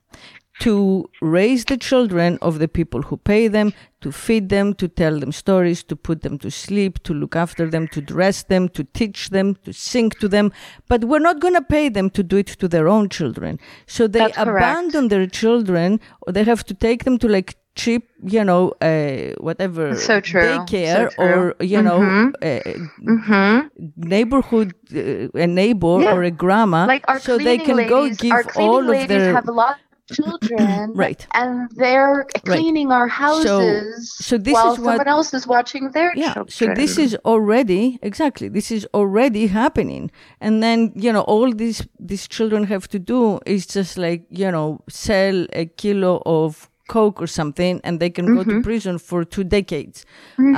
to 0.60 1.04
raise 1.20 1.64
the 1.64 1.76
children 1.76 2.38
of 2.40 2.60
the 2.60 2.68
people 2.68 3.02
who 3.02 3.16
pay 3.16 3.48
them, 3.48 3.72
to 4.00 4.12
feed 4.12 4.48
them, 4.50 4.72
to 4.72 4.86
tell 4.86 5.18
them 5.18 5.32
stories, 5.32 5.82
to 5.82 5.96
put 5.96 6.22
them 6.22 6.38
to 6.38 6.48
sleep, 6.50 7.02
to 7.02 7.12
look 7.12 7.34
after 7.34 7.68
them, 7.68 7.88
to 7.88 8.00
dress 8.00 8.44
them, 8.44 8.68
to 8.68 8.84
teach 8.84 9.30
them, 9.30 9.56
to 9.64 9.72
sing 9.72 10.10
to 10.10 10.28
them. 10.28 10.52
But 10.88 11.04
we're 11.06 11.18
not 11.18 11.40
going 11.40 11.54
to 11.54 11.62
pay 11.62 11.88
them 11.88 12.08
to 12.10 12.22
do 12.22 12.36
it 12.36 12.46
to 12.46 12.68
their 12.68 12.88
own 12.88 13.08
children. 13.08 13.58
So 13.86 14.06
they 14.06 14.20
That's 14.20 14.38
abandon 14.38 14.92
correct. 14.92 15.10
their 15.10 15.26
children, 15.26 16.00
or 16.22 16.32
they 16.32 16.44
have 16.44 16.64
to 16.66 16.74
take 16.74 17.02
them 17.04 17.18
to 17.18 17.28
like 17.28 17.56
cheap, 17.74 18.10
you 18.22 18.44
know, 18.44 18.72
uh, 18.80 19.34
whatever 19.40 19.96
so 19.96 20.20
true. 20.20 20.42
daycare 20.42 21.10
so 21.10 21.14
true. 21.14 21.24
or 21.24 21.56
you 21.60 21.82
know, 21.82 21.98
mm-hmm. 22.00 22.28
uh, 22.40 23.10
mm-hmm. 23.12 23.68
neighborhood, 23.96 24.74
uh, 24.94 25.28
a 25.34 25.46
neighbor 25.46 26.00
Yeah. 26.00 26.14
or 26.14 26.22
a 26.22 26.30
grandma, 26.30 26.86
like 26.86 27.04
our 27.08 27.18
so 27.18 27.38
they 27.38 27.58
can 27.58 27.88
go 27.88 28.08
give 28.10 28.32
our 28.32 28.42
cleaning 28.44 28.70
all 28.70 28.90
of 28.90 29.08
their 29.08 29.32
have 29.34 29.48
a 29.48 29.52
lot 29.52 29.76
of 29.76 29.80
children 30.12 30.92
right. 30.92 31.26
and 31.32 31.70
they're 31.76 32.26
cleaning 32.44 32.92
our 32.92 33.08
houses 33.08 34.14
so 34.18 34.36
this 34.36 34.52
while 34.52 34.74
is 34.74 34.78
what- 34.78 34.98
someone 34.98 35.08
else 35.08 35.32
is 35.32 35.46
watching 35.46 35.90
their 35.92 36.12
Yeah. 36.14 36.34
children. 36.34 36.48
So 36.50 36.74
this 36.74 36.98
is 36.98 37.16
already 37.24 37.98
exactly 38.02 38.48
this 38.48 38.70
is 38.70 38.86
already 38.92 39.46
happening, 39.46 40.10
and 40.40 40.62
then 40.62 40.92
you 40.94 41.10
know 41.12 41.22
all 41.22 41.52
these 41.52 41.88
these 41.98 42.28
children 42.28 42.64
have 42.64 42.86
to 42.88 42.98
do 42.98 43.40
is 43.46 43.66
just 43.66 43.96
like 43.96 44.26
you 44.30 44.50
know 44.50 44.80
sell 44.90 45.46
a 45.54 45.64
kilo 45.66 46.22
of 46.26 46.68
coke 46.94 47.18
or 47.24 47.26
something, 47.40 47.80
and 47.86 47.94
they 48.02 48.10
can 48.16 48.26
go 48.36 48.42
to 48.50 48.62
prison 48.70 48.96
for 48.98 49.20
two 49.34 49.46
decades. 49.58 49.96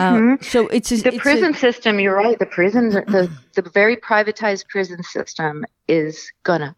Uh, 0.02 0.36
so 0.52 0.58
it's 0.76 0.90
a, 0.92 0.96
the 0.96 1.08
it's 1.08 1.16
a- 1.16 1.28
prison 1.28 1.52
system 1.54 1.92
you're 2.02 2.20
right 2.26 2.38
the 2.38 2.50
prison 2.58 2.84
the, 3.16 3.24
the 3.58 3.64
very 3.80 3.96
privatized 4.10 4.64
prison 4.74 5.00
system 5.02 5.64
is 5.88 6.14
gonna 6.42 6.70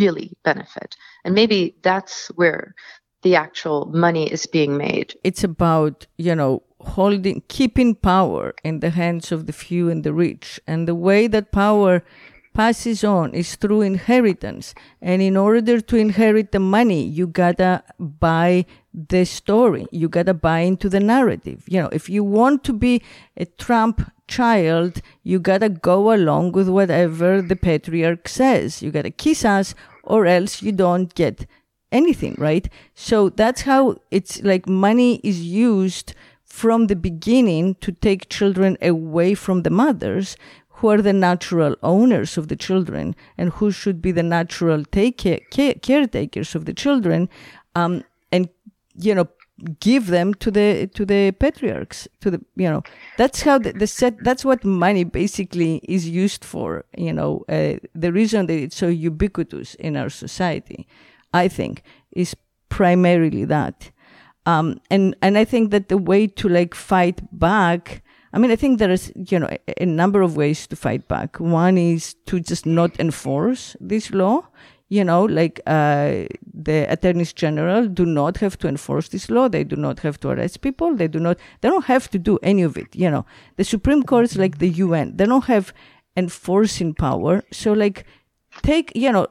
really 0.00 0.28
benefit. 0.44 0.90
And 1.24 1.34
maybe 1.34 1.60
that's 1.82 2.28
where 2.40 2.74
the 3.22 3.34
actual 3.36 3.86
money 4.06 4.24
is 4.36 4.46
being 4.46 4.76
made. 4.76 5.08
It's 5.24 5.44
about 5.52 6.06
you 6.18 6.34
know 6.40 6.62
holding 6.80 7.42
keeping 7.48 7.94
power 7.94 8.54
in 8.68 8.80
the 8.80 8.90
hands 8.90 9.32
of 9.32 9.46
the 9.46 9.52
few 9.52 9.84
and 9.92 10.04
the 10.04 10.12
rich. 10.12 10.60
And 10.66 10.86
the 10.86 10.98
way 11.08 11.26
that 11.34 11.52
power 11.52 11.94
passes 12.56 13.04
on 13.04 13.34
is 13.34 13.56
through 13.56 13.82
inheritance. 13.82 14.74
And 15.02 15.20
in 15.20 15.36
order 15.36 15.80
to 15.80 15.96
inherit 15.96 16.52
the 16.52 16.64
money 16.78 17.02
you 17.18 17.26
gotta 17.26 17.82
buy 17.98 18.64
the 18.96 19.24
story. 19.26 19.86
You 19.90 20.08
gotta 20.08 20.34
buy 20.34 20.60
into 20.60 20.88
the 20.88 21.00
narrative. 21.00 21.64
You 21.68 21.82
know 21.82 21.90
if 21.92 22.08
you 22.08 22.24
want 22.24 22.64
to 22.64 22.72
be 22.72 23.02
a 23.36 23.44
trump 23.44 24.10
child 24.26 25.02
you 25.22 25.38
gotta 25.38 25.68
go 25.68 26.12
along 26.12 26.52
with 26.52 26.68
whatever 26.68 27.42
the 27.42 27.56
patriarch 27.56 28.28
says. 28.28 28.82
You 28.82 28.90
gotta 28.90 29.10
kiss 29.10 29.44
us 29.44 29.74
or 30.02 30.26
else 30.26 30.62
you 30.62 30.72
don't 30.72 31.14
get 31.14 31.46
anything, 31.92 32.34
right? 32.38 32.68
So 32.94 33.28
that's 33.28 33.62
how 33.62 33.96
it's 34.10 34.42
like 34.42 34.68
money 34.68 35.20
is 35.22 35.42
used 35.42 36.14
from 36.44 36.86
the 36.86 36.96
beginning 36.96 37.74
to 37.76 37.92
take 37.92 38.30
children 38.30 38.78
away 38.80 39.34
from 39.34 39.62
the 39.62 39.70
mothers 39.70 40.36
who 40.76 40.88
are 40.88 41.02
the 41.02 41.12
natural 41.12 41.74
owners 41.82 42.36
of 42.36 42.48
the 42.48 42.56
children 42.56 43.14
and 43.38 43.50
who 43.50 43.70
should 43.70 44.02
be 44.02 44.12
the 44.12 44.22
natural 44.22 44.84
take 44.84 45.18
care, 45.18 45.40
care, 45.50 45.74
caretakers 45.74 46.54
of 46.54 46.66
the 46.66 46.74
children. 46.74 47.28
Um, 47.74 48.04
you 48.98 49.14
know 49.14 49.28
give 49.80 50.08
them 50.08 50.34
to 50.34 50.50
the 50.50 50.86
to 50.94 51.06
the 51.06 51.32
patriarchs 51.32 52.06
to 52.20 52.30
the 52.30 52.40
you 52.56 52.68
know 52.68 52.82
that's 53.16 53.42
how 53.42 53.58
the, 53.58 53.72
the 53.72 53.86
set 53.86 54.22
that's 54.22 54.44
what 54.44 54.64
money 54.64 55.02
basically 55.02 55.80
is 55.84 56.08
used 56.08 56.44
for 56.44 56.84
you 56.96 57.12
know 57.12 57.42
uh, 57.48 57.74
the 57.94 58.12
reason 58.12 58.46
that 58.46 58.58
it's 58.58 58.76
so 58.76 58.88
ubiquitous 58.88 59.74
in 59.76 59.96
our 59.96 60.10
society 60.10 60.86
i 61.32 61.48
think 61.48 61.82
is 62.12 62.36
primarily 62.68 63.44
that. 63.44 63.90
Um, 64.44 64.80
and 64.90 65.16
and 65.22 65.38
i 65.38 65.44
think 65.44 65.70
that 65.70 65.88
the 65.88 65.98
way 65.98 66.26
to 66.26 66.48
like 66.48 66.74
fight 66.74 67.20
back 67.32 68.02
i 68.32 68.38
mean 68.38 68.50
i 68.50 68.56
think 68.56 68.78
there 68.78 68.90
is 68.90 69.12
you 69.16 69.38
know 69.38 69.48
a, 69.48 69.82
a 69.82 69.86
number 69.86 70.20
of 70.20 70.36
ways 70.36 70.66
to 70.68 70.76
fight 70.76 71.08
back. 71.08 71.40
One 71.40 71.78
is 71.78 72.14
to 72.26 72.38
just 72.40 72.66
not 72.66 73.00
enforce 73.00 73.74
this 73.80 74.10
law 74.10 74.48
you 74.88 75.02
know, 75.02 75.24
like 75.24 75.60
uh, 75.66 76.26
the 76.54 76.86
attorneys 76.88 77.32
general 77.32 77.88
do 77.88 78.06
not 78.06 78.36
have 78.38 78.56
to 78.58 78.68
enforce 78.68 79.08
this 79.08 79.28
law. 79.30 79.48
They 79.48 79.64
do 79.64 79.76
not 79.76 80.00
have 80.00 80.18
to 80.20 80.28
arrest 80.28 80.60
people. 80.60 80.94
They 80.94 81.08
do 81.08 81.18
not. 81.18 81.38
They 81.60 81.68
don't 81.68 81.86
have 81.86 82.08
to 82.10 82.18
do 82.18 82.38
any 82.42 82.62
of 82.62 82.76
it. 82.76 82.94
You 82.94 83.10
know, 83.10 83.26
the 83.56 83.64
Supreme 83.64 84.04
Court 84.04 84.24
is 84.24 84.36
like 84.36 84.58
the 84.58 84.68
UN. 84.68 85.16
They 85.16 85.26
don't 85.26 85.44
have 85.46 85.72
enforcing 86.16 86.94
power. 86.94 87.42
So, 87.52 87.72
like, 87.72 88.04
take 88.62 88.92
you 88.94 89.10
know, 89.10 89.26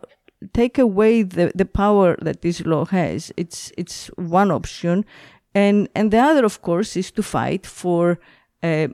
take 0.53 0.77
away 0.77 1.23
the 1.23 1.51
the 1.55 1.65
power 1.65 2.17
that 2.21 2.41
this 2.41 2.65
law 2.65 2.85
has. 2.85 3.31
It's 3.37 3.71
it's 3.77 4.07
one 4.17 4.51
option, 4.51 5.05
and 5.53 5.87
and 5.95 6.11
the 6.11 6.19
other, 6.19 6.43
of 6.43 6.61
course, 6.61 6.97
is 6.97 7.11
to 7.11 7.23
fight 7.23 7.65
for 7.65 8.19
uh, 8.61 8.89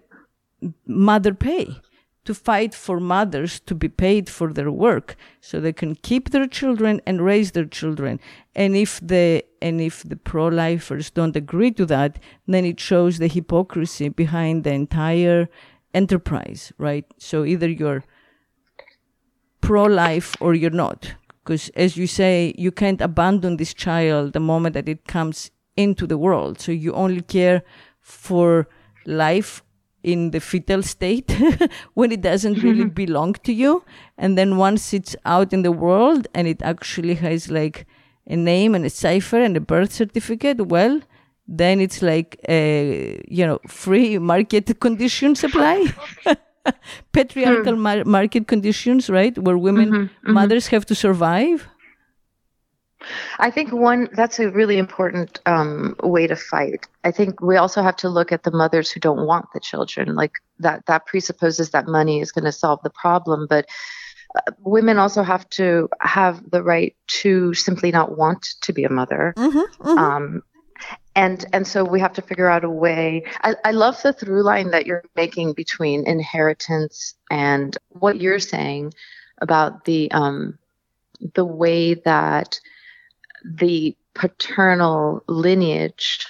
mother 0.85 1.33
pay 1.33 1.81
to 2.25 2.33
fight 2.33 2.75
for 2.75 2.99
mothers 2.99 3.59
to 3.61 3.73
be 3.73 3.89
paid 3.89 4.29
for 4.29 4.53
their 4.53 4.71
work 4.71 5.15
so 5.39 5.59
they 5.59 5.73
can 5.73 5.95
keep 5.95 6.29
their 6.29 6.47
children 6.47 7.01
and 7.05 7.25
raise 7.25 7.51
their 7.51 7.65
children. 7.65 8.19
And 8.55 8.75
if 8.75 8.99
the 9.01 9.43
and 9.61 9.81
if 9.81 10.03
the 10.03 10.15
pro-lifers 10.15 11.09
don't 11.09 11.35
agree 11.35 11.71
to 11.71 11.85
that 11.87 12.19
then 12.47 12.65
it 12.65 12.79
shows 12.79 13.17
the 13.17 13.27
hypocrisy 13.27 14.09
behind 14.09 14.63
the 14.63 14.73
entire 14.73 15.49
enterprise 15.93 16.71
right? 16.77 17.05
So 17.17 17.43
either 17.43 17.69
you're 17.69 18.03
pro-life 19.61 20.35
or 20.39 20.53
you're 20.53 20.71
not. 20.71 21.15
Because 21.43 21.69
as 21.69 21.97
you 21.97 22.07
say 22.07 22.53
you 22.57 22.71
can't 22.71 23.01
abandon 23.01 23.57
this 23.57 23.73
child 23.73 24.33
the 24.33 24.39
moment 24.39 24.73
that 24.73 24.89
it 24.89 25.07
comes 25.07 25.49
into 25.75 26.05
the 26.05 26.17
world. 26.17 26.59
So 26.59 26.71
you 26.71 26.93
only 26.93 27.21
care 27.21 27.63
for 27.99 28.67
life 29.05 29.63
in 30.03 30.31
the 30.31 30.39
fetal 30.39 30.81
state 30.81 31.31
when 31.93 32.11
it 32.11 32.21
doesn't 32.21 32.63
really 32.63 32.85
mm-hmm. 32.85 32.93
belong 32.93 33.33
to 33.43 33.53
you. 33.53 33.83
And 34.17 34.37
then 34.37 34.57
once 34.57 34.93
it's 34.93 35.15
out 35.25 35.53
in 35.53 35.61
the 35.61 35.71
world 35.71 36.27
and 36.33 36.47
it 36.47 36.61
actually 36.61 37.15
has 37.15 37.49
like 37.49 37.85
a 38.27 38.35
name 38.35 38.75
and 38.75 38.85
a 38.85 38.89
cipher 38.89 39.39
and 39.39 39.57
a 39.57 39.59
birth 39.59 39.91
certificate 39.91 40.67
well 40.67 41.01
then 41.47 41.81
it's 41.81 42.01
like 42.01 42.39
a 42.47 43.21
you 43.27 43.45
know 43.45 43.59
free 43.67 44.17
market 44.33 44.79
condition 44.79 45.35
supply. 45.35 45.85
Patriarchal 47.11 47.73
hmm. 47.73 47.81
mar- 47.81 48.05
market 48.05 48.47
conditions 48.47 49.09
right? 49.09 49.35
Where 49.37 49.57
women 49.57 49.89
Mm-hmm, 49.89 50.03
mm-hmm. 50.03 50.33
mothers 50.33 50.67
have 50.67 50.85
to 50.85 50.95
survive 50.95 51.67
I 53.39 53.51
think 53.51 53.71
one 53.71 54.09
that's 54.13 54.39
a 54.39 54.49
really 54.49 54.77
important 54.77 55.39
um, 55.45 55.95
way 56.03 56.27
to 56.27 56.35
fight. 56.35 56.87
I 57.03 57.11
think 57.11 57.41
we 57.41 57.57
also 57.57 57.81
have 57.81 57.95
to 57.97 58.09
look 58.09 58.31
at 58.31 58.43
the 58.43 58.51
mothers 58.51 58.91
who 58.91 58.99
don't 58.99 59.25
want 59.25 59.47
the 59.53 59.59
children. 59.59 60.15
Like 60.15 60.33
that, 60.59 60.85
that 60.85 61.05
presupposes 61.05 61.71
that 61.71 61.87
money 61.87 62.21
is 62.21 62.31
going 62.31 62.45
to 62.45 62.51
solve 62.51 62.81
the 62.83 62.89
problem. 62.89 63.47
But 63.49 63.67
uh, 64.35 64.51
women 64.59 64.97
also 64.97 65.23
have 65.23 65.49
to 65.49 65.89
have 65.99 66.49
the 66.51 66.63
right 66.63 66.95
to 67.07 67.53
simply 67.53 67.91
not 67.91 68.17
want 68.17 68.55
to 68.61 68.73
be 68.73 68.83
a 68.83 68.89
mother. 68.89 69.33
Um, 69.97 70.43
and 71.15 71.45
and 71.53 71.67
so 71.67 71.83
we 71.83 71.99
have 71.99 72.13
to 72.13 72.21
figure 72.21 72.47
out 72.47 72.63
a 72.63 72.69
way. 72.69 73.23
I, 73.41 73.55
I 73.65 73.71
love 73.71 74.01
the 74.01 74.13
through 74.13 74.43
line 74.43 74.71
that 74.71 74.85
you're 74.85 75.03
making 75.15 75.53
between 75.53 76.07
inheritance 76.07 77.15
and 77.29 77.77
what 77.89 78.19
you're 78.21 78.39
saying 78.39 78.93
about 79.41 79.85
the 79.85 80.09
um, 80.11 80.57
the 81.35 81.45
way 81.45 81.95
that 81.95 82.59
the 83.43 83.95
paternal 84.13 85.23
lineage 85.27 86.27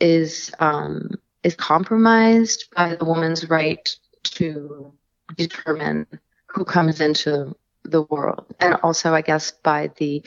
is 0.00 0.52
um, 0.58 1.10
is 1.42 1.54
compromised 1.54 2.66
by 2.74 2.94
the 2.94 3.04
woman's 3.04 3.48
right 3.48 3.94
to 4.24 4.92
determine 5.36 6.06
who 6.46 6.64
comes 6.64 7.00
into 7.00 7.54
the 7.84 8.02
world, 8.02 8.46
and 8.60 8.74
also, 8.82 9.14
I 9.14 9.20
guess, 9.20 9.50
by 9.50 9.90
the 9.98 10.22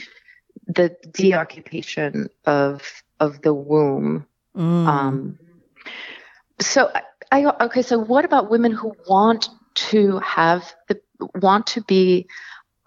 the 0.68 0.96
deoccupation 1.12 2.30
of 2.46 2.82
of 3.20 3.42
the 3.42 3.54
womb. 3.54 4.26
Um, 4.56 5.40
so, 6.60 6.92
I, 7.32 7.46
I 7.46 7.66
okay. 7.66 7.82
So, 7.82 8.00
what 8.00 8.26
about 8.26 8.50
women 8.50 8.72
who 8.72 8.96
want 9.08 9.50
to 9.76 10.20
have 10.20 10.74
the 10.88 11.00
want 11.36 11.68
to 11.68 11.82
be 11.82 12.28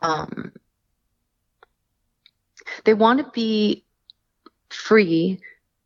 um, 0.02 0.52
they 2.84 2.94
want 2.94 3.18
to 3.18 3.30
be 3.32 3.84
free 4.70 5.40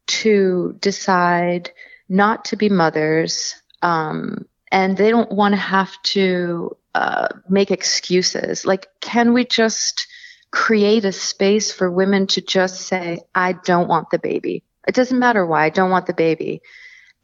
to 0.07 0.77
decide 0.81 1.71
not 2.09 2.45
to 2.47 2.57
be 2.57 2.69
mothers 2.69 3.55
um, 3.83 4.47
and 4.71 4.97
they 4.97 5.11
don't 5.11 5.33
want 5.33 5.53
to 5.53 5.61
have 5.61 5.91
to 6.03 6.77
uh, 6.95 7.29
make 7.49 7.71
excuses. 7.71 8.65
Like 8.65 8.89
can 9.01 9.33
we 9.33 9.45
just 9.45 10.07
create 10.51 11.05
a 11.05 11.13
space 11.13 11.73
for 11.73 11.91
women 11.91 12.29
to 12.29 12.41
just 12.41 12.83
say 12.83 13.19
i 13.35 13.53
don't 13.53 13.89
want 13.89 14.11
the 14.11 14.19
baby. 14.19 14.63
It 14.87 14.95
doesn't 14.95 15.19
matter 15.19 15.45
why 15.45 15.65
i 15.65 15.71
don't 15.71 15.91
want 15.91 16.07
the 16.07 16.15
baby. 16.15 16.63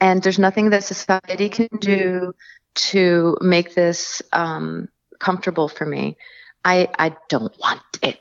And 0.01 0.23
there's 0.23 0.39
nothing 0.39 0.71
that 0.71 0.83
society 0.83 1.49
can 1.49 1.69
do 1.79 2.35
to 2.75 3.37
make 3.41 3.75
this 3.75 4.23
um, 4.33 4.89
comfortable 5.19 5.69
for 5.69 5.87
me. 5.87 6.17
I 6.65 6.89
i 6.99 7.15
don't 7.29 7.57
want 7.59 7.83
it 8.03 8.21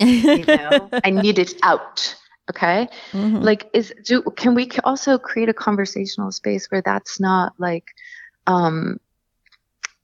you 0.00 0.44
know 0.46 0.88
i 1.04 1.10
need 1.10 1.38
it 1.38 1.54
out 1.62 2.16
Okay. 2.50 2.88
Mm-hmm. 3.12 3.38
Like, 3.38 3.70
is, 3.72 3.94
do, 4.04 4.22
can 4.22 4.54
we 4.54 4.68
also 4.84 5.18
create 5.18 5.48
a 5.48 5.54
conversational 5.54 6.30
space 6.30 6.70
where 6.70 6.82
that's 6.82 7.18
not 7.18 7.54
like, 7.58 7.86
um, 8.46 9.00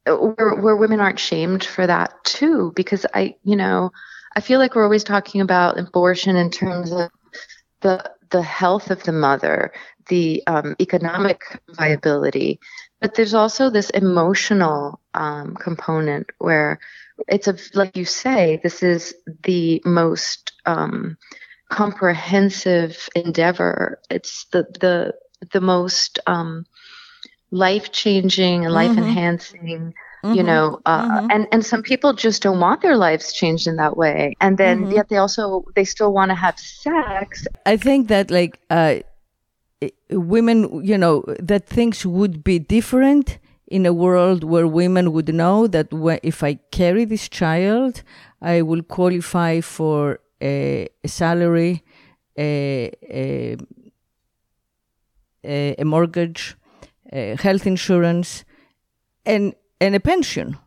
where, 0.06 0.54
where 0.54 0.76
women 0.76 1.00
aren't 1.00 1.18
shamed 1.18 1.64
for 1.64 1.86
that 1.86 2.12
too? 2.24 2.72
Because 2.74 3.04
I, 3.12 3.36
you 3.44 3.56
know, 3.56 3.92
I 4.34 4.40
feel 4.40 4.58
like 4.58 4.74
we're 4.74 4.84
always 4.84 5.04
talking 5.04 5.40
about 5.40 5.78
abortion 5.78 6.36
in 6.36 6.50
terms 6.50 6.92
of 6.92 7.10
the 7.80 8.10
the 8.30 8.42
health 8.42 8.92
of 8.92 9.02
the 9.02 9.12
mother, 9.12 9.72
the 10.08 10.40
um, 10.46 10.76
economic 10.80 11.42
viability, 11.70 12.60
but 13.00 13.14
there's 13.14 13.34
also 13.34 13.70
this 13.70 13.90
emotional 13.90 15.00
um, 15.14 15.56
component 15.56 16.30
where 16.38 16.78
it's 17.28 17.48
a 17.48 17.56
like 17.74 17.96
you 17.96 18.04
say, 18.04 18.60
this 18.62 18.82
is 18.82 19.14
the 19.42 19.82
most 19.84 20.52
um, 20.66 21.16
comprehensive 21.68 23.08
endeavor. 23.14 24.00
It's 24.10 24.44
the 24.52 24.64
the 24.80 25.14
the 25.52 25.60
most 25.60 26.18
um, 26.26 26.66
life 27.50 27.92
changing 27.92 28.64
and 28.64 28.74
life 28.74 28.96
enhancing. 28.96 29.94
Mm-hmm. 30.22 30.34
you 30.34 30.42
know 30.42 30.78
uh, 30.84 31.20
mm-hmm. 31.20 31.30
and 31.30 31.48
and 31.50 31.64
some 31.64 31.82
people 31.82 32.12
just 32.12 32.42
don't 32.42 32.60
want 32.60 32.82
their 32.82 32.94
lives 32.94 33.32
changed 33.32 33.66
in 33.66 33.76
that 33.76 33.96
way 33.96 34.36
and 34.42 34.58
then 34.58 34.82
mm-hmm. 34.82 34.92
yet 34.92 35.08
they 35.08 35.16
also 35.16 35.64
they 35.74 35.84
still 35.84 36.12
want 36.12 36.28
to 36.28 36.34
have 36.34 36.58
sex 36.58 37.46
i 37.64 37.74
think 37.74 38.08
that 38.08 38.30
like 38.30 38.60
uh 38.68 38.96
women 40.10 40.84
you 40.84 40.98
know 40.98 41.24
that 41.38 41.66
things 41.66 42.04
would 42.04 42.44
be 42.44 42.58
different 42.58 43.38
in 43.70 43.86
a 43.86 43.92
world 43.92 44.44
where 44.44 44.66
women 44.66 45.12
would 45.12 45.32
know 45.32 45.66
that 45.66 45.88
if 46.22 46.42
i 46.42 46.54
carry 46.70 47.04
this 47.04 47.28
child 47.28 48.02
i 48.42 48.60
will 48.60 48.82
qualify 48.82 49.60
for 49.60 50.18
a, 50.42 50.88
a 51.04 51.08
salary 51.08 51.82
a, 52.38 52.90
a, 53.08 53.56
a 55.78 55.84
mortgage 55.84 56.56
health 57.12 57.66
insurance 57.66 58.44
and 59.26 59.54
and 59.80 59.94
a 59.94 60.00
pension. 60.00 60.58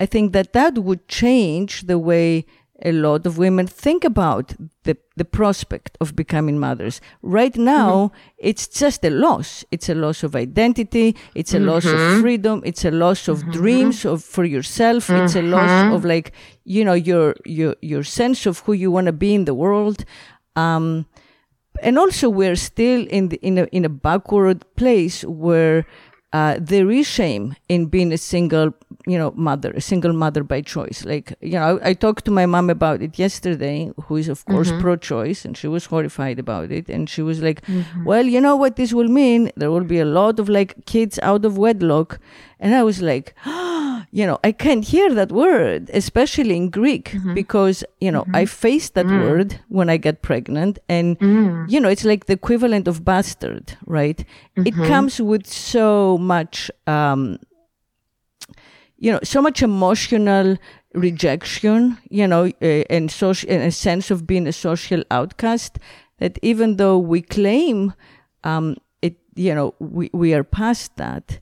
I 0.00 0.06
think 0.06 0.32
that 0.32 0.52
that 0.52 0.78
would 0.78 1.08
change 1.08 1.82
the 1.82 1.98
way 1.98 2.46
a 2.82 2.92
lot 2.92 3.26
of 3.26 3.38
women 3.38 3.66
think 3.66 4.04
about 4.04 4.54
the, 4.84 4.96
the 5.16 5.24
prospect 5.24 5.96
of 6.00 6.14
becoming 6.14 6.58
mothers. 6.58 7.00
Right 7.22 7.56
now, 7.56 8.08
mm-hmm. 8.08 8.16
it's 8.38 8.68
just 8.68 9.04
a 9.04 9.10
loss. 9.10 9.64
It's 9.70 9.88
a 9.88 9.94
loss 9.94 10.22
of 10.22 10.36
identity. 10.36 11.16
It's 11.34 11.54
a 11.54 11.56
mm-hmm. 11.56 11.68
loss 11.68 11.84
of 11.86 11.92
mm-hmm. 11.92 12.20
freedom. 12.20 12.62
It's 12.64 12.84
a 12.84 12.90
loss 12.90 13.28
of 13.28 13.38
mm-hmm. 13.38 13.52
dreams 13.52 14.04
of 14.04 14.22
for 14.22 14.44
yourself. 14.44 15.08
It's 15.08 15.36
a 15.36 15.42
loss 15.42 15.70
mm-hmm. 15.70 15.94
of 15.94 16.04
like, 16.04 16.32
you 16.64 16.84
know, 16.84 16.94
your, 16.94 17.34
your, 17.44 17.76
your 17.80 18.02
sense 18.02 18.46
of 18.46 18.58
who 18.60 18.74
you 18.74 18.90
want 18.90 19.06
to 19.06 19.12
be 19.12 19.34
in 19.34 19.46
the 19.46 19.54
world. 19.54 20.04
Um, 20.54 21.06
and 21.82 21.98
also 21.98 22.28
we're 22.28 22.56
still 22.56 23.06
in 23.08 23.28
the, 23.28 23.36
in 23.36 23.58
a, 23.58 23.64
in 23.64 23.84
a 23.84 23.90
backward 23.90 24.64
place 24.76 25.24
where 25.24 25.86
uh, 26.32 26.56
there 26.60 26.90
is 26.90 27.06
shame 27.06 27.54
in 27.68 27.86
being 27.86 28.12
a 28.12 28.18
single, 28.18 28.74
you 29.06 29.16
know, 29.16 29.32
mother, 29.36 29.70
a 29.70 29.80
single 29.80 30.12
mother 30.12 30.42
by 30.42 30.60
choice. 30.60 31.04
Like, 31.04 31.34
you 31.40 31.52
know, 31.52 31.78
I, 31.78 31.90
I 31.90 31.94
talked 31.94 32.24
to 32.24 32.30
my 32.30 32.46
mom 32.46 32.68
about 32.68 33.00
it 33.00 33.18
yesterday, 33.18 33.90
who 34.04 34.16
is 34.16 34.28
of 34.28 34.44
course 34.44 34.70
mm-hmm. 34.70 34.80
pro-choice, 34.80 35.44
and 35.44 35.56
she 35.56 35.68
was 35.68 35.86
horrified 35.86 36.38
about 36.38 36.72
it. 36.72 36.88
And 36.88 37.08
she 37.08 37.22
was 37.22 37.40
like, 37.40 37.62
mm-hmm. 37.62 38.04
"Well, 38.04 38.26
you 38.26 38.40
know 38.40 38.56
what 38.56 38.76
this 38.76 38.92
will 38.92 39.08
mean? 39.08 39.52
There 39.56 39.70
will 39.70 39.84
be 39.84 40.00
a 40.00 40.04
lot 40.04 40.40
of 40.40 40.48
like 40.48 40.84
kids 40.86 41.18
out 41.22 41.44
of 41.44 41.56
wedlock." 41.56 42.18
And 42.58 42.74
I 42.74 42.82
was 42.82 43.00
like, 43.02 43.34
you 44.16 44.26
know, 44.26 44.38
I 44.42 44.52
can't 44.52 44.82
hear 44.82 45.12
that 45.12 45.30
word, 45.30 45.90
especially 45.92 46.56
in 46.56 46.70
Greek, 46.70 47.10
mm-hmm. 47.10 47.34
because, 47.34 47.84
you 48.00 48.10
know, 48.10 48.22
mm-hmm. 48.22 48.36
I 48.36 48.46
faced 48.46 48.94
that 48.94 49.04
mm. 49.04 49.22
word 49.22 49.60
when 49.68 49.90
I 49.90 49.98
got 49.98 50.22
pregnant. 50.22 50.78
And, 50.88 51.18
mm. 51.18 51.70
you 51.70 51.78
know, 51.78 51.90
it's 51.90 52.06
like 52.06 52.24
the 52.24 52.32
equivalent 52.32 52.88
of 52.88 53.04
bastard, 53.04 53.76
right? 53.84 54.16
Mm-hmm. 54.56 54.68
It 54.68 54.88
comes 54.88 55.20
with 55.20 55.46
so 55.46 56.16
much, 56.16 56.70
um, 56.86 57.38
you 58.96 59.12
know, 59.12 59.20
so 59.22 59.42
much 59.42 59.62
emotional 59.62 60.56
rejection, 60.94 61.98
you 62.08 62.26
know, 62.26 62.46
uh, 62.62 62.84
and, 62.88 63.10
social, 63.10 63.50
and 63.50 63.64
a 63.64 63.70
sense 63.70 64.10
of 64.10 64.26
being 64.26 64.46
a 64.46 64.52
social 64.52 65.04
outcast 65.10 65.78
that 66.20 66.38
even 66.40 66.76
though 66.76 66.98
we 66.98 67.20
claim, 67.20 67.92
um, 68.44 68.78
it, 69.02 69.18
you 69.34 69.54
know, 69.54 69.74
we, 69.78 70.08
we 70.14 70.32
are 70.32 70.42
past 70.42 70.96
that 70.96 71.38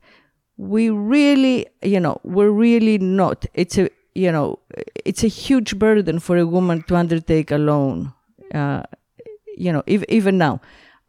we 0.57 0.91
really, 0.91 1.67
you 1.83 2.01
know, 2.01 2.21
we're 2.23 2.51
really 2.51 2.99
not. 2.99 3.45
It's 3.55 3.79
a, 3.79 3.89
you 4.15 4.31
know, 4.31 4.61
it's 5.05 5.25
a 5.25 5.29
huge 5.29 5.79
burden 5.79 6.21
for 6.21 6.37
a 6.37 6.47
woman 6.47 6.83
to 6.85 6.97
undertake 6.97 7.51
alone. 7.51 8.13
Uh, 8.53 8.83
you 9.57 9.73
know, 9.73 9.83
if, 9.87 10.05
even 10.09 10.39
now, 10.39 10.61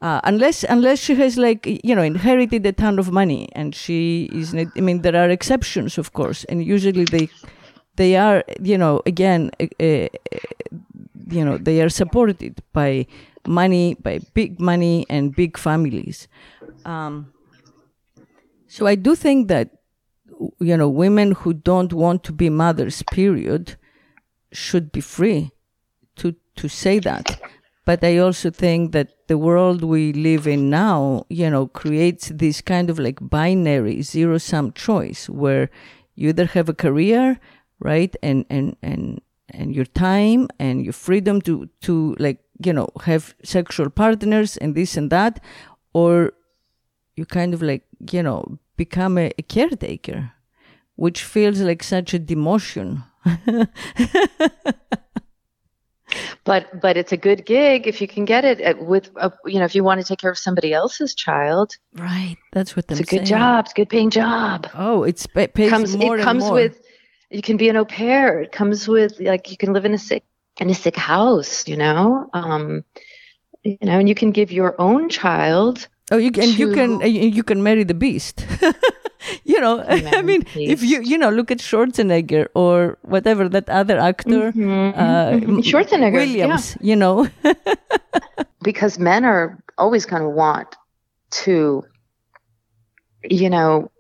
uh, 0.02 0.20
unless 0.24 0.64
unless 0.64 1.00
she 1.00 1.16
has 1.16 1.38
like 1.38 1.66
you 1.66 1.96
know 1.96 2.02
inherited 2.02 2.66
a 2.66 2.72
ton 2.72 3.00
of 3.00 3.12
money 3.12 3.50
and 3.54 3.74
she 3.74 4.30
is. 4.34 4.54
I 4.54 4.66
mean, 4.80 5.02
there 5.02 5.16
are 5.16 5.30
exceptions, 5.30 5.98
of 5.98 6.14
course, 6.14 6.43
and 6.46 6.64
usually 6.64 7.06
they 7.06 7.30
they 7.96 8.16
are, 8.16 8.43
you 8.62 8.78
know, 8.78 9.02
again, 9.06 9.52
uh, 9.60 9.66
uh, 9.80 10.08
you 11.30 11.46
know, 11.46 11.58
they 11.58 11.82
are 11.82 11.89
supported 11.89 12.62
by 12.74 13.08
money, 13.48 13.96
by 13.96 14.20
big 14.34 14.60
money 14.60 15.06
and 15.10 15.36
big 15.36 15.58
families. 15.58 16.28
Um, 16.84 17.32
so 18.76 18.88
I 18.88 18.95
do 18.95 19.15
think 19.15 19.47
that, 19.47 19.69
you 20.59 20.76
know, 20.76 20.89
women 20.89 21.32
who 21.32 21.53
don't 21.53 21.93
want 21.93 22.26
to 22.26 22.34
be 22.34 22.49
mothers, 22.49 23.01
period, 23.09 23.78
should 24.51 24.91
be 24.91 24.99
free 24.99 25.51
to, 26.17 26.36
to 26.57 26.67
say 26.67 26.99
that. 26.99 27.39
But 27.86 28.03
I 28.03 28.17
also 28.17 28.49
think 28.49 28.91
that 28.91 29.28
the 29.30 29.38
world 29.38 29.82
we 29.82 30.11
live 30.11 30.45
in 30.45 30.69
now, 30.69 31.26
you 31.30 31.49
know, 31.49 31.67
creates 31.67 32.34
this 32.36 32.59
kind 32.59 32.89
of 32.89 32.99
like 32.99 33.17
binary 33.21 34.01
zero 34.01 34.38
sum 34.39 34.73
choice 34.73 35.30
where 35.30 35.69
you 36.15 36.28
either 36.28 36.47
have 36.47 36.67
a 36.67 36.73
career, 36.73 37.39
right? 37.80 38.13
And, 38.21 38.43
and, 38.49 38.76
and, 38.82 39.21
and 39.51 39.73
your 39.73 39.86
time 39.86 40.49
and 40.59 40.84
your 40.84 40.91
freedom 40.91 41.39
to, 41.43 41.69
to 41.84 42.13
like, 42.19 42.41
you 42.61 42.73
know, 42.73 42.89
have 43.05 43.36
sexual 43.41 43.89
partners 43.89 44.57
and 44.57 44.76
this 44.76 44.97
and 44.97 45.09
that, 45.11 45.41
or 45.93 46.34
you 47.15 47.26
kind 47.26 47.53
of 47.53 47.61
like, 47.61 47.86
you 48.11 48.21
know, 48.21 48.59
become 48.78 49.17
a, 49.17 49.32
a 49.38 49.41
caretaker, 49.41 50.32
which 50.95 51.23
feels 51.23 51.59
like 51.61 51.84
such 51.84 52.13
a 52.13 52.19
demotion. 52.19 53.03
but 56.43 56.80
but 56.80 56.95
it's 56.97 57.11
a 57.11 57.17
good 57.17 57.45
gig 57.45 57.88
if 57.88 57.99
you 57.99 58.07
can 58.07 58.26
get 58.26 58.45
it 58.45 58.61
uh, 58.61 58.76
with 58.84 59.09
a, 59.17 59.26
uh, 59.26 59.30
you 59.45 59.59
know 59.59 59.65
if 59.65 59.76
you 59.76 59.84
want 59.84 59.99
to 59.99 60.07
take 60.07 60.19
care 60.19 60.30
of 60.30 60.38
somebody 60.38 60.73
else's 60.73 61.13
child. 61.15 61.76
Right. 61.93 62.38
That's 62.53 62.76
what 62.76 62.86
it's 62.89 62.99
I'm 62.99 63.03
a 63.03 63.05
good 63.05 63.26
job. 63.26 63.65
It's 63.65 63.73
a 63.73 63.76
good 63.76 63.89
paying 63.89 64.09
job. 64.09 64.69
Oh 64.73 65.03
it's 65.03 65.28
it 65.36 65.53
pays 65.53 65.69
comes, 65.69 65.95
more 65.97 66.17
it 66.17 66.23
comes 66.23 66.43
more. 66.43 66.53
with 66.53 66.82
you 67.32 67.41
can 67.41 67.57
be 67.57 67.69
an 67.69 67.76
au 67.76 67.86
pair. 67.86 68.41
It 68.41 68.51
comes 68.51 68.88
with 68.88 69.19
like 69.19 69.51
you 69.51 69.57
can 69.57 69.73
live 69.73 69.86
in 69.86 69.93
a 69.93 69.97
sick 69.97 70.23
in 70.59 70.69
a 70.69 70.76
sick 70.76 70.95
house 70.95 71.67
you 71.67 71.78
know? 71.78 72.30
Um 72.34 72.84
you 73.63 73.78
know 73.82 73.99
and 73.99 74.07
you 74.07 74.15
can 74.15 74.32
give 74.32 74.51
your 74.51 74.80
own 74.80 75.09
child 75.09 75.88
Oh, 76.12 76.18
you 76.18 76.32
can, 76.32 76.49
you 76.49 76.74
can, 76.74 77.01
you 77.01 77.43
can 77.43 77.64
marry 77.64 77.84
the 77.84 77.95
beast. 77.95 78.45
you 79.43 79.60
know, 79.60 79.84
I 79.88 80.22
mean, 80.22 80.45
if 80.56 80.84
you, 80.84 81.01
you 81.01 81.18
know, 81.18 81.30
look 81.30 81.51
at 81.51 81.60
Schwarzenegger 81.60 82.47
or 82.53 82.97
whatever 83.01 83.49
that 83.49 83.70
other 83.70 83.97
actor, 83.97 84.51
mm-hmm. 84.51 84.99
uh, 84.99 85.32
mm-hmm. 85.32 85.60
Schwarzenegger, 85.60 86.14
Williams, 86.14 86.78
yeah. 86.80 86.88
you 86.88 86.95
know, 86.95 87.28
because 88.64 88.99
men 88.99 89.26
are 89.26 89.58
always 89.78 90.06
going 90.06 90.22
to 90.22 90.30
want 90.30 90.76
to, 91.32 91.84
you 93.24 93.49
know, 93.49 93.91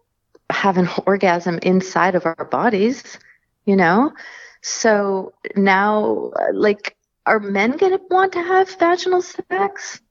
have 0.51 0.77
an 0.77 0.87
orgasm 1.05 1.59
inside 1.63 2.15
of 2.15 2.25
our 2.25 2.45
bodies, 2.45 3.17
you 3.65 3.75
know, 3.75 4.13
so 4.61 5.33
now, 5.55 6.31
like, 6.51 6.95
are 7.27 7.39
men 7.39 7.77
going 7.77 7.91
to 7.91 8.01
want 8.09 8.33
to 8.33 8.41
have 8.41 8.69
vaginal 8.79 9.21
sex? 9.21 10.01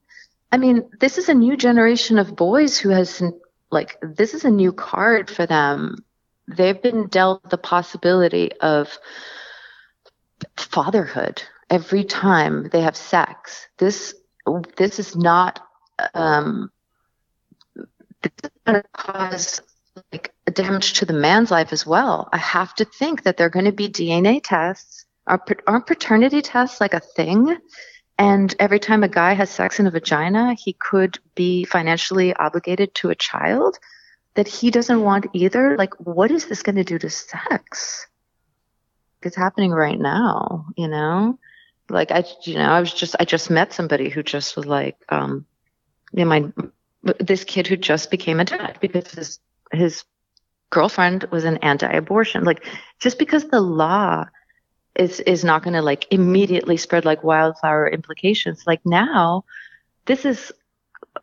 I 0.51 0.57
mean, 0.57 0.89
this 0.99 1.17
is 1.17 1.29
a 1.29 1.33
new 1.33 1.57
generation 1.57 2.17
of 2.19 2.35
boys 2.35 2.77
who 2.77 2.89
has 2.89 3.21
like 3.71 3.97
this 4.01 4.33
is 4.33 4.45
a 4.45 4.51
new 4.51 4.71
card 4.71 5.29
for 5.29 5.45
them. 5.45 5.97
They've 6.47 6.81
been 6.81 7.07
dealt 7.07 7.49
the 7.49 7.57
possibility 7.57 8.51
of 8.61 8.97
fatherhood 10.57 11.41
every 11.69 12.03
time 12.03 12.69
they 12.69 12.81
have 12.81 12.95
sex. 12.95 13.67
This 13.77 14.15
this 14.77 14.99
is 14.99 15.15
not 15.15 15.59
um, 16.13 16.71
this 18.21 18.31
is 18.43 18.51
going 18.65 18.81
to 18.81 18.87
cause 18.93 19.61
like 20.11 20.33
damage 20.53 20.93
to 20.93 21.05
the 21.05 21.13
man's 21.13 21.51
life 21.51 21.73
as 21.73 21.85
well. 21.85 22.29
I 22.31 22.37
have 22.37 22.75
to 22.75 22.85
think 22.85 23.23
that 23.23 23.37
they're 23.37 23.49
going 23.49 23.65
to 23.65 23.71
be 23.71 23.89
DNA 23.89 24.41
tests. 24.43 25.05
Are, 25.27 25.43
aren't 25.65 25.87
paternity 25.87 26.41
tests 26.41 26.79
like 26.79 26.93
a 26.93 26.99
thing? 26.99 27.57
And 28.17 28.55
every 28.59 28.79
time 28.79 29.03
a 29.03 29.09
guy 29.09 29.33
has 29.33 29.49
sex 29.49 29.79
in 29.79 29.87
a 29.87 29.91
vagina, 29.91 30.53
he 30.53 30.73
could 30.73 31.19
be 31.35 31.65
financially 31.65 32.33
obligated 32.33 32.95
to 32.95 33.09
a 33.09 33.15
child 33.15 33.77
that 34.35 34.47
he 34.47 34.71
doesn't 34.71 35.01
want 35.01 35.27
either. 35.33 35.77
Like, 35.77 35.93
what 35.99 36.31
is 36.31 36.45
this 36.45 36.63
going 36.63 36.77
to 36.77 36.83
do 36.83 36.97
to 36.97 37.09
sex? 37.09 38.07
It's 39.21 39.35
happening 39.35 39.71
right 39.71 39.99
now, 39.99 40.67
you 40.77 40.87
know? 40.87 41.39
like 41.89 42.11
I, 42.11 42.23
you 42.43 42.55
know, 42.55 42.69
I 42.69 42.79
was 42.79 42.93
just, 42.93 43.15
I 43.19 43.25
just 43.25 43.49
met 43.49 43.73
somebody 43.73 44.09
who 44.09 44.23
just 44.23 44.55
was 44.55 44.65
like, 44.65 44.97
um, 45.09 45.45
you 46.11 46.25
know, 46.25 46.29
my, 46.29 46.51
this 47.19 47.43
kid 47.43 47.67
who 47.67 47.77
just 47.77 48.09
became 48.09 48.39
a 48.39 48.45
dad 48.45 48.77
because 48.81 49.11
his, 49.11 49.39
his 49.71 50.03
girlfriend 50.71 51.25
was 51.31 51.45
an 51.45 51.57
anti-abortion. 51.57 52.43
Like 52.43 52.65
just 52.99 53.19
because 53.19 53.47
the 53.49 53.61
law 53.61 54.25
is, 54.95 55.19
is 55.21 55.43
not 55.43 55.63
going 55.63 55.73
to 55.73 55.81
like 55.81 56.07
immediately 56.11 56.77
spread 56.77 57.05
like 57.05 57.23
wildfire 57.23 57.87
implications. 57.87 58.63
Like 58.65 58.81
now 58.85 59.43
this 60.05 60.25
is, 60.25 60.51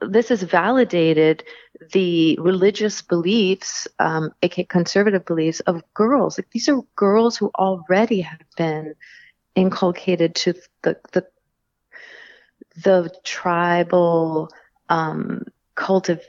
this 0.01 0.29
has 0.31 0.43
validated 0.43 1.45
the 1.93 2.39
religious 2.41 3.03
beliefs, 3.03 3.87
um, 3.99 4.31
aka 4.43 4.65
conservative 4.65 5.25
beliefs 5.25 5.61
of 5.61 5.83
girls. 5.95 6.39
Like 6.39 6.51
these 6.51 6.69
are 6.69 6.81
girls 6.97 7.37
who 7.37 7.51
already 7.55 8.21
have 8.23 8.41
been 8.57 8.95
inculcated 9.55 10.35
to 10.35 10.55
the 10.83 10.97
the 11.13 11.27
the 12.83 13.15
tribal 13.25 14.51
um, 14.89 15.45
cult 15.75 16.09
of 16.09 16.23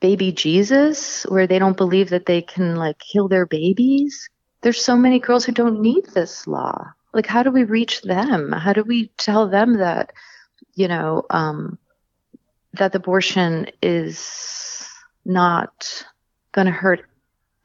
baby 0.00 0.32
Jesus, 0.32 1.24
where 1.24 1.46
they 1.46 1.58
don't 1.58 1.76
believe 1.76 2.10
that 2.10 2.26
they 2.26 2.42
can 2.42 2.74
like 2.76 2.98
kill 2.98 3.28
their 3.28 3.46
babies. 3.46 4.28
There's 4.62 4.82
so 4.82 4.96
many 4.96 5.18
girls 5.18 5.44
who 5.44 5.52
don't 5.52 5.80
need 5.80 6.06
this 6.06 6.46
law. 6.46 6.92
Like, 7.12 7.26
how 7.26 7.42
do 7.42 7.50
we 7.50 7.64
reach 7.64 8.02
them? 8.02 8.52
How 8.52 8.72
do 8.72 8.82
we 8.82 9.08
tell 9.18 9.48
them 9.48 9.78
that, 9.78 10.12
you 10.74 10.88
know, 10.88 11.24
um, 11.30 11.78
that 12.74 12.94
abortion 12.94 13.66
is 13.82 14.88
not 15.24 16.04
going 16.52 16.66
to 16.66 16.72
hurt 16.72 17.04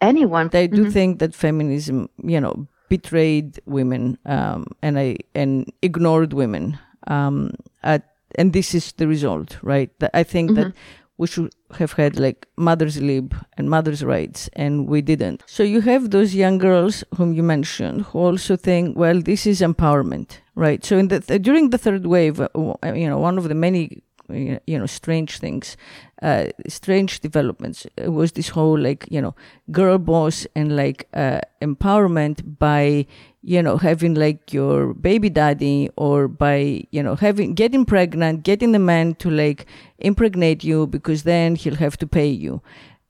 anyone? 0.01 0.49
I 0.53 0.67
do 0.67 0.83
mm-hmm. 0.83 0.91
think 0.91 1.19
that 1.19 1.33
feminism, 1.33 2.09
you 2.23 2.41
know, 2.41 2.67
betrayed 2.89 3.59
women 3.65 4.17
um, 4.25 4.65
and 4.81 4.99
I 4.99 5.17
and 5.35 5.71
ignored 5.81 6.33
women. 6.33 6.79
Um, 7.07 7.51
at, 7.83 8.03
and 8.35 8.51
this 8.51 8.75
is 8.75 8.91
the 8.93 9.07
result, 9.07 9.57
right? 9.61 9.91
I 10.13 10.23
think 10.23 10.51
mm-hmm. 10.51 10.61
that 10.61 10.73
we 11.17 11.27
should 11.27 11.53
have 11.75 11.93
had 11.93 12.19
like 12.19 12.47
mother's 12.55 13.01
lib 13.01 13.35
and 13.57 13.69
mother's 13.69 14.03
rights, 14.03 14.49
and 14.53 14.87
we 14.87 15.01
didn't. 15.01 15.43
So 15.45 15.63
you 15.63 15.81
have 15.81 16.11
those 16.11 16.33
young 16.33 16.57
girls 16.57 17.03
whom 17.15 17.33
you 17.33 17.43
mentioned 17.43 18.01
who 18.03 18.19
also 18.19 18.55
think, 18.55 18.97
well, 18.97 19.21
this 19.21 19.45
is 19.45 19.61
empowerment, 19.61 20.39
right? 20.55 20.83
So 20.83 20.97
in 20.97 21.09
the 21.09 21.19
th- 21.19 21.41
during 21.41 21.69
the 21.69 21.77
third 21.77 22.05
wave, 22.05 22.39
uh, 22.39 22.47
you 22.95 23.09
know, 23.09 23.19
one 23.19 23.37
of 23.37 23.49
the 23.49 23.55
many 23.55 24.01
you 24.29 24.77
know 24.77 24.85
strange 24.85 25.39
things 25.39 25.77
uh, 26.21 26.45
strange 26.67 27.19
developments. 27.19 27.85
It 27.95 28.09
was 28.09 28.31
this 28.31 28.49
whole 28.49 28.77
like 28.77 29.05
you 29.09 29.21
know 29.21 29.35
girl 29.71 29.97
boss 29.97 30.47
and 30.55 30.75
like 30.75 31.07
uh, 31.13 31.41
empowerment 31.61 32.57
by 32.57 33.05
you 33.43 33.61
know 33.61 33.77
having 33.77 34.15
like 34.15 34.51
your 34.51 34.93
baby 34.93 35.29
daddy 35.29 35.89
or 35.95 36.27
by 36.27 36.83
you 36.91 37.03
know 37.03 37.15
having 37.15 37.53
getting 37.53 37.85
pregnant 37.85 38.43
getting 38.43 38.71
the 38.71 38.79
man 38.79 39.15
to 39.15 39.29
like 39.29 39.65
impregnate 39.99 40.63
you 40.63 40.87
because 40.87 41.23
then 41.23 41.55
he'll 41.55 41.75
have 41.75 41.97
to 41.97 42.07
pay 42.07 42.27
you. 42.27 42.61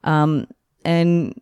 Um, 0.04 0.48
and 0.84 1.40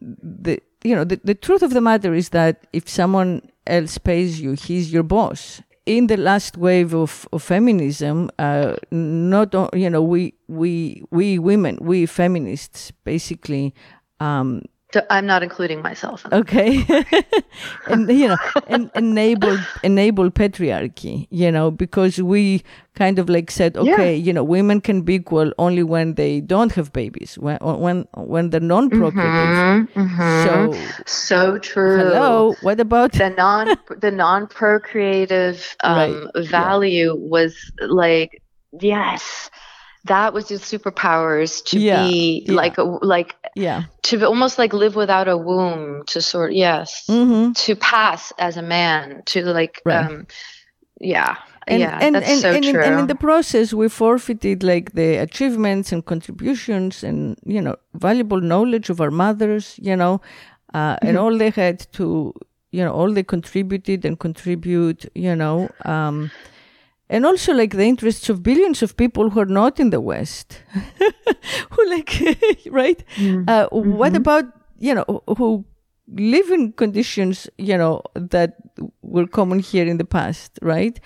the 0.00 0.60
you 0.84 0.94
know 0.94 1.04
the, 1.04 1.20
the 1.24 1.34
truth 1.34 1.62
of 1.62 1.72
the 1.72 1.80
matter 1.80 2.14
is 2.14 2.30
that 2.30 2.66
if 2.72 2.88
someone 2.88 3.42
else 3.66 3.98
pays 3.98 4.40
you 4.40 4.52
he's 4.52 4.92
your 4.92 5.04
boss 5.04 5.62
in 5.86 6.06
the 6.06 6.16
last 6.16 6.56
wave 6.56 6.94
of, 6.94 7.28
of 7.32 7.42
feminism, 7.42 8.30
uh, 8.38 8.76
not 8.90 9.54
you 9.74 9.90
know 9.90 10.02
we 10.02 10.34
we 10.48 11.02
we 11.10 11.38
women 11.38 11.78
we 11.80 12.06
feminists 12.06 12.92
basically 13.04 13.74
um, 14.20 14.62
I'm 15.10 15.26
not 15.26 15.42
including 15.42 15.82
myself. 15.82 16.24
In 16.26 16.34
okay, 16.34 16.84
and 17.86 18.08
you 18.08 18.28
know, 18.28 18.36
en- 18.66 18.90
enable 18.94 19.58
enable 19.82 20.30
patriarchy. 20.30 21.26
You 21.30 21.50
know, 21.50 21.70
because 21.70 22.20
we 22.20 22.62
kind 22.94 23.18
of 23.18 23.28
like 23.28 23.50
said, 23.50 23.76
okay, 23.76 24.14
yeah. 24.14 24.24
you 24.24 24.32
know, 24.32 24.44
women 24.44 24.80
can 24.80 25.02
be 25.02 25.14
equal 25.14 25.52
only 25.58 25.82
when 25.82 26.14
they 26.14 26.40
don't 26.40 26.72
have 26.72 26.92
babies, 26.92 27.38
when 27.38 27.58
when 27.60 28.06
when 28.16 28.50
they're 28.50 28.60
non-procreative. 28.60 29.22
Mm-hmm, 29.22 30.00
mm-hmm. 30.00 30.74
So 30.74 31.04
so 31.06 31.58
true. 31.58 31.96
Hello, 31.98 32.54
what 32.62 32.80
about 32.80 33.12
the 33.12 33.30
non 33.30 33.76
the 34.00 34.10
non-procreative 34.10 35.76
um, 35.82 36.30
right. 36.34 36.46
value 36.46 37.08
yeah. 37.08 37.28
was 37.28 37.72
like 37.80 38.42
yes 38.80 39.50
that 40.04 40.32
was 40.32 40.48
just 40.48 40.64
superpowers 40.64 41.64
to 41.64 41.78
yeah, 41.78 42.06
be 42.08 42.44
yeah. 42.46 42.54
like 42.54 42.76
like 42.78 43.36
yeah 43.54 43.84
to 44.02 44.24
almost 44.26 44.58
like 44.58 44.72
live 44.72 44.96
without 44.96 45.28
a 45.28 45.36
womb 45.36 46.04
to 46.06 46.20
sort 46.20 46.52
yes 46.52 47.04
mm-hmm. 47.08 47.52
to 47.52 47.76
pass 47.76 48.32
as 48.38 48.56
a 48.56 48.62
man 48.62 49.22
to 49.26 49.44
like 49.44 49.80
right. 49.84 50.06
um 50.06 50.26
yeah 51.00 51.36
and, 51.66 51.80
yeah, 51.80 51.98
and, 52.02 52.14
that's 52.16 52.28
and, 52.28 52.40
so 52.40 52.50
and, 52.50 52.64
true. 52.64 52.82
and 52.82 53.00
in 53.00 53.06
the 53.06 53.14
process, 53.14 53.72
we 53.72 53.88
forfeited 53.88 54.64
like 54.64 54.92
the 54.94 55.16
achievements 55.16 55.92
and 55.92 56.04
contributions 56.04 57.04
and, 57.04 57.38
you 57.44 57.60
know, 57.60 57.76
valuable 57.94 58.40
knowledge 58.40 58.90
of 58.90 59.00
our 59.00 59.12
mothers, 59.12 59.78
you 59.80 59.94
know, 59.94 60.20
uh, 60.74 60.94
mm-hmm. 60.96 61.06
and 61.06 61.18
all 61.18 61.36
they 61.38 61.50
had 61.50 61.86
to, 61.92 62.34
you 62.72 62.84
know, 62.84 62.92
all 62.92 63.12
they 63.12 63.22
contributed 63.22 64.04
and 64.04 64.18
contribute, 64.18 65.08
you 65.14 65.36
know, 65.36 65.70
um, 65.84 66.32
and 67.12 67.26
also 67.26 67.52
like 67.52 67.76
the 67.76 67.84
interests 67.84 68.30
of 68.30 68.42
billions 68.42 68.82
of 68.82 68.96
people 68.96 69.28
who 69.28 69.40
are 69.40 69.52
not 69.60 69.78
in 69.78 69.90
the 69.90 70.00
West, 70.00 70.62
who 71.70 71.90
like 71.90 72.10
right. 72.70 73.04
Mm-hmm. 73.16 73.44
Uh, 73.46 73.66
what 73.70 74.12
mm-hmm. 74.12 74.16
about 74.16 74.44
you 74.78 74.94
know 74.94 75.22
who 75.36 75.64
live 76.08 76.50
in 76.50 76.72
conditions 76.72 77.48
you 77.58 77.76
know 77.76 78.02
that 78.14 78.56
were 79.02 79.26
common 79.26 79.58
here 79.58 79.86
in 79.86 79.98
the 79.98 80.06
past, 80.06 80.58
right? 80.62 80.98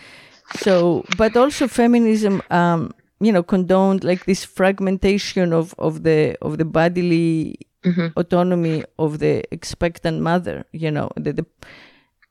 So, 0.60 1.04
but 1.16 1.36
also 1.36 1.66
feminism, 1.66 2.40
um, 2.50 2.94
you 3.18 3.32
know, 3.32 3.42
condoned 3.42 4.04
like 4.04 4.26
this 4.26 4.44
fragmentation 4.44 5.52
of 5.52 5.74
of 5.76 6.04
the 6.04 6.38
of 6.40 6.58
the 6.58 6.64
bodily 6.64 7.58
mm-hmm. 7.82 8.16
autonomy 8.16 8.84
of 8.96 9.18
the 9.18 9.42
expectant 9.50 10.20
mother, 10.20 10.64
you 10.70 10.92
know, 10.92 11.10
the, 11.16 11.32
the 11.32 11.46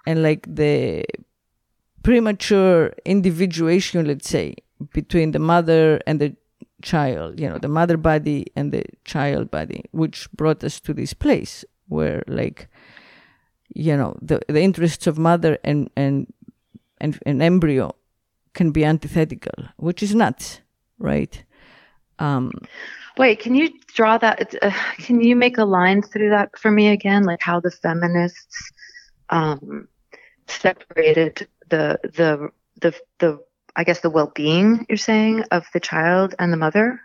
and 0.07 0.23
like 0.23 0.47
the 0.47 1.03
premature 2.05 2.93
individuation, 3.03 4.05
let's 4.05 4.29
say, 4.29 4.55
between 4.93 5.31
the 5.31 5.39
mother 5.39 5.99
and 6.05 6.21
the 6.21 6.35
child, 6.83 7.39
you 7.39 7.49
know, 7.49 7.57
the 7.57 7.67
mother 7.67 7.97
body 7.97 8.45
and 8.55 8.71
the 8.71 8.83
child 9.05 9.49
body, 9.49 9.83
which 9.91 10.31
brought 10.31 10.63
us 10.63 10.79
to 10.79 10.93
this 10.93 11.15
place 11.15 11.65
where, 11.87 12.21
like, 12.27 12.67
you 13.73 13.97
know, 13.97 14.15
the, 14.21 14.39
the 14.47 14.61
interests 14.61 15.07
of 15.07 15.17
mother 15.17 15.57
and, 15.63 15.89
and, 15.95 16.31
and, 17.01 17.17
and 17.25 17.41
embryo 17.41 17.95
can 18.53 18.69
be 18.69 18.85
antithetical, 18.85 19.65
which 19.77 20.03
is 20.03 20.13
nuts, 20.13 20.61
right? 20.99 21.43
Um, 22.19 22.51
Wait, 23.17 23.39
can 23.39 23.55
you 23.55 23.71
draw 23.87 24.19
that? 24.19 24.53
Uh, 24.61 24.69
can 24.99 25.21
you 25.21 25.35
make 25.35 25.57
a 25.57 25.65
line 25.65 26.03
through 26.03 26.29
that 26.29 26.55
for 26.59 26.69
me 26.69 26.89
again? 26.89 27.23
Like 27.23 27.41
how 27.41 27.59
the 27.59 27.71
feminists 27.71 28.71
um, 29.31 29.87
separated 30.47 31.47
the 31.69 31.99
the 32.03 32.49
the 32.81 32.93
the 33.19 33.39
I 33.75 33.83
guess 33.83 33.99
the 33.99 34.09
well-being 34.09 34.85
you're 34.87 34.97
saying 34.97 35.43
of 35.51 35.65
the 35.73 35.79
child 35.79 36.35
and 36.39 36.51
the 36.51 36.57
mother? 36.57 37.01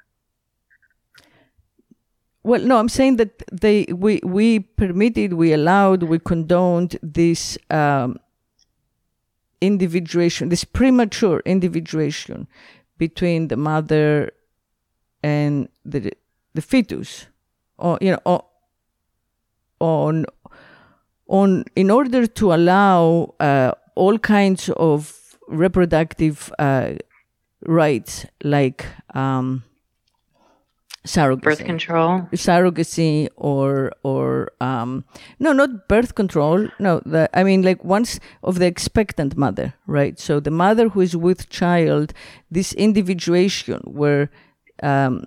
Well, 2.42 2.62
no, 2.62 2.78
I'm 2.78 2.88
saying 2.88 3.16
that 3.16 3.42
they 3.52 3.86
we 3.92 4.20
we 4.24 4.60
permitted, 4.60 5.34
we 5.34 5.52
allowed, 5.52 6.04
we 6.04 6.18
condoned 6.18 6.98
this 7.02 7.58
um, 7.68 8.18
individuation, 9.60 10.48
this 10.48 10.64
premature 10.64 11.42
individuation 11.44 12.48
between 12.96 13.48
the 13.48 13.56
mother 13.56 14.32
and 15.22 15.68
the 15.84 16.12
the 16.54 16.62
fetus, 16.62 17.26
or 17.76 17.98
you 18.00 18.12
know, 18.12 18.44
on 19.78 20.24
on 21.26 21.64
in 21.76 21.90
order 21.90 22.26
to 22.26 22.54
allow 22.54 23.34
uh, 23.38 23.72
all 23.94 24.18
kinds 24.18 24.68
of 24.76 25.36
reproductive 25.48 26.52
uh, 26.58 26.94
rights 27.66 28.26
like 28.42 28.86
um, 29.14 29.64
surrogacy, 31.06 31.42
birth 31.42 31.64
control, 31.64 32.20
surrogacy, 32.32 33.28
or 33.36 33.92
or 34.02 34.52
um, 34.60 35.04
no, 35.38 35.52
not 35.52 35.88
birth 35.88 36.14
control. 36.14 36.68
No, 36.78 37.00
the, 37.04 37.28
I 37.34 37.44
mean 37.44 37.62
like 37.62 37.84
once 37.84 38.20
of 38.42 38.58
the 38.58 38.66
expectant 38.66 39.36
mother, 39.36 39.74
right? 39.86 40.18
So 40.18 40.40
the 40.40 40.50
mother 40.50 40.88
who 40.90 41.00
is 41.00 41.16
with 41.16 41.48
child, 41.48 42.12
this 42.50 42.72
individuation 42.74 43.80
where 43.84 44.30
um, 44.82 45.24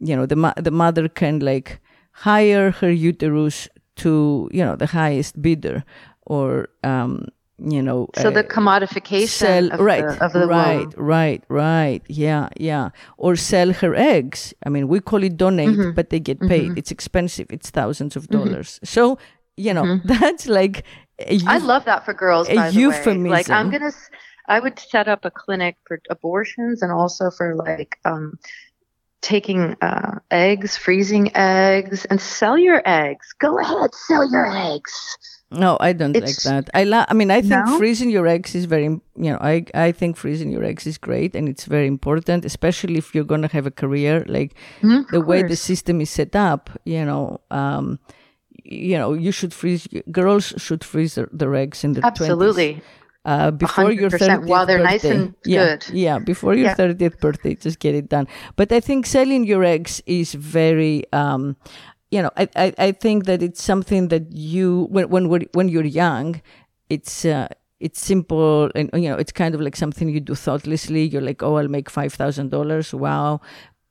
you 0.00 0.16
know 0.16 0.26
the 0.26 0.54
the 0.56 0.70
mother 0.70 1.08
can 1.08 1.40
like 1.40 1.80
hire 2.12 2.70
her 2.70 2.90
uterus 2.90 3.68
to 3.96 4.48
you 4.52 4.64
know 4.64 4.76
the 4.76 4.86
highest 4.86 5.40
bidder 5.40 5.84
or 6.26 6.68
um, 6.84 7.26
you 7.64 7.82
know 7.82 8.08
so 8.16 8.28
uh, 8.28 8.30
the 8.30 8.44
commodification 8.44 9.28
sell, 9.28 9.72
of 9.72 9.80
right 9.80 10.06
the, 10.06 10.24
of 10.24 10.32
the 10.32 10.46
right 10.46 10.96
womb. 10.96 11.06
right 11.06 11.44
right 11.48 12.02
yeah 12.08 12.48
yeah 12.58 12.90
or 13.18 13.36
sell 13.36 13.72
her 13.72 13.94
eggs 13.94 14.52
i 14.66 14.68
mean 14.68 14.88
we 14.88 15.00
call 15.00 15.22
it 15.22 15.36
donate 15.36 15.68
mm-hmm. 15.68 15.92
but 15.92 16.10
they 16.10 16.18
get 16.18 16.40
paid 16.40 16.70
mm-hmm. 16.70 16.78
it's 16.78 16.90
expensive 16.90 17.46
it's 17.50 17.70
thousands 17.70 18.16
of 18.16 18.24
mm-hmm. 18.24 18.44
dollars 18.44 18.76
mm-hmm. 18.76 18.86
so 18.86 19.18
you 19.56 19.72
know 19.72 19.84
mm-hmm. 19.84 20.08
that's 20.20 20.46
like 20.48 20.84
I 21.46 21.58
love 21.58 21.84
that 21.84 22.04
for 22.04 22.14
girls. 22.14 22.48
A 22.48 22.70
euphemism. 22.72 23.24
Like 23.24 23.50
I'm 23.50 23.70
gonna, 23.70 23.92
I 24.48 24.60
would 24.60 24.78
set 24.78 25.08
up 25.08 25.24
a 25.24 25.30
clinic 25.30 25.76
for 25.86 26.00
abortions 26.10 26.82
and 26.82 26.90
also 26.90 27.30
for 27.30 27.54
like 27.54 27.98
um, 28.04 28.38
taking 29.20 29.76
uh, 29.80 30.18
eggs, 30.30 30.76
freezing 30.76 31.34
eggs, 31.36 32.04
and 32.06 32.20
sell 32.20 32.58
your 32.58 32.82
eggs. 32.84 33.32
Go 33.38 33.58
ahead, 33.58 33.94
sell 33.94 34.30
your 34.30 34.50
eggs. 34.50 35.16
No, 35.52 35.76
I 35.80 35.92
don't 35.92 36.16
it's, 36.16 36.44
like 36.46 36.66
that. 36.66 36.70
I 36.74 36.84
la- 36.84 37.06
I 37.08 37.14
mean, 37.14 37.30
I 37.30 37.40
think 37.40 37.66
no? 37.66 37.78
freezing 37.78 38.10
your 38.10 38.26
eggs 38.26 38.54
is 38.54 38.64
very, 38.64 38.84
you 38.84 39.02
know, 39.16 39.38
I 39.40 39.64
I 39.74 39.92
think 39.92 40.16
freezing 40.16 40.50
your 40.50 40.64
eggs 40.64 40.86
is 40.86 40.98
great 40.98 41.34
and 41.34 41.48
it's 41.48 41.66
very 41.66 41.86
important, 41.86 42.44
especially 42.44 42.96
if 42.96 43.14
you're 43.14 43.24
going 43.24 43.42
to 43.42 43.48
have 43.48 43.66
a 43.66 43.70
career. 43.70 44.24
Like 44.26 44.54
mm, 44.80 45.06
the 45.08 45.20
way 45.20 45.42
the 45.42 45.56
system 45.56 46.00
is 46.00 46.10
set 46.10 46.34
up, 46.34 46.70
you 46.84 47.04
know, 47.04 47.40
um, 47.50 47.98
you 48.64 48.98
know, 48.98 49.12
you 49.12 49.32
should 49.32 49.52
freeze. 49.52 49.86
Girls 50.10 50.54
should 50.56 50.84
freeze 50.84 51.14
their, 51.14 51.28
their 51.32 51.54
eggs 51.54 51.84
in 51.84 51.92
the 51.92 52.04
absolutely. 52.04 52.74
20s 52.74 52.82
uh, 53.24 53.50
before 53.52 53.92
your 53.92 54.10
30th 54.10 54.46
while 54.46 54.66
they're 54.66 54.78
birthday. 54.78 54.92
nice 54.92 55.04
and 55.04 55.34
yeah, 55.44 55.76
good. 55.76 55.88
Yeah, 55.90 56.18
before 56.18 56.54
your 56.54 56.66
yeah. 56.66 56.74
30th 56.74 57.20
birthday, 57.20 57.54
just 57.54 57.78
get 57.78 57.94
it 57.94 58.08
done. 58.08 58.26
But 58.56 58.72
I 58.72 58.80
think 58.80 59.06
selling 59.06 59.44
your 59.44 59.64
eggs 59.64 60.02
is 60.06 60.34
very, 60.34 61.04
um, 61.12 61.56
you 62.12 62.22
know, 62.22 62.30
I, 62.36 62.48
I, 62.54 62.74
I, 62.78 62.92
think 62.92 63.24
that 63.24 63.42
it's 63.42 63.62
something 63.62 64.08
that 64.08 64.30
you, 64.30 64.86
when, 64.90 65.08
when, 65.08 65.24
when 65.54 65.68
you're 65.68 65.84
young, 65.84 66.40
it's, 66.90 67.24
uh, 67.24 67.48
it's 67.80 68.00
simple 68.00 68.70
and 68.76 68.88
you 68.94 69.08
know 69.10 69.16
it's 69.16 69.32
kind 69.32 69.56
of 69.56 69.60
like 69.60 69.74
something 69.74 70.08
you 70.08 70.20
do 70.20 70.36
thoughtlessly. 70.36 71.02
You're 71.02 71.20
like 71.20 71.42
oh 71.42 71.56
i'll 71.56 71.66
make 71.66 71.90
$5000 71.90 72.94
wow. 72.94 73.40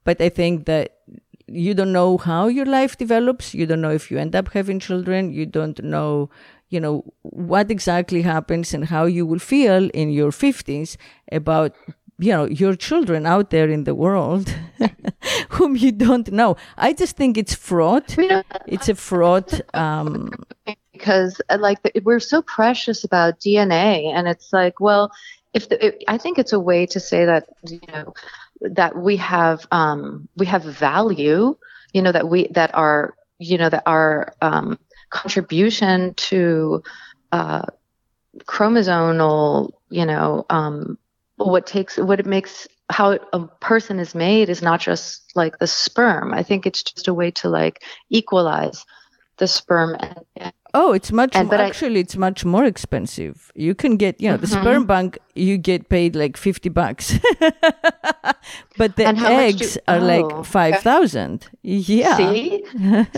But 0.05 0.21
i 0.21 0.29
think 0.29 0.65
that 0.65 0.99
you 1.47 1.73
don't 1.73 1.91
know 1.91 2.17
how 2.17 2.47
your 2.47 2.65
life 2.65 2.97
develops. 2.97 3.53
You 3.53 3.65
don't 3.65 3.81
know 3.81 3.91
if 3.91 4.09
you 4.09 4.17
end 4.17 4.33
up 4.33 4.53
having 4.53 4.79
children. 4.79 5.33
You 5.33 5.45
don't 5.45 5.83
know 5.83 6.29
you 6.71 6.79
know, 6.79 7.03
what 7.21 7.69
exactly 7.69 8.21
happens 8.21 8.73
and 8.73 8.85
how 8.85 9.03
you 9.03 9.25
will 9.25 9.39
feel 9.39 9.89
in 9.93 10.09
your 10.09 10.31
50s 10.31 10.95
about 11.31 11.75
you 12.21 12.31
know 12.31 12.45
your 12.45 12.75
children 12.75 13.25
out 13.25 13.49
there 13.49 13.69
in 13.69 13.83
the 13.83 13.95
world 13.95 14.53
whom 15.49 15.75
you 15.75 15.91
don't 15.91 16.31
know. 16.31 16.55
I 16.77 16.93
just 16.93 17.17
think 17.17 17.37
it's 17.37 17.53
fraught 17.53 18.15
it's 18.67 18.89
a 18.89 18.95
fraught 18.95 19.59
um, 19.73 20.31
because 20.93 21.41
uh, 21.49 21.57
like 21.59 21.79
we're 22.03 22.19
so 22.19 22.41
precious 22.41 23.03
about 23.03 23.39
dna 23.39 24.13
and 24.13 24.27
it's 24.27 24.53
like 24.53 24.79
well 24.79 25.11
if 25.53 25.67
the, 25.69 25.85
it, 25.87 26.03
i 26.07 26.17
think 26.17 26.37
it's 26.37 26.53
a 26.53 26.59
way 26.59 26.85
to 26.85 26.99
say 26.99 27.25
that 27.25 27.47
you 27.67 27.79
know 27.91 28.13
that 28.61 28.95
we 28.95 29.17
have 29.17 29.67
um, 29.71 30.27
we 30.37 30.45
have 30.45 30.63
value 30.63 31.55
you 31.93 32.01
know 32.01 32.11
that 32.11 32.29
we 32.29 32.47
that 32.47 32.73
our 32.75 33.15
you 33.39 33.57
know 33.57 33.69
that 33.69 33.83
our 33.85 34.33
um, 34.41 34.77
contribution 35.09 36.13
to 36.15 36.83
uh, 37.31 37.63
chromosomal, 38.39 39.71
you 39.89 40.05
know, 40.05 40.45
um, 40.49 40.97
what 41.47 41.65
takes 41.65 41.97
what 41.97 42.19
it 42.19 42.25
makes 42.25 42.67
how 42.89 43.17
a 43.33 43.47
person 43.59 43.99
is 43.99 44.13
made 44.13 44.49
is 44.49 44.61
not 44.61 44.79
just 44.79 45.31
like 45.35 45.57
the 45.59 45.67
sperm. 45.67 46.33
I 46.33 46.43
think 46.43 46.65
it's 46.65 46.83
just 46.83 47.07
a 47.07 47.13
way 47.13 47.31
to 47.31 47.49
like 47.49 47.83
equalize 48.09 48.85
the 49.37 49.47
sperm 49.47 49.95
and, 49.99 50.53
Oh, 50.73 50.93
it's 50.93 51.11
much 51.11 51.35
and, 51.35 51.49
more, 51.49 51.59
actually 51.59 51.97
I, 51.97 52.01
it's 52.01 52.15
much 52.15 52.45
more 52.45 52.63
expensive. 52.63 53.51
You 53.55 53.75
can 53.75 53.97
get, 53.97 54.21
you 54.21 54.29
know, 54.29 54.35
mm-hmm. 54.35 54.41
the 54.41 54.47
sperm 54.47 54.85
bank 54.85 55.19
you 55.35 55.57
get 55.57 55.89
paid 55.89 56.15
like 56.15 56.37
50 56.37 56.69
bucks. 56.69 57.19
but 58.77 58.95
the 58.95 59.07
eggs 59.07 59.73
do, 59.73 59.79
are 59.87 59.99
oh, 59.99 60.05
like 60.05 60.45
5000. 60.45 61.49
Yeah. 61.61 62.17
See? 62.17 62.63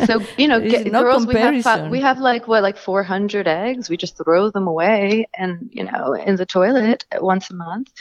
So, 0.06 0.22
you 0.38 0.48
know, 0.48 0.60
get, 0.68 0.92
girls 0.92 1.28
we 1.28 1.36
have 1.36 1.90
we 1.90 2.02
have 2.02 2.20
like 2.20 2.48
what 2.48 2.64
like 2.64 2.78
400 2.78 3.48
eggs. 3.48 3.90
We 3.90 3.98
just 3.98 4.18
throw 4.18 4.50
them 4.50 4.68
away 4.68 5.28
and, 5.38 5.70
you 5.72 5.84
know, 5.84 6.14
in 6.14 6.38
the 6.38 6.46
toilet 6.46 7.06
once 7.20 7.50
a 7.52 7.56
month. 7.56 7.92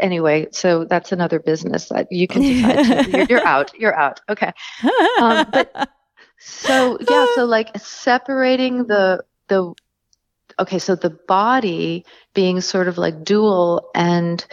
Anyway, 0.00 0.48
so 0.50 0.84
that's 0.84 1.12
another 1.12 1.38
business 1.38 1.88
that 1.90 2.10
you 2.10 2.26
can 2.26 2.42
decide. 2.42 3.06
you're, 3.06 3.26
you're, 3.30 3.46
out. 3.46 3.72
You're 3.78 3.94
out. 3.94 4.20
Okay. 4.28 4.52
Um, 5.20 5.46
but 5.52 5.90
so 6.40 6.98
yeah, 7.08 7.26
so 7.34 7.44
like 7.44 7.76
separating 7.78 8.86
the 8.86 9.22
the 9.48 9.74
okay, 10.58 10.78
so 10.78 10.94
the 10.94 11.10
body 11.10 12.04
being 12.34 12.60
sort 12.60 12.88
of 12.88 12.98
like 12.98 13.24
dual 13.24 13.90
and 13.94 14.44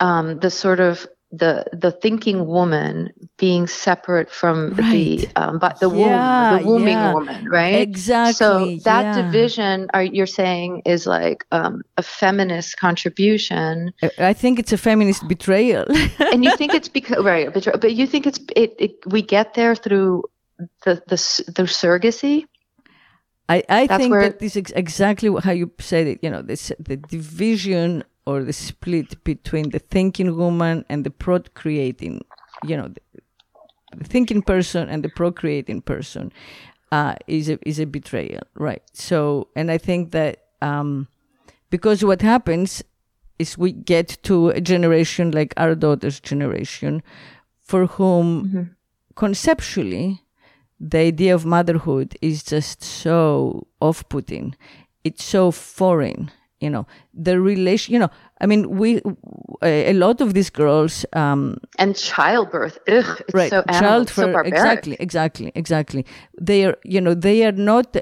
um, 0.00 0.38
the 0.38 0.50
sort 0.50 0.80
of 0.80 1.06
the 1.32 1.64
the 1.72 1.90
thinking 1.90 2.46
woman 2.46 3.10
being 3.36 3.66
separate 3.66 4.30
from 4.30 4.70
right. 4.74 4.92
the 4.92 5.28
um, 5.34 5.58
but 5.58 5.80
the 5.80 5.90
yeah, 5.90 6.52
womb 6.52 6.62
the 6.62 6.68
wombing 6.68 6.88
yeah. 6.88 7.12
woman 7.12 7.48
right 7.48 7.80
exactly 7.80 8.78
so 8.78 8.84
that 8.84 9.16
yeah. 9.16 9.22
division 9.22 9.88
are 9.92 10.04
you're 10.04 10.24
saying 10.24 10.82
is 10.86 11.04
like 11.04 11.44
um, 11.50 11.82
a 11.96 12.02
feminist 12.02 12.76
contribution 12.76 13.92
i 14.18 14.32
think 14.32 14.60
it's 14.60 14.72
a 14.72 14.78
feminist 14.78 15.26
betrayal 15.26 15.84
and 16.20 16.44
you 16.44 16.56
think 16.56 16.72
it's 16.72 16.88
because 16.88 17.24
right 17.24 17.52
betrayal 17.52 17.78
but 17.78 17.92
you 17.94 18.06
think 18.06 18.24
it's 18.24 18.38
it, 18.54 18.76
it 18.78 18.94
we 19.06 19.20
get 19.20 19.54
there 19.54 19.74
through 19.74 20.22
the 20.84 21.02
the, 21.06 21.44
the 21.52 21.62
surrogacy. 21.64 22.46
I, 23.48 23.62
I 23.68 23.86
think 23.86 24.12
that 24.12 24.40
this 24.40 24.56
is 24.56 24.72
exactly 24.74 25.30
how 25.40 25.52
you 25.52 25.70
said 25.78 26.06
it. 26.08 26.18
You 26.22 26.30
know, 26.30 26.42
this 26.42 26.72
the 26.80 26.96
division 26.96 28.02
or 28.26 28.42
the 28.42 28.52
split 28.52 29.22
between 29.22 29.70
the 29.70 29.78
thinking 29.78 30.36
woman 30.36 30.84
and 30.88 31.04
the 31.04 31.10
procreating. 31.10 32.24
You 32.64 32.76
know, 32.76 32.88
the, 32.88 33.00
the 33.96 34.04
thinking 34.04 34.42
person 34.42 34.88
and 34.88 35.04
the 35.04 35.08
procreating 35.08 35.80
person 35.80 36.32
uh, 36.90 37.14
is 37.28 37.48
a 37.48 37.58
is 37.68 37.78
a 37.78 37.86
betrayal, 37.86 38.42
right? 38.54 38.82
So, 38.92 39.48
and 39.54 39.70
I 39.70 39.78
think 39.78 40.10
that 40.10 40.44
um, 40.60 41.06
because 41.70 42.04
what 42.04 42.22
happens 42.22 42.82
is 43.38 43.56
we 43.56 43.72
get 43.72 44.18
to 44.24 44.48
a 44.48 44.60
generation 44.60 45.30
like 45.30 45.54
our 45.56 45.74
daughter's 45.74 46.18
generation, 46.18 47.02
for 47.62 47.86
whom 47.86 48.44
mm-hmm. 48.44 48.62
conceptually 49.14 50.22
the 50.80 50.98
idea 50.98 51.34
of 51.34 51.44
motherhood 51.44 52.16
is 52.20 52.42
just 52.42 52.82
so 52.82 53.66
off-putting. 53.80 54.54
It's 55.04 55.24
so 55.24 55.50
foreign. 55.50 56.30
You 56.60 56.70
know 56.70 56.86
the 57.12 57.38
relation. 57.38 57.92
You 57.92 58.00
know, 58.00 58.10
I 58.40 58.46
mean, 58.46 58.78
we 58.78 59.02
a, 59.62 59.92
lot 59.92 60.22
of 60.22 60.32
these 60.32 60.48
girls 60.48 61.04
um, 61.12 61.58
and 61.78 61.94
childbirth. 61.94 62.78
Ugh, 62.88 63.22
right, 63.34 63.50
so 63.50 63.62
child 63.70 64.08
for 64.08 64.32
so 64.32 64.38
exactly, 64.40 64.96
exactly, 64.98 65.52
exactly. 65.54 66.06
They 66.40 66.64
are, 66.64 66.78
you 66.82 67.02
know, 67.02 67.12
they 67.12 67.44
are 67.44 67.52
not. 67.52 67.94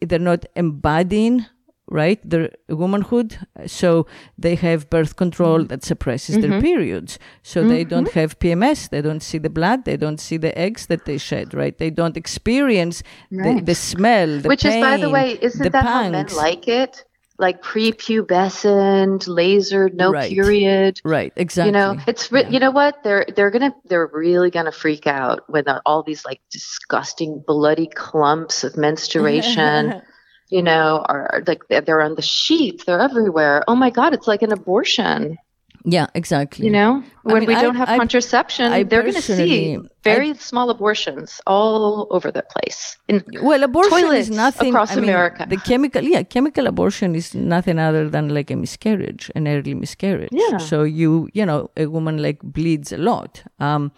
They're 0.00 0.18
not 0.18 0.46
embodying 0.56 1.44
right? 1.90 2.20
Their 2.28 2.50
womanhood. 2.68 3.38
So 3.66 4.06
they 4.36 4.54
have 4.56 4.90
birth 4.90 5.16
control 5.16 5.64
that 5.64 5.84
suppresses 5.84 6.36
mm-hmm. 6.36 6.50
their 6.50 6.60
periods. 6.60 7.18
So 7.42 7.60
mm-hmm. 7.60 7.70
they 7.70 7.84
don't 7.84 8.10
have 8.12 8.38
PMS. 8.38 8.90
They 8.90 9.02
don't 9.02 9.22
see 9.22 9.38
the 9.38 9.50
blood. 9.50 9.84
They 9.84 9.96
don't 9.96 10.18
see 10.18 10.36
the 10.36 10.56
eggs 10.58 10.86
that 10.86 11.04
they 11.04 11.18
shed, 11.18 11.54
right? 11.54 11.76
They 11.76 11.90
don't 11.90 12.16
experience 12.16 13.02
right. 13.30 13.56
the, 13.56 13.72
the, 13.72 13.74
smell, 13.74 14.40
the 14.40 14.48
Which 14.48 14.62
pain, 14.62 14.78
is, 14.78 14.84
by 14.84 14.96
the 14.98 15.10
way, 15.10 15.38
isn't 15.40 15.62
the 15.62 15.70
that 15.70 15.84
pangs. 15.84 16.04
how 16.04 16.10
men 16.10 16.26
like 16.36 16.68
it? 16.68 17.04
Like 17.40 17.62
prepubescent, 17.62 19.28
lasered, 19.28 19.94
no 19.94 20.10
right. 20.10 20.28
period. 20.28 21.00
Right, 21.04 21.32
exactly. 21.36 21.68
You 21.68 21.72
know, 21.72 21.96
it's 22.08 22.32
yeah. 22.32 22.48
you 22.48 22.58
know 22.58 22.72
what 22.72 23.04
they're 23.04 23.26
they're 23.36 23.52
gonna 23.52 23.72
they're 23.84 24.10
really 24.12 24.50
gonna 24.50 24.72
freak 24.72 25.06
out 25.06 25.48
with 25.48 25.68
all 25.86 26.02
these 26.02 26.24
like 26.24 26.40
disgusting 26.50 27.44
bloody 27.46 27.86
clumps 27.86 28.64
of 28.64 28.76
menstruation 28.86 30.02
you 30.50 30.62
know, 30.62 31.04
are 31.08 31.42
like 31.46 31.62
they're 31.68 32.02
on 32.02 32.14
the 32.14 32.22
sheets, 32.22 32.84
they're 32.84 33.00
everywhere. 33.00 33.62
Oh 33.68 33.74
my 33.74 33.90
God, 33.90 34.14
it's 34.14 34.26
like 34.26 34.42
an 34.42 34.52
abortion. 34.52 35.38
Yeah, 35.84 36.08
exactly. 36.14 36.66
You 36.66 36.72
know, 36.72 37.02
when 37.22 37.36
I 37.36 37.40
mean, 37.40 37.48
we 37.48 37.54
don't 37.54 37.76
have 37.76 37.88
I, 37.88 37.96
contraception, 37.96 38.72
I 38.72 38.82
they're 38.82 39.02
going 39.02 39.14
to 39.14 39.22
see 39.22 39.78
very 40.02 40.34
small 40.34 40.70
abortions 40.70 41.40
all 41.46 42.06
over 42.10 42.30
the 42.30 42.42
place. 42.42 42.98
In 43.08 43.24
well, 43.42 43.62
abortion 43.62 44.12
is 44.12 44.28
nothing 44.28 44.74
across 44.74 44.96
America. 44.96 45.46
the 45.48 45.56
chemical, 45.56 46.02
yeah, 46.02 46.22
chemical 46.24 46.66
abortion 46.66 47.14
is 47.14 47.34
nothing 47.34 47.78
other 47.78 48.08
than 48.08 48.34
like 48.34 48.50
a 48.50 48.56
miscarriage, 48.56 49.30
an 49.34 49.46
early 49.48 49.74
miscarriage. 49.74 50.30
Yeah. 50.32 50.58
So 50.58 50.82
you, 50.82 51.28
you 51.32 51.46
know, 51.46 51.70
a 51.76 51.86
woman 51.86 52.20
like 52.22 52.40
bleeds 52.42 52.92
a 52.92 52.98
lot. 52.98 53.42
Um, 53.58 53.92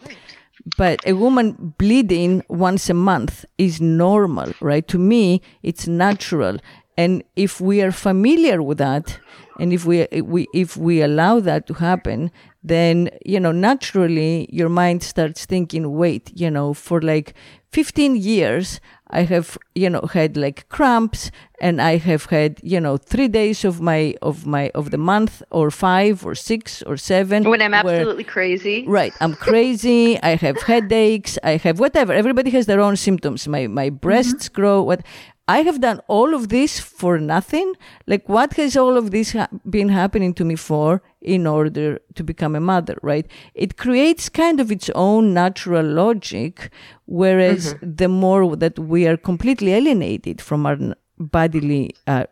but 0.76 1.00
a 1.06 1.14
woman 1.14 1.74
bleeding 1.78 2.42
once 2.48 2.88
a 2.90 2.94
month 2.94 3.44
is 3.58 3.80
normal, 3.80 4.52
right? 4.60 4.86
To 4.88 4.98
me, 4.98 5.42
it's 5.62 5.86
natural. 5.86 6.58
And 6.96 7.22
if 7.36 7.60
we 7.60 7.82
are 7.82 7.92
familiar 7.92 8.62
with 8.62 8.78
that, 8.78 9.18
and 9.58 9.72
if 9.72 9.84
we, 9.84 10.06
we 10.22 10.46
if 10.54 10.76
we 10.76 11.02
allow 11.02 11.40
that 11.40 11.66
to 11.66 11.74
happen, 11.74 12.30
then 12.62 13.10
you 13.24 13.40
know 13.40 13.52
naturally 13.52 14.48
your 14.50 14.68
mind 14.68 15.02
starts 15.02 15.44
thinking, 15.46 15.94
wait, 15.96 16.30
you 16.34 16.50
know, 16.50 16.74
for 16.74 17.00
like 17.00 17.34
15 17.72 18.16
years 18.16 18.80
I 19.10 19.22
have, 19.22 19.58
you 19.74 19.90
know, 19.90 20.02
had 20.12 20.36
like 20.36 20.68
cramps 20.68 21.30
and 21.60 21.80
I 21.82 21.96
have 21.96 22.26
had, 22.26 22.60
you 22.62 22.80
know, 22.80 22.96
three 22.96 23.28
days 23.28 23.64
of 23.64 23.80
my, 23.80 24.14
of 24.22 24.46
my, 24.46 24.70
of 24.74 24.90
the 24.90 24.98
month 24.98 25.42
or 25.50 25.70
five 25.70 26.24
or 26.24 26.34
six 26.34 26.82
or 26.82 26.96
seven. 26.96 27.48
When 27.48 27.60
I'm 27.60 27.74
absolutely 27.74 28.24
crazy. 28.24 28.84
Right. 28.86 29.12
I'm 29.20 29.34
crazy. 29.34 30.20
I 30.22 30.36
have 30.36 30.62
headaches. 30.66 31.38
I 31.42 31.56
have 31.56 31.80
whatever. 31.80 32.12
Everybody 32.12 32.50
has 32.50 32.66
their 32.66 32.80
own 32.80 32.96
symptoms. 32.96 33.46
My, 33.48 33.66
my 33.66 33.90
breasts 33.90 34.48
mm-hmm. 34.48 34.60
grow. 34.60 34.82
What 34.82 35.02
I 35.50 35.62
have 35.68 35.80
done 35.80 36.00
all 36.06 36.34
of 36.38 36.48
this 36.48 36.78
for 36.78 37.18
nothing. 37.18 37.74
Like, 38.06 38.28
what 38.28 38.54
has 38.54 38.76
all 38.76 38.96
of 38.96 39.10
this 39.10 39.32
ha- 39.32 39.48
been 39.68 39.88
happening 39.88 40.32
to 40.34 40.44
me 40.44 40.54
for 40.54 41.02
in 41.20 41.46
order 41.46 41.98
to 42.14 42.22
become 42.30 42.54
a 42.54 42.60
mother, 42.60 42.96
right? 43.02 43.26
It 43.54 43.76
creates 43.76 44.28
kind 44.28 44.60
of 44.60 44.70
its 44.70 44.90
own 44.94 45.34
natural 45.34 45.86
logic, 46.02 46.70
whereas 47.06 47.74
mm-hmm. 47.74 47.94
the 48.02 48.08
more 48.08 48.56
that 48.64 48.78
we 48.78 49.08
are 49.08 49.16
completely 49.16 49.72
alienated 49.72 50.40
from 50.40 50.66
our 50.66 50.78
bodily 51.18 51.84
uh, 52.06 52.24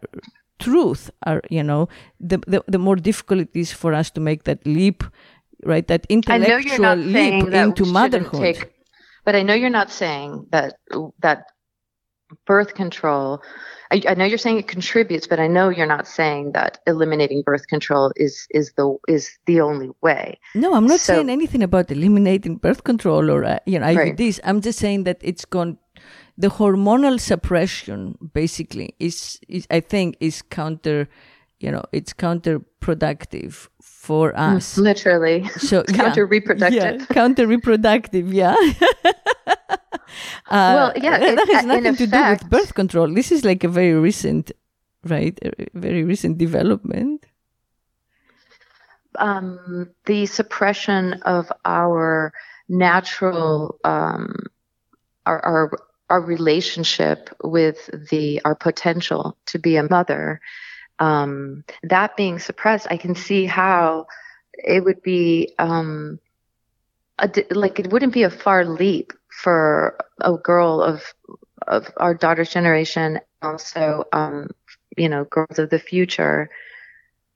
truth, 0.60 1.10
are 1.26 1.42
you 1.50 1.64
know, 1.64 1.88
the, 2.20 2.38
the 2.46 2.62
the 2.76 2.78
more 2.86 2.96
difficult 3.10 3.40
it 3.40 3.54
is 3.64 3.72
for 3.72 3.94
us 4.00 4.10
to 4.10 4.20
make 4.20 4.44
that 4.44 4.64
leap, 4.78 5.02
right? 5.64 5.86
That 5.88 6.06
intellectual 6.08 6.94
leap 6.94 7.52
into 7.52 7.84
motherhood. 7.84 8.40
Take, 8.40 8.72
but 9.24 9.34
I 9.34 9.42
know 9.42 9.54
you're 9.54 9.78
not 9.82 9.90
saying 9.90 10.46
that 10.50 10.74
that 11.26 11.46
birth 12.46 12.74
control. 12.74 13.42
I, 13.90 14.02
I, 14.08 14.14
know 14.14 14.24
you're 14.24 14.38
saying 14.38 14.58
it 14.58 14.68
contributes 14.68 15.26
but 15.26 15.40
i 15.40 15.46
know 15.46 15.70
you're 15.70 15.86
not 15.86 16.06
saying 16.06 16.52
that 16.52 16.78
eliminating 16.86 17.42
birth 17.42 17.66
control 17.68 18.12
is 18.16 18.46
is 18.50 18.72
the 18.76 18.96
is 19.08 19.38
the 19.46 19.60
only 19.60 19.90
way. 20.02 20.38
No 20.54 20.74
i'm 20.74 20.86
not 20.86 21.00
so, 21.00 21.14
saying 21.14 21.30
anything 21.30 21.62
about 21.62 21.90
eliminating 21.90 22.56
birth 22.56 22.84
control 22.84 23.30
or 23.30 23.44
uh, 23.44 23.58
you 23.64 23.78
know 23.78 23.86
IUDs. 23.86 24.20
Right. 24.20 24.40
i'm 24.44 24.60
just 24.60 24.78
saying 24.78 25.04
that 25.04 25.18
it's 25.22 25.46
gone 25.46 25.78
the 26.36 26.48
hormonal 26.48 27.18
suppression 27.18 28.16
basically 28.34 28.94
is, 28.98 29.40
is 29.48 29.66
i 29.70 29.80
think 29.80 30.16
is 30.20 30.42
counter 30.42 31.08
you 31.60 31.70
know 31.70 31.82
it's 31.92 32.12
counterproductive 32.12 33.68
for 34.08 34.32
mm, 34.32 34.56
us. 34.56 34.78
literally. 34.78 35.46
So 35.58 35.82
counter 36.00 36.24
reproductive 36.26 37.00
yeah, 37.00 37.06
counter 37.06 37.46
reproductive 37.46 38.32
yeah 38.32 38.56
well, 40.50 40.92
yeah, 40.96 41.16
it, 41.20 41.36
that 41.36 41.48
has 41.48 41.64
uh, 41.64 41.66
nothing 41.66 41.96
to 41.96 42.06
do 42.06 42.24
with 42.30 42.50
birth 42.50 42.74
control. 42.74 43.12
This 43.12 43.32
is 43.32 43.44
like 43.44 43.64
a 43.64 43.68
very 43.68 43.94
recent, 43.94 44.52
right? 45.04 45.38
A 45.42 45.66
very 45.74 46.04
recent 46.04 46.38
development. 46.38 47.24
Um, 49.18 49.90
the 50.04 50.26
suppression 50.26 51.14
of 51.24 51.50
our 51.64 52.32
natural, 52.68 53.78
um, 53.84 54.46
our, 55.26 55.44
our 55.44 55.78
our 56.10 56.20
relationship 56.22 57.28
with 57.42 57.90
the 58.10 58.40
our 58.44 58.54
potential 58.54 59.36
to 59.46 59.58
be 59.58 59.76
a 59.76 59.82
mother, 59.82 60.40
um, 60.98 61.64
that 61.82 62.16
being 62.16 62.38
suppressed, 62.38 62.86
I 62.90 62.96
can 62.96 63.14
see 63.14 63.44
how 63.46 64.06
it 64.52 64.84
would 64.84 65.02
be 65.02 65.54
um, 65.58 66.18
a, 67.18 67.30
like 67.50 67.78
it 67.78 67.90
wouldn't 67.90 68.12
be 68.12 68.22
a 68.22 68.30
far 68.30 68.64
leap 68.64 69.12
for 69.28 69.98
a 70.20 70.32
girl 70.36 70.82
of 70.82 71.02
of 71.66 71.90
our 71.96 72.14
daughter's 72.14 72.50
generation, 72.50 73.20
also 73.42 74.04
um, 74.12 74.50
you 74.96 75.08
know 75.08 75.24
girls 75.24 75.58
of 75.58 75.70
the 75.70 75.78
future, 75.78 76.50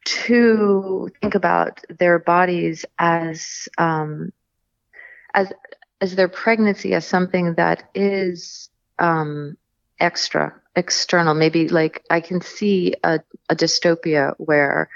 to 0.04 1.10
think 1.20 1.34
about 1.34 1.80
their 1.88 2.18
bodies 2.18 2.84
as 2.98 3.68
um, 3.78 4.32
as 5.34 5.52
as 6.00 6.14
their 6.16 6.28
pregnancy 6.28 6.94
as 6.94 7.06
something 7.06 7.54
that 7.54 7.88
is 7.94 8.70
um, 8.98 9.56
extra, 10.00 10.54
external. 10.74 11.34
Maybe 11.34 11.68
like 11.68 12.04
I 12.10 12.20
can 12.20 12.40
see 12.40 12.94
a, 13.04 13.20
a 13.48 13.56
dystopia 13.56 14.34
where 14.38 14.88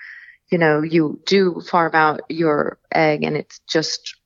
you 0.51 0.59
know 0.59 0.83
you 0.83 1.21
do 1.27 1.61
farm 1.61 1.95
out 1.95 2.21
your 2.29 2.79
egg 2.93 3.23
and 3.25 3.37
it's 3.37 3.61
just 3.69 4.17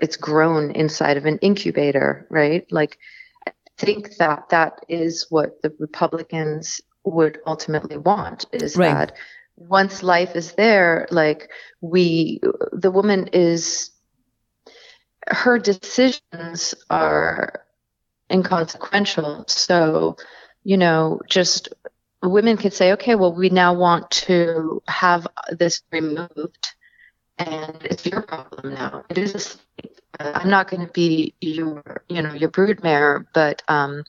it's 0.00 0.16
grown 0.16 0.70
inside 0.72 1.16
of 1.16 1.26
an 1.26 1.38
incubator, 1.38 2.26
right? 2.30 2.70
Like, 2.70 2.98
I 3.46 3.52
think 3.78 4.16
that 4.16 4.48
that 4.50 4.84
is 4.88 5.26
what 5.30 5.62
the 5.62 5.72
Republicans 5.78 6.80
would 7.04 7.38
ultimately 7.46 7.96
want 7.96 8.46
is 8.52 8.76
right. 8.76 8.92
that 8.92 9.12
once 9.56 10.02
life 10.02 10.36
is 10.36 10.52
there, 10.52 11.06
like 11.10 11.50
we, 11.80 12.40
the 12.72 12.90
woman 12.90 13.28
is, 13.32 13.90
her 15.28 15.58
decisions 15.58 16.74
are 16.90 17.62
inconsequential. 18.30 19.44
So, 19.48 20.16
you 20.64 20.76
know, 20.76 21.20
just 21.28 21.68
women 22.22 22.56
could 22.56 22.74
say, 22.74 22.92
okay, 22.92 23.14
well, 23.14 23.34
we 23.34 23.48
now 23.50 23.74
want 23.74 24.10
to 24.10 24.82
have 24.88 25.26
this 25.50 25.82
removed 25.90 26.74
and 27.38 27.76
it's 27.82 28.06
your 28.06 28.22
problem 28.22 28.74
now. 28.74 29.04
It 29.08 29.18
is. 29.18 29.58
A, 30.18 30.38
I'm 30.38 30.48
not 30.48 30.70
going 30.70 30.86
to 30.86 30.92
be 30.92 31.34
your, 31.40 32.02
you 32.08 32.22
know, 32.22 32.32
your 32.32 32.50
broodmare, 32.50 33.26
but 33.34 33.62
um, 33.68 34.04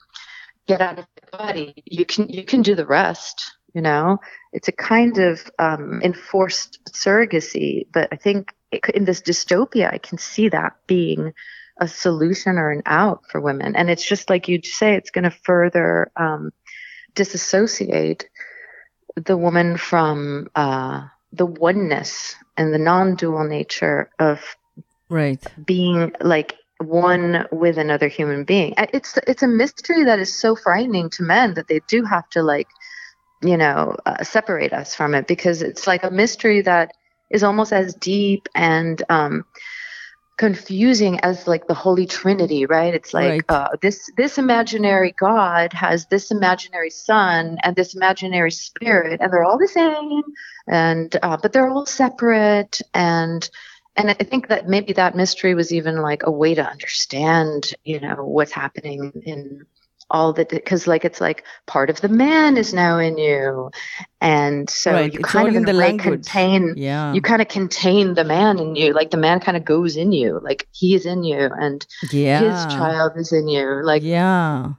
get 0.67 0.81
out 0.81 0.99
of 0.99 1.05
the 1.15 1.37
body. 1.37 1.83
You 1.85 2.05
can 2.05 2.29
you 2.29 2.43
can 2.43 2.61
do 2.61 2.75
the 2.75 2.85
rest. 2.85 3.53
You 3.73 3.81
know, 3.81 4.19
it's 4.53 4.69
a 4.69 4.71
kind 4.71 5.17
of 5.17 5.51
um, 5.59 6.01
enforced 6.01 6.79
surrogacy, 6.89 7.85
but 7.91 8.07
I 8.11 8.15
think 8.15 8.53
it, 8.71 8.89
in 8.89 9.05
this 9.05 9.21
dystopia, 9.21 9.93
I 9.93 9.97
can 9.99 10.17
see 10.17 10.49
that 10.49 10.73
being 10.87 11.33
a 11.79 11.87
solution 11.87 12.57
or 12.57 12.71
an 12.71 12.81
out 12.85 13.21
for 13.29 13.39
women. 13.39 13.75
And 13.75 13.89
it's 13.89 14.07
just 14.07 14.29
like 14.29 14.47
you 14.47 14.61
say, 14.63 14.95
it's 14.95 15.11
going 15.11 15.25
to 15.25 15.37
further 15.43 16.11
um, 16.15 16.51
disassociate 17.13 18.27
the 19.15 19.37
woman 19.37 19.77
from 19.77 20.47
uh, 20.55 21.07
the 21.31 21.45
oneness 21.45 22.35
and 22.55 22.73
the 22.73 22.79
non-dual 22.79 23.43
nature 23.43 24.09
of 24.19 24.55
right. 25.09 25.45
being 25.65 26.11
like 26.21 26.55
one 26.79 27.45
with 27.51 27.77
another 27.77 28.07
human 28.07 28.43
being. 28.43 28.73
It's 28.77 29.17
it's 29.27 29.43
a 29.43 29.47
mystery 29.47 30.03
that 30.05 30.19
is 30.19 30.33
so 30.33 30.55
frightening 30.55 31.09
to 31.11 31.23
men 31.23 31.55
that 31.55 31.67
they 31.67 31.81
do 31.87 32.03
have 32.03 32.29
to 32.29 32.43
like 32.43 32.67
you 33.41 33.57
know 33.57 33.95
uh, 34.05 34.23
separate 34.23 34.73
us 34.73 34.95
from 34.95 35.13
it 35.15 35.27
because 35.27 35.61
it's 35.61 35.87
like 35.87 36.03
a 36.03 36.11
mystery 36.11 36.61
that 36.61 36.91
is 37.29 37.43
almost 37.43 37.73
as 37.73 37.93
deep 37.95 38.47
and 38.55 39.03
um 39.09 39.45
confusing 40.37 41.19
as 41.21 41.47
like 41.47 41.65
the 41.67 41.73
holy 41.73 42.05
trinity 42.05 42.67
right? 42.67 42.93
It's 42.93 43.13
like 43.13 43.31
right. 43.31 43.43
uh, 43.49 43.69
this 43.81 44.11
this 44.17 44.37
imaginary 44.37 45.15
god 45.19 45.73
has 45.73 46.05
this 46.07 46.29
imaginary 46.29 46.91
son 46.91 47.57
and 47.63 47.75
this 47.75 47.95
imaginary 47.95 48.51
spirit 48.51 49.19
and 49.19 49.33
they're 49.33 49.43
all 49.43 49.57
the 49.57 49.67
same 49.67 50.21
and 50.67 51.15
uh, 51.21 51.37
but 51.41 51.53
they're 51.53 51.69
all 51.69 51.85
separate 51.85 52.81
and 52.93 53.49
and 53.95 54.09
i 54.09 54.13
think 54.13 54.47
that 54.47 54.67
maybe 54.67 54.93
that 54.93 55.15
mystery 55.15 55.53
was 55.53 55.73
even 55.73 56.01
like 56.01 56.23
a 56.23 56.31
way 56.31 56.53
to 56.53 56.65
understand 56.65 57.73
you 57.83 57.99
know 57.99 58.25
what's 58.25 58.51
happening 58.51 59.11
in 59.25 59.65
all 60.09 60.33
the 60.33 60.45
because 60.45 60.87
like 60.87 61.03
it's 61.03 61.19
like 61.19 61.43
part 61.65 61.89
of 61.89 61.99
the 62.01 62.09
man 62.09 62.57
is 62.57 62.73
now 62.73 62.97
in 62.97 63.17
you. 63.17 63.71
And 64.21 64.69
so 64.69 64.93
right. 64.93 65.13
you 65.13 65.19
it's 65.19 65.29
kind 65.29 65.47
of 65.47 65.55
in 65.55 65.63
the 65.63 65.77
way 65.77 65.97
contain 65.97 66.73
yeah. 66.77 67.13
you 67.13 67.21
kind 67.21 67.41
of 67.41 67.47
contain 67.47 68.13
the 68.13 68.23
man 68.23 68.59
in 68.59 68.75
you 68.75 68.93
like 68.93 69.11
the 69.11 69.17
man 69.17 69.39
kind 69.39 69.57
of 69.57 69.65
goes 69.65 69.95
in 69.95 70.11
you 70.11 70.39
like 70.41 70.67
he 70.71 70.95
is 70.95 71.05
in 71.05 71.23
you 71.23 71.49
and 71.59 71.85
yeah. 72.11 72.39
his 72.39 72.73
child 72.73 73.13
is 73.15 73.31
in 73.31 73.47
you 73.47 73.81
like 73.83 74.01
yeah 74.01 74.73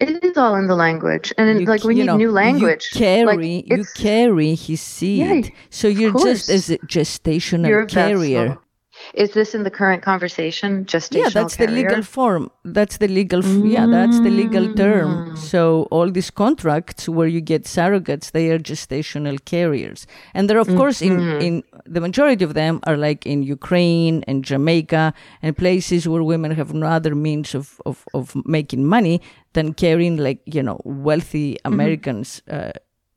it 0.00 0.24
is 0.24 0.36
all 0.36 0.56
in 0.56 0.66
the 0.66 0.74
language. 0.74 1.32
And 1.38 1.60
you, 1.60 1.66
like 1.66 1.84
we 1.84 1.94
need 1.94 2.06
know, 2.06 2.16
new 2.16 2.30
language. 2.30 2.90
You 2.92 2.98
carry 2.98 3.24
like, 3.24 3.70
you 3.70 3.84
carry 3.94 4.54
his 4.54 4.80
seed. 4.80 5.18
yeah, 5.46 5.50
so 5.70 5.88
you're 5.88 6.12
just 6.18 6.48
as 6.48 6.70
a 6.70 6.78
gestational 6.78 7.88
carrier. 7.88 8.58
Is 9.12 9.32
this 9.32 9.54
in 9.54 9.62
the 9.62 9.70
current 9.70 10.02
conversation? 10.02 10.84
Gestational 10.84 11.24
yeah, 11.24 11.28
that's 11.28 11.56
carrier? 11.56 11.70
the 11.70 11.82
legal 11.82 12.02
form. 12.02 12.50
That's 12.64 12.98
the 12.98 13.08
legal. 13.08 13.42
Mm. 13.42 13.70
Yeah, 13.70 13.86
that's 13.86 14.18
the 14.20 14.30
legal 14.30 14.72
term. 14.74 15.36
So 15.36 15.86
all 15.90 16.10
these 16.10 16.30
contracts 16.30 17.08
where 17.08 17.26
you 17.26 17.40
get 17.40 17.64
surrogates, 17.64 18.30
they 18.32 18.50
are 18.50 18.58
gestational 18.58 19.44
carriers, 19.44 20.06
and 20.32 20.48
they're 20.48 20.58
of 20.58 20.68
mm-hmm. 20.68 20.78
course 20.78 21.02
in 21.02 21.20
in 21.40 21.62
the 21.86 22.00
majority 22.00 22.44
of 22.44 22.54
them 22.54 22.80
are 22.86 22.96
like 22.96 23.26
in 23.26 23.42
Ukraine 23.42 24.24
and 24.26 24.44
Jamaica 24.44 25.12
and 25.42 25.56
places 25.56 26.08
where 26.08 26.22
women 26.22 26.52
have 26.52 26.72
no 26.72 26.86
other 26.86 27.14
means 27.14 27.54
of 27.54 27.80
of, 27.84 28.04
of 28.14 28.34
making 28.46 28.84
money 28.86 29.20
than 29.52 29.74
carrying 29.74 30.16
like 30.16 30.40
you 30.46 30.62
know 30.62 30.80
wealthy 30.84 31.54
mm-hmm. 31.54 31.72
Americans' 31.72 32.42
mm-hmm. 32.48 32.68
uh, 32.68 32.72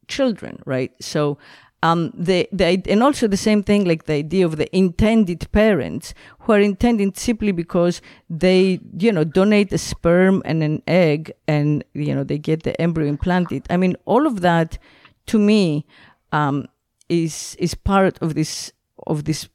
children, 0.07 0.61
right? 0.65 0.91
So 1.01 1.37
um, 1.83 2.11
the, 2.15 2.49
the, 2.51 2.81
and 2.89 3.03
also 3.03 3.27
the 3.27 3.37
same 3.37 3.61
thing, 3.61 3.85
like 3.85 4.05
the 4.05 4.13
idea 4.13 4.45
of 4.45 4.57
the 4.57 4.75
intended 4.75 5.51
parents 5.51 6.13
who 6.39 6.53
are 6.53 6.59
intended 6.59 7.17
simply 7.17 7.51
because 7.51 8.01
they, 8.29 8.79
you 8.97 9.11
know, 9.11 9.23
donate 9.23 9.71
a 9.71 9.77
sperm 9.77 10.41
and 10.45 10.63
an 10.63 10.81
egg 10.87 11.31
and, 11.47 11.83
you 11.93 12.15
know, 12.15 12.23
they 12.23 12.39
get 12.39 12.63
the 12.63 12.79
embryo 12.81 13.07
implanted. 13.07 13.65
I 13.69 13.77
mean, 13.77 13.95
all 14.05 14.25
of 14.25 14.41
that 14.41 14.79
to 15.27 15.37
me, 15.37 15.85
um, 16.31 16.67
is, 17.09 17.55
is 17.59 17.75
part 17.75 18.17
of 18.21 18.33
this, 18.33 18.71
of 19.05 19.25
this 19.25 19.47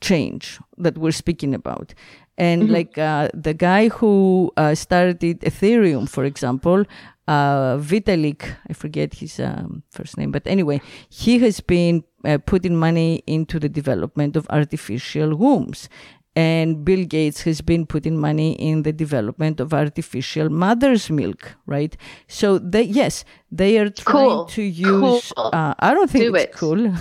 change 0.00 0.60
that 0.76 0.98
we're 0.98 1.12
speaking 1.12 1.54
about. 1.54 1.94
And 2.36 2.64
mm-hmm. 2.64 2.72
like 2.72 2.98
uh, 2.98 3.28
the 3.32 3.54
guy 3.54 3.88
who 3.88 4.52
uh, 4.56 4.74
started 4.74 5.40
Ethereum, 5.40 6.08
for 6.08 6.24
example, 6.24 6.84
uh, 7.28 7.78
Vitalik, 7.78 8.56
I 8.68 8.72
forget 8.72 9.14
his 9.14 9.40
um, 9.40 9.82
first 9.90 10.18
name, 10.18 10.30
but 10.30 10.46
anyway, 10.46 10.80
he 11.08 11.38
has 11.38 11.60
been 11.60 12.04
uh, 12.24 12.38
putting 12.38 12.76
money 12.76 13.22
into 13.26 13.58
the 13.58 13.68
development 13.68 14.36
of 14.36 14.46
artificial 14.50 15.34
wombs. 15.36 15.88
And 16.36 16.84
Bill 16.84 17.04
Gates 17.04 17.42
has 17.42 17.60
been 17.60 17.86
putting 17.86 18.18
money 18.18 18.52
in 18.54 18.82
the 18.82 18.92
development 18.92 19.60
of 19.60 19.72
artificial 19.72 20.48
mother's 20.50 21.08
milk, 21.10 21.54
right? 21.66 21.96
So 22.28 22.58
they, 22.58 22.82
yes, 22.82 23.24
they 23.52 23.78
are 23.78 23.90
trying 23.90 24.28
cool. 24.28 24.44
to 24.46 24.62
use. 24.62 25.32
Cool. 25.36 25.50
Uh, 25.52 25.74
I 25.78 25.94
don't 25.94 26.10
think 26.10 26.24
Do 26.24 26.34
it's 26.34 26.44
it. 26.44 26.52
cool. 26.52 26.92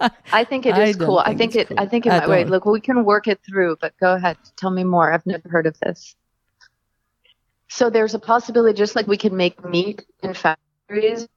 I 0.32 0.44
think 0.44 0.66
it 0.66 0.76
is 0.78 0.96
I 1.00 1.04
cool. 1.04 1.18
I 1.20 1.34
think 1.34 1.52
think 1.52 1.56
it. 1.56 1.68
cool 1.68 1.76
I 1.78 1.86
think 1.86 2.06
it 2.06 2.12
at 2.12 2.28
might. 2.28 2.30
Wait, 2.30 2.44
all. 2.44 2.50
look, 2.50 2.64
we 2.66 2.80
can 2.80 3.04
work 3.04 3.28
it 3.28 3.40
through. 3.46 3.76
But 3.80 3.94
go 3.98 4.14
ahead, 4.14 4.36
tell 4.56 4.70
me 4.70 4.84
more. 4.84 5.12
I've 5.12 5.26
never 5.26 5.48
heard 5.48 5.66
of 5.66 5.78
this. 5.80 6.14
So 7.68 7.88
there's 7.88 8.14
a 8.14 8.18
possibility, 8.18 8.76
just 8.76 8.96
like 8.96 9.06
we 9.06 9.16
can 9.16 9.36
make 9.36 9.64
meat 9.64 10.04
in 10.22 10.34
factories, 10.34 11.28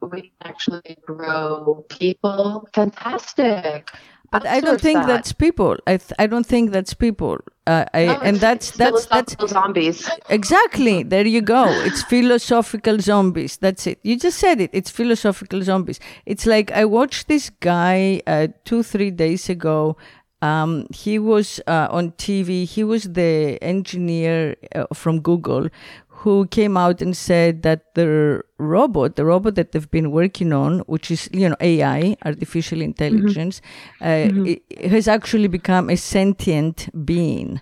we 0.00 0.22
can 0.22 0.30
actually 0.42 0.98
grow 1.06 1.86
people. 1.88 2.68
Fantastic. 2.74 3.90
But 4.30 4.46
I 4.46 4.60
don't 4.60 4.80
think 4.80 4.98
that. 5.00 5.06
that's 5.06 5.32
people. 5.32 5.76
I 5.86 5.96
th- 5.96 6.12
I 6.18 6.26
don't 6.26 6.44
think 6.46 6.70
that's 6.70 6.92
people. 6.92 7.38
Uh, 7.66 7.84
I, 7.94 8.06
No, 8.06 8.18
and 8.20 8.36
that's 8.36 8.70
that's 8.72 9.06
that's 9.06 9.34
zombies. 9.48 10.08
exactly 10.28 11.02
there 11.02 11.26
you 11.26 11.40
go. 11.40 11.64
It's 11.88 12.02
philosophical 12.02 12.98
zombies. 13.00 13.56
That's 13.56 13.86
it. 13.86 13.98
You 14.02 14.18
just 14.18 14.38
said 14.38 14.60
it. 14.60 14.70
It's 14.72 14.90
philosophical 14.90 15.62
zombies. 15.62 15.98
It's 16.26 16.44
like 16.46 16.70
I 16.72 16.84
watched 16.84 17.28
this 17.28 17.50
guy 17.60 18.20
uh, 18.26 18.48
two 18.64 18.82
three 18.82 19.10
days 19.10 19.48
ago. 19.48 19.96
Um, 20.40 20.86
he 20.94 21.18
was 21.18 21.60
uh, 21.66 21.88
on 21.90 22.12
TV. 22.12 22.64
He 22.64 22.84
was 22.84 23.04
the 23.04 23.58
engineer 23.62 24.54
uh, 24.74 24.84
from 24.94 25.20
Google 25.20 25.68
who 26.22 26.46
came 26.46 26.76
out 26.76 27.00
and 27.00 27.16
said 27.16 27.62
that 27.62 27.94
the 27.94 28.42
robot, 28.58 29.14
the 29.14 29.24
robot 29.24 29.54
that 29.54 29.70
they've 29.70 29.90
been 29.90 30.10
working 30.10 30.52
on, 30.52 30.80
which 30.80 31.10
is 31.10 31.28
you 31.32 31.48
know 31.48 31.56
AI, 31.60 32.16
artificial 32.24 32.80
intelligence, 32.80 33.60
uh, 34.00 34.28
it, 34.44 34.62
it 34.68 34.90
has 34.90 35.06
actually 35.06 35.48
become 35.48 35.88
a 35.90 35.96
sentient 35.96 36.88
being. 37.04 37.60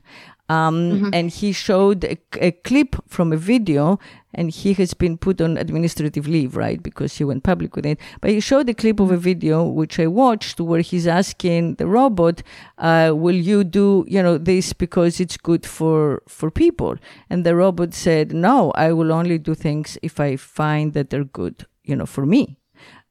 Um, 0.48 1.10
And 1.12 1.30
he 1.30 1.52
showed 1.52 2.04
a, 2.04 2.16
a 2.40 2.52
clip 2.52 2.94
from 3.08 3.32
a 3.32 3.36
video, 3.36 3.98
and 4.32 4.50
he 4.50 4.74
has 4.74 4.94
been 4.94 5.18
put 5.18 5.40
on 5.40 5.56
administrative 5.56 6.28
leave, 6.28 6.56
right? 6.56 6.80
Because 6.82 7.16
he 7.18 7.24
went 7.24 7.42
public 7.42 7.74
with 7.74 7.86
it. 7.86 7.98
But 8.20 8.30
he 8.30 8.40
showed 8.40 8.68
a 8.68 8.74
clip 8.74 9.00
of 9.00 9.10
a 9.10 9.16
video 9.16 9.64
which 9.64 9.98
I 9.98 10.06
watched, 10.06 10.60
where 10.60 10.82
he's 10.82 11.06
asking 11.06 11.76
the 11.76 11.86
robot, 11.86 12.42
uh, 12.78 13.12
"Will 13.14 13.40
you 13.50 13.64
do, 13.64 14.04
you 14.06 14.22
know, 14.22 14.38
this 14.38 14.72
because 14.72 15.18
it's 15.20 15.36
good 15.36 15.66
for 15.66 16.22
for 16.28 16.50
people?" 16.50 16.96
And 17.30 17.44
the 17.44 17.54
robot 17.56 17.94
said, 17.94 18.32
"No, 18.32 18.70
I 18.86 18.92
will 18.92 19.10
only 19.10 19.38
do 19.38 19.54
things 19.54 19.98
if 20.02 20.20
I 20.20 20.36
find 20.36 20.92
that 20.92 21.10
they're 21.10 21.24
good, 21.32 21.66
you 21.82 21.96
know, 21.96 22.06
for 22.06 22.24
me." 22.26 22.42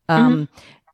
Um, 0.07 0.47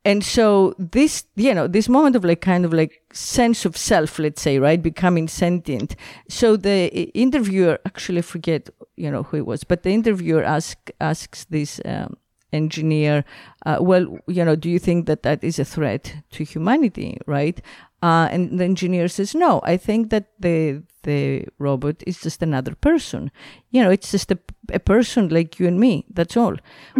And 0.04 0.24
so 0.24 0.74
this, 0.78 1.24
you 1.36 1.54
know, 1.54 1.68
this 1.68 1.88
moment 1.88 2.16
of 2.16 2.24
like 2.24 2.40
kind 2.40 2.64
of 2.64 2.72
like 2.72 3.02
sense 3.12 3.64
of 3.64 3.76
self, 3.76 4.18
let's 4.18 4.42
say, 4.42 4.58
right, 4.58 4.82
becoming 4.82 5.28
sentient. 5.28 5.94
So 6.28 6.56
the 6.56 6.88
interviewer, 7.14 7.78
actually, 7.86 8.22
forget, 8.22 8.68
you 8.96 9.10
know, 9.10 9.22
who 9.22 9.36
it 9.36 9.46
was, 9.46 9.62
but 9.62 9.84
the 9.84 9.90
interviewer 9.90 10.42
ask, 10.42 10.90
asks 11.00 11.44
this 11.44 11.80
um, 11.84 12.16
engineer, 12.52 13.24
uh, 13.64 13.78
well, 13.80 14.18
you 14.26 14.44
know, 14.44 14.56
do 14.56 14.68
you 14.68 14.80
think 14.80 15.06
that 15.06 15.22
that 15.22 15.44
is 15.44 15.60
a 15.60 15.64
threat 15.64 16.16
to 16.32 16.44
humanity, 16.44 17.18
right? 17.26 17.60
Uh, 18.02 18.26
and 18.32 18.58
the 18.58 18.64
engineer 18.64 19.06
says, 19.06 19.34
no, 19.34 19.60
I 19.62 19.76
think 19.76 20.10
that 20.10 20.30
the 20.40 20.82
the 21.04 21.46
robot 21.58 22.02
is 22.06 22.20
just 22.20 22.42
another 22.42 22.74
person. 22.76 23.30
You 23.70 23.82
know, 23.82 23.90
it's 23.90 24.10
just 24.10 24.30
a, 24.30 24.38
a 24.72 24.78
person 24.78 25.28
like 25.28 25.58
you 25.58 25.66
and 25.66 25.78
me. 25.78 26.04
That's 26.12 26.36
all. 26.36 26.56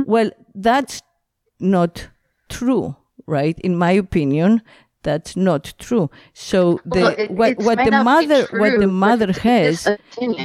Well, 0.06 0.30
that's 0.54 1.02
not 1.60 2.08
true, 2.58 2.84
right? 3.36 3.56
In 3.68 3.74
my 3.86 3.92
opinion, 4.06 4.50
that's 5.08 5.34
not 5.36 5.62
true. 5.86 6.06
So 6.50 6.58
the 6.84 7.00
Well, 7.00 7.14
it- 7.18 7.30
what 7.40 7.52
what 7.68 7.78
the 7.78 7.90
mother 8.10 8.40
what 8.62 8.72
the 8.84 8.86
mother 9.06 9.30
has 9.48 9.76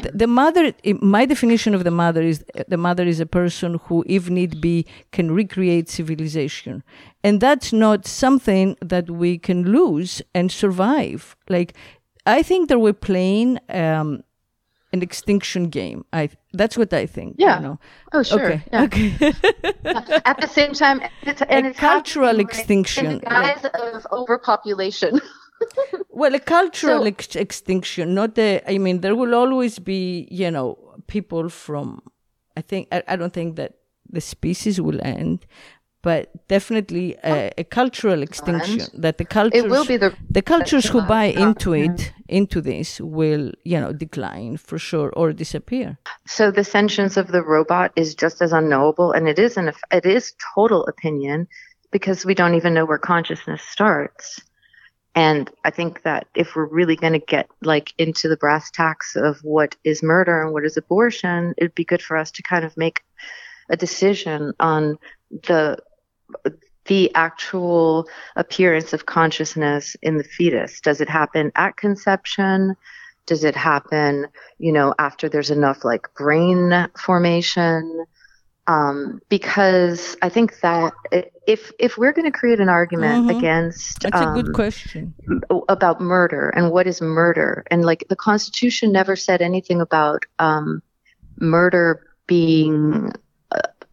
the, 0.05 0.11
the 0.23 0.27
mother 0.41 0.63
my 1.19 1.23
definition 1.33 1.71
of 1.77 1.83
the 1.83 1.95
mother 2.03 2.23
is 2.31 2.37
the 2.73 2.81
mother 2.87 3.05
is 3.13 3.19
a 3.19 3.29
person 3.41 3.69
who 3.85 3.95
if 4.17 4.23
need 4.39 4.53
be 4.69 4.75
can 5.15 5.27
recreate 5.41 5.87
civilization 5.99 6.73
and 7.25 7.33
that's 7.45 7.71
not 7.85 7.99
something 8.23 8.67
that 8.93 9.05
we 9.21 9.31
can 9.47 9.59
lose 9.77 10.11
and 10.37 10.45
survive 10.63 11.21
like 11.55 11.69
i 12.37 12.39
think 12.49 12.61
that 12.69 12.79
we're 12.83 13.01
playing 13.11 13.49
um 13.83 14.09
an 14.93 15.01
extinction 15.07 15.63
game 15.79 15.99
i 16.21 16.23
that's 16.57 16.77
what 16.77 16.91
i 16.93 17.05
think 17.05 17.35
you 17.37 17.45
Yeah. 17.45 17.59
know. 17.59 17.79
Oh, 18.13 18.23
sure. 18.23 18.39
okay 18.45 18.59
yeah. 18.73 18.83
okay 18.83 19.07
uh, 19.85 20.19
At 20.31 20.37
the 20.41 20.47
same 20.47 20.73
time, 20.73 21.01
it's, 21.29 21.41
and 21.55 21.65
A 21.65 21.69
it's 21.69 21.79
cultural 21.79 22.39
extinction, 22.39 23.05
in 23.05 23.19
the 23.19 23.25
guise 23.25 23.65
of 23.95 24.07
overpopulation. 24.11 25.13
Well, 26.09 26.35
a 26.35 26.39
cultural 26.39 27.01
So- 27.01 27.05
ex- 27.13 27.35
extinction, 27.35 28.13
not 28.13 28.37
a. 28.37 28.61
I 28.67 28.77
mean, 28.77 29.01
there 29.01 29.15
will 29.15 29.33
always 29.35 29.79
be, 29.79 30.27
you 30.31 30.49
know, 30.51 30.77
people 31.07 31.49
from. 31.49 32.01
I 32.55 32.61
think 32.61 32.87
I, 32.91 33.03
I 33.07 33.15
don't 33.15 33.33
think 33.33 33.55
that 33.55 33.71
the 34.09 34.21
species 34.21 34.79
will 34.81 34.99
end, 35.03 35.45
but 36.01 36.29
definitely 36.47 37.15
a, 37.23 37.47
oh. 37.47 37.49
a 37.57 37.63
cultural 37.63 38.21
extinction. 38.21 38.81
That 38.93 39.17
the 39.17 39.25
cultures, 39.25 39.63
will 39.63 39.85
be 39.85 39.97
the- 39.97 40.15
the 40.29 40.41
cultures 40.41 40.85
who 40.87 41.01
buy 41.01 41.25
into 41.25 41.73
it, 41.73 42.13
into 42.27 42.61
this, 42.61 43.01
will 43.01 43.51
you 43.63 43.79
know 43.79 43.93
decline 43.93 44.57
for 44.57 44.77
sure 44.77 45.09
or 45.11 45.33
disappear. 45.33 45.97
So 46.25 46.51
the 46.51 46.63
sentience 46.63 47.17
of 47.17 47.27
the 47.31 47.43
robot 47.43 47.91
is 47.95 48.15
just 48.15 48.41
as 48.41 48.53
unknowable, 48.53 49.11
and 49.11 49.27
it 49.27 49.39
is 49.39 49.57
an 49.57 49.71
it 49.91 50.05
is 50.05 50.33
total 50.55 50.85
opinion 50.85 51.47
because 51.91 52.25
we 52.25 52.33
don't 52.33 52.55
even 52.55 52.73
know 52.73 52.85
where 52.85 52.97
consciousness 52.97 53.61
starts. 53.61 54.41
And 55.15 55.49
I 55.63 55.71
think 55.71 56.03
that 56.03 56.27
if 56.35 56.55
we're 56.55 56.67
really 56.67 56.95
going 56.95 57.13
to 57.13 57.19
get 57.19 57.47
like 57.63 57.91
into 57.97 58.27
the 58.27 58.37
brass 58.37 58.69
tacks 58.69 59.15
of 59.15 59.39
what 59.41 59.75
is 59.83 60.03
murder 60.03 60.43
and 60.43 60.53
what 60.53 60.63
is 60.63 60.77
abortion, 60.77 61.55
it'd 61.57 61.73
be 61.73 61.85
good 61.85 62.03
for 62.03 62.15
us 62.15 62.29
to 62.31 62.43
kind 62.43 62.63
of 62.63 62.77
make 62.77 63.01
a 63.69 63.75
decision 63.75 64.53
on 64.59 64.97
the 65.31 65.77
the 66.85 67.13
actual 67.15 68.07
appearance 68.35 68.93
of 68.93 69.05
consciousness 69.05 69.95
in 70.01 70.17
the 70.17 70.23
fetus. 70.23 70.79
Does 70.81 71.01
it 71.01 71.09
happen 71.09 71.51
at 71.55 71.75
conception? 71.77 72.75
Does 73.25 73.43
it 73.43 73.55
happen, 73.55 74.27
you 74.57 74.71
know, 74.71 74.95
after 74.97 75.27
there's 75.27 75.51
enough 75.51 75.83
like 75.83 76.07
brain 76.15 76.87
formation? 76.97 78.05
Um, 78.67 79.21
because 79.29 80.17
I 80.21 80.29
think 80.29 80.59
that 80.61 80.93
if 81.45 81.71
if 81.79 81.97
we're 81.97 82.13
going 82.13 82.31
to 82.31 82.37
create 82.37 82.59
an 82.59 82.69
argument 82.69 83.27
Mhm. 83.27 83.37
against 83.37 84.03
That's 84.03 84.21
a 84.21 84.25
um, 84.25 84.33
good 84.33 84.53
question. 84.53 85.13
about 85.67 85.99
murder 85.99 86.49
and 86.49 86.71
what 86.71 86.87
is 86.87 87.01
murder 87.01 87.65
and 87.69 87.83
like 87.83 88.05
the 88.07 88.15
constitution 88.15 88.91
never 88.91 89.15
said 89.15 89.41
anything 89.41 89.81
about 89.81 90.25
um, 90.39 90.81
murder 91.39 92.01
being 92.27 93.11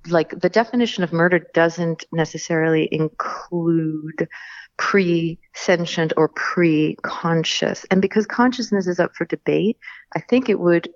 like 0.09 0.39
the 0.39 0.49
definition 0.49 1.03
of 1.05 1.13
murder 1.13 1.47
doesn't 1.55 2.05
necessarily 2.13 2.89
include 2.93 4.29
pre-sentient 4.77 6.13
or 6.17 6.29
pre-conscious 6.29 7.85
and 7.91 8.03
because 8.03 8.27
consciousness 8.27 8.87
is 8.87 8.99
up 8.99 9.15
for 9.15 9.25
debate 9.25 9.79
i 10.17 10.21
think 10.21 10.49
it 10.49 10.59
would 10.59 10.89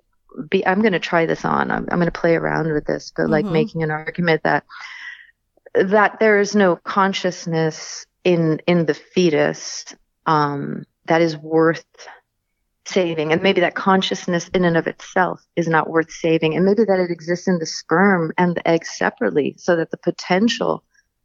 be 0.49 0.65
i'm 0.67 0.81
going 0.81 0.93
to 0.93 0.99
try 0.99 1.25
this 1.25 1.45
on 1.45 1.71
i'm, 1.71 1.87
I'm 1.89 1.99
going 1.99 2.11
to 2.11 2.19
play 2.19 2.35
around 2.35 2.71
with 2.73 2.85
this 2.85 3.13
but 3.15 3.29
like 3.29 3.45
Mhm. 3.45 3.51
making 3.51 3.83
an 3.83 3.91
argument 3.91 4.43
that 4.43 4.65
that 5.73 6.19
there 6.19 6.39
is 6.39 6.55
no 6.55 6.75
consciousness 6.75 8.05
in 8.23 8.59
in 8.67 8.85
the 8.85 8.93
fetus 8.93 9.85
um, 10.25 10.83
that 11.05 11.21
is 11.21 11.37
worth 11.37 11.85
saving, 12.89 13.31
and 13.31 13.41
maybe 13.41 13.61
that 13.61 13.75
consciousness 13.75 14.49
in 14.53 14.65
and 14.65 14.77
of 14.77 14.87
itself 14.87 15.45
is 15.55 15.67
not 15.67 15.89
worth 15.89 16.11
saving, 16.11 16.55
and 16.55 16.65
maybe 16.65 16.83
that 16.85 16.99
it 16.99 17.11
exists 17.11 17.47
in 17.47 17.59
the 17.59 17.65
sperm 17.65 18.33
and 18.37 18.55
the 18.55 18.67
egg 18.67 18.85
separately, 18.85 19.55
so 19.57 19.75
that 19.75 19.91
the 19.91 19.97
potential 19.97 20.83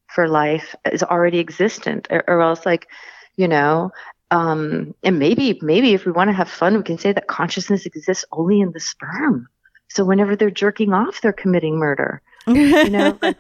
for 0.09 0.29
life 0.29 0.75
is 0.93 1.03
already 1.03 1.39
existent, 1.39 2.07
or, 2.11 2.25
or 2.29 2.41
else 2.41 2.65
like 2.67 2.89
you 3.37 3.49
know. 3.49 3.91
Um, 4.31 4.95
and 5.05 5.19
maybe, 5.19 5.59
maybe 5.63 5.95
if 5.95 6.07
we 6.07 6.13
want 6.13 6.29
to 6.29 6.35
have 6.35 6.49
fun, 6.49 6.77
we 6.77 6.83
can 6.83 6.99
say 6.99 7.13
that 7.13 7.29
consciousness 7.29 7.87
exists 7.87 8.25
only 8.33 8.61
in 8.61 8.73
the 8.73 8.81
sperm. 8.81 9.47
So 9.89 10.05
whenever 10.05 10.35
they're 10.35 10.51
jerking 10.51 10.93
off, 10.93 11.21
they're 11.21 11.33
committing 11.33 11.79
murder 11.79 12.21
you 12.47 12.91
know 12.91 13.13
but, 13.21 13.37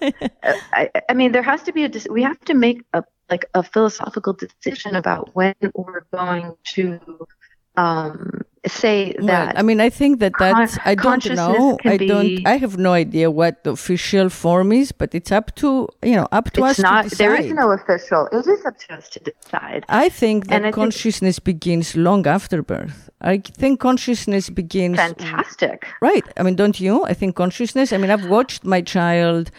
I, 0.72 0.90
I 1.09 1.14
mean 1.14 1.32
there 1.32 1.42
has 1.42 1.62
to 1.64 1.72
be 1.72 1.84
a 1.84 1.90
we 2.10 2.22
have 2.22 2.40
to 2.40 2.55
make 2.55 2.82
a 2.92 3.05
like 3.30 3.46
a 3.55 3.62
philosophical 3.62 4.34
decision 4.34 4.96
about 4.96 5.30
when 5.34 5.55
we're 5.74 6.05
going 6.12 6.55
to 6.74 7.26
um 7.76 8.42
say 8.66 9.14
that 9.18 9.59
I 9.59 9.62
mean, 9.62 9.78
I 9.78 9.90
think 9.90 10.20
that 10.20 10.32
that's. 10.38 10.78
I 10.86 10.94
don't 10.94 11.22
know. 11.34 11.76
I 11.84 11.96
don't. 11.98 12.22
be- 12.36 12.46
I 12.46 12.56
have 12.56 12.78
no 12.78 12.92
idea 12.94 13.30
what 13.30 13.62
the 13.64 13.72
official 13.72 14.30
form 14.30 14.72
is, 14.72 14.90
but 14.90 15.14
it's 15.14 15.30
up 15.30 15.55
to 15.56 15.88
you 16.02 16.14
know 16.14 16.26
up 16.32 16.51
to 16.52 16.62
us 16.64 16.78
not 16.78 17.05
to 17.05 17.10
decide. 17.10 17.18
there 17.18 17.34
is 17.34 17.52
no 17.52 17.72
official 17.72 18.26
it 18.32 18.46
is 18.46 18.64
up 18.64 18.78
to 18.78 18.94
us 18.94 19.09
to 19.10 19.20
decide 19.20 19.84
I 19.88 20.09
think 20.09 20.46
that 20.46 20.62
I 20.62 20.64
think- 20.66 20.74
consciousness 20.76 21.38
begins 21.38 21.94
long 21.96 22.26
after 22.26 22.62
birth. 22.62 23.10
I 23.20 23.38
think 23.38 23.80
consciousness 23.80 24.48
begins 24.51 24.96
fantastic 24.96 25.86
right. 26.01 26.24
I 26.38 26.42
mean, 26.42 26.56
don't 26.56 26.78
you? 26.80 27.05
I 27.05 27.12
think 27.12 27.36
consciousness. 27.36 27.92
I 27.92 27.98
mean, 27.98 28.10
I've 28.10 28.28
watched 28.28 28.64
my 28.64 28.80
child 28.80 29.51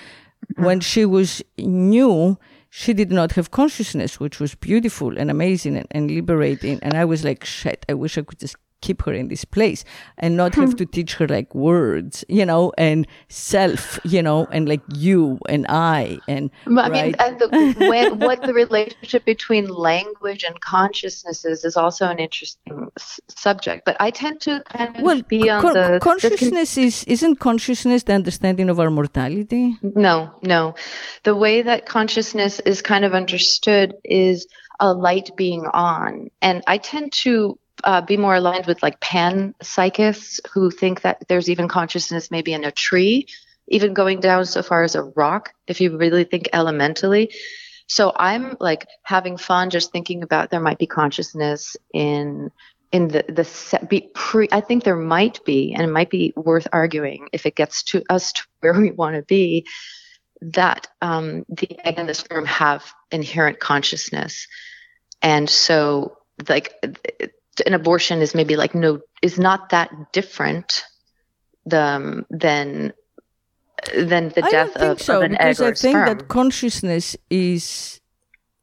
when 0.58 0.80
she 0.80 1.06
was 1.06 1.44
new. 1.58 2.38
She 2.78 2.92
did 2.92 3.10
not 3.10 3.32
have 3.32 3.52
consciousness, 3.52 4.20
which 4.20 4.42
was 4.42 4.54
beautiful 4.54 5.18
and 5.18 5.32
amazing 5.32 5.78
and, 5.78 5.88
and 5.92 6.12
liberating. 6.12 6.78
And 6.84 6.94
I 6.94 7.06
was 7.06 7.24
like, 7.24 7.46
shit, 7.46 7.86
I 7.88 7.94
wish 7.94 8.18
I 8.18 8.24
could 8.24 8.38
just 8.38 8.58
keep 8.86 9.02
her 9.02 9.14
in 9.14 9.28
this 9.30 9.45
place 9.45 9.84
and 10.18 10.38
not 10.38 10.53
have 10.56 10.72
hmm. 10.72 10.76
to 10.82 10.86
teach 10.86 11.16
her 11.16 11.28
like 11.28 11.53
words, 11.56 12.24
you 12.30 12.45
know, 12.45 12.72
and 12.78 13.07
self, 13.30 13.99
you 14.03 14.22
know, 14.22 14.48
and 14.52 14.70
like 14.70 14.82
you 14.94 15.40
and 15.49 15.66
I 15.70 16.20
and 16.28 16.52
I 16.68 16.72
right? 16.72 16.91
mean, 16.91 17.16
and 17.20 17.40
the, 17.40 17.48
when, 17.91 18.20
what 18.20 18.41
the 18.44 18.53
relationship 18.53 19.26
between 19.26 19.66
language 19.68 20.44
and 20.44 20.60
consciousness 20.62 21.45
is 21.45 21.66
is 21.66 21.76
also 21.76 22.03
an 22.07 22.20
interesting 22.20 22.90
s- 22.98 23.20
subject. 23.28 23.86
But 23.86 23.98
I 23.99 24.12
tend 24.12 24.41
to 24.41 24.64
kind 24.70 24.95
of 24.95 25.02
well, 25.02 25.22
be 25.24 25.49
on 25.49 25.62
con- 25.62 25.74
the 25.74 25.99
consciousness 26.02 26.76
the 26.76 26.84
is 26.84 27.03
isn't 27.16 27.38
consciousness 27.40 28.03
the 28.03 28.14
understanding 28.14 28.70
of 28.70 28.80
our 28.80 28.91
mortality? 28.91 29.78
No, 29.82 30.16
no. 30.44 30.76
The 31.24 31.36
way 31.36 31.64
that 31.64 31.86
consciousness 31.98 32.60
is 32.60 32.82
kind 32.82 33.03
of 33.06 33.14
understood 33.14 33.95
is 34.03 34.48
a 34.80 34.94
light 34.94 35.30
being 35.36 35.66
on, 35.66 36.30
and 36.41 36.64
I 36.68 36.78
tend 36.78 37.14
to 37.24 37.57
uh, 37.86 38.02
be 38.02 38.18
more 38.18 38.36
aligned 38.36 38.66
with 38.66 38.82
like 38.84 38.99
pan 38.99 39.53
psychists 39.62 40.41
who 40.52 40.72
think 40.72 41.02
that 41.02 41.24
there's 41.30 41.49
even 41.49 41.68
consciousness 41.68 42.32
maybe 42.32 42.52
in 42.53 42.66
a 42.66 42.72
tree, 42.72 43.28
even 43.68 43.94
going 43.94 44.20
down 44.20 44.45
so 44.45 44.62
far 44.62 44.84
as 44.84 44.95
a 44.95 45.03
rock, 45.03 45.53
if 45.68 45.80
you 45.80 45.98
really 45.98 46.24
think 46.24 46.49
elementally. 46.52 47.32
So 47.88 48.12
I'm 48.16 48.57
like 48.60 48.88
having 49.03 49.38
fun 49.38 49.70
just 49.70 49.91
thinking 49.91 50.24
about 50.24 50.49
there 50.49 50.60
might 50.60 50.80
be 50.80 50.88
consciousness 50.88 51.78
in 51.94 52.52
in 52.91 53.10
the 53.10 53.24
the 53.30 53.44
set, 53.44 53.90
be 53.90 54.10
pre 54.14 54.48
I 54.52 54.62
think 54.62 54.84
there 54.84 54.95
might 54.95 55.44
be 55.45 55.74
and 55.74 55.84
it 55.84 55.91
might 55.91 56.10
be 56.10 56.34
worth 56.36 56.68
arguing 56.74 57.30
if 57.34 57.45
it 57.45 57.56
gets 57.56 57.84
to 57.84 58.03
us 58.10 58.34
to 58.34 58.44
where 58.62 58.74
we 58.74 58.91
want 58.91 59.16
to 59.16 59.22
be 59.22 59.66
that 60.41 60.88
um, 61.02 61.45
the 61.48 61.80
egg 61.88 61.95
and 61.98 62.10
the 62.10 62.14
sperm 62.14 62.45
have 62.45 62.84
inherent 63.12 63.60
consciousness 63.60 64.48
and 65.22 65.49
so 65.49 66.18
like 66.49 66.74
an 67.65 67.73
abortion 67.73 68.22
is 68.22 68.36
maybe 68.36 68.56
like 68.56 68.76
no 68.76 68.99
is 69.22 69.38
not 69.38 69.69
that 69.69 69.90
different 70.11 70.84
the, 71.65 71.82
um, 71.82 72.26
than 72.30 72.94
than 73.95 74.30
the 74.30 74.41
death 74.49 74.76
of, 74.77 75.02
so, 75.02 75.18
of 75.18 75.23
an 75.23 75.40
egg 75.41 75.60
or 75.60 75.65
I 75.65 75.73
think 75.73 75.95
sperm. 75.95 76.18
that 76.18 76.27
consciousness 76.27 77.15
is 77.30 78.02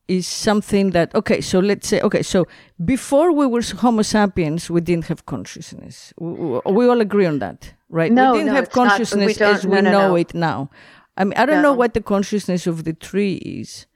is 0.08 0.26
something 0.26 0.90
that 0.90 1.14
okay 1.14 1.40
so 1.40 1.58
let's 1.60 1.86
say 1.86 2.00
okay 2.00 2.22
so 2.22 2.46
before 2.84 3.32
we 3.32 3.46
were 3.46 3.62
homo 3.62 4.02
sapiens 4.02 4.68
we 4.68 4.80
didn't 4.80 5.06
have 5.06 5.26
consciousness. 5.26 6.12
We, 6.18 6.60
we 6.66 6.88
all 6.88 7.00
agree 7.00 7.26
on 7.26 7.38
that 7.38 7.72
right? 7.88 8.10
No, 8.10 8.32
we 8.32 8.38
didn't 8.38 8.48
no, 8.48 8.54
have 8.54 8.70
consciousness 8.70 9.38
not, 9.38 9.48
we 9.48 9.54
as 9.54 9.66
we 9.66 9.80
no, 9.80 9.90
know 9.90 10.16
it 10.16 10.34
now. 10.34 10.70
I 11.16 11.24
mean 11.24 11.34
i 11.36 11.46
don't 11.46 11.62
know 11.62 11.74
what 11.74 11.94
the 11.94 12.00
consciousness 12.00 12.66
of 12.66 12.84
the 12.84 12.94
tree 12.94 13.34
is 13.34 13.86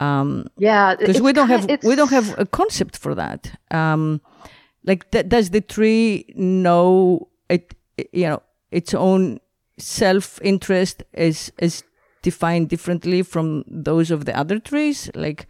um, 0.00 0.46
yeah, 0.58 0.94
because 0.94 1.20
we 1.20 1.32
don't 1.32 1.48
have 1.48 1.66
we 1.82 1.94
don't 1.94 2.10
have 2.10 2.38
a 2.38 2.46
concept 2.46 2.98
for 2.98 3.14
that. 3.14 3.58
Um, 3.70 4.20
like, 4.84 5.10
th- 5.10 5.28
does 5.28 5.50
the 5.50 5.60
tree 5.60 6.26
know 6.36 7.28
it? 7.48 7.74
You 8.12 8.26
know, 8.26 8.42
its 8.70 8.92
own 8.94 9.40
self 9.78 10.40
interest 10.42 11.02
is 11.14 11.50
is 11.58 11.82
defined 12.22 12.68
differently 12.68 13.22
from 13.22 13.64
those 13.68 14.10
of 14.10 14.26
the 14.26 14.36
other 14.38 14.58
trees. 14.58 15.10
Like, 15.14 15.46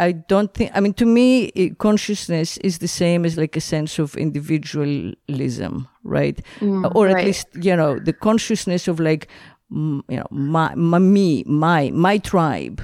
I 0.00 0.12
don't 0.12 0.52
think. 0.54 0.70
I 0.74 0.80
mean, 0.80 0.94
to 0.94 1.04
me, 1.04 1.44
it, 1.54 1.78
consciousness 1.78 2.56
is 2.58 2.78
the 2.78 2.88
same 2.88 3.26
as 3.26 3.36
like 3.36 3.54
a 3.54 3.60
sense 3.60 3.98
of 3.98 4.16
individualism, 4.16 5.88
right? 6.04 6.40
Mm, 6.60 6.90
or 6.94 7.08
at 7.08 7.14
right. 7.14 7.26
least 7.26 7.48
you 7.60 7.76
know 7.76 7.98
the 7.98 8.14
consciousness 8.14 8.88
of 8.88 8.98
like 8.98 9.28
you 9.70 10.02
know 10.08 10.26
my, 10.30 10.74
my 10.74 10.98
me 10.98 11.44
my 11.46 11.90
my 11.90 12.18
tribe 12.18 12.80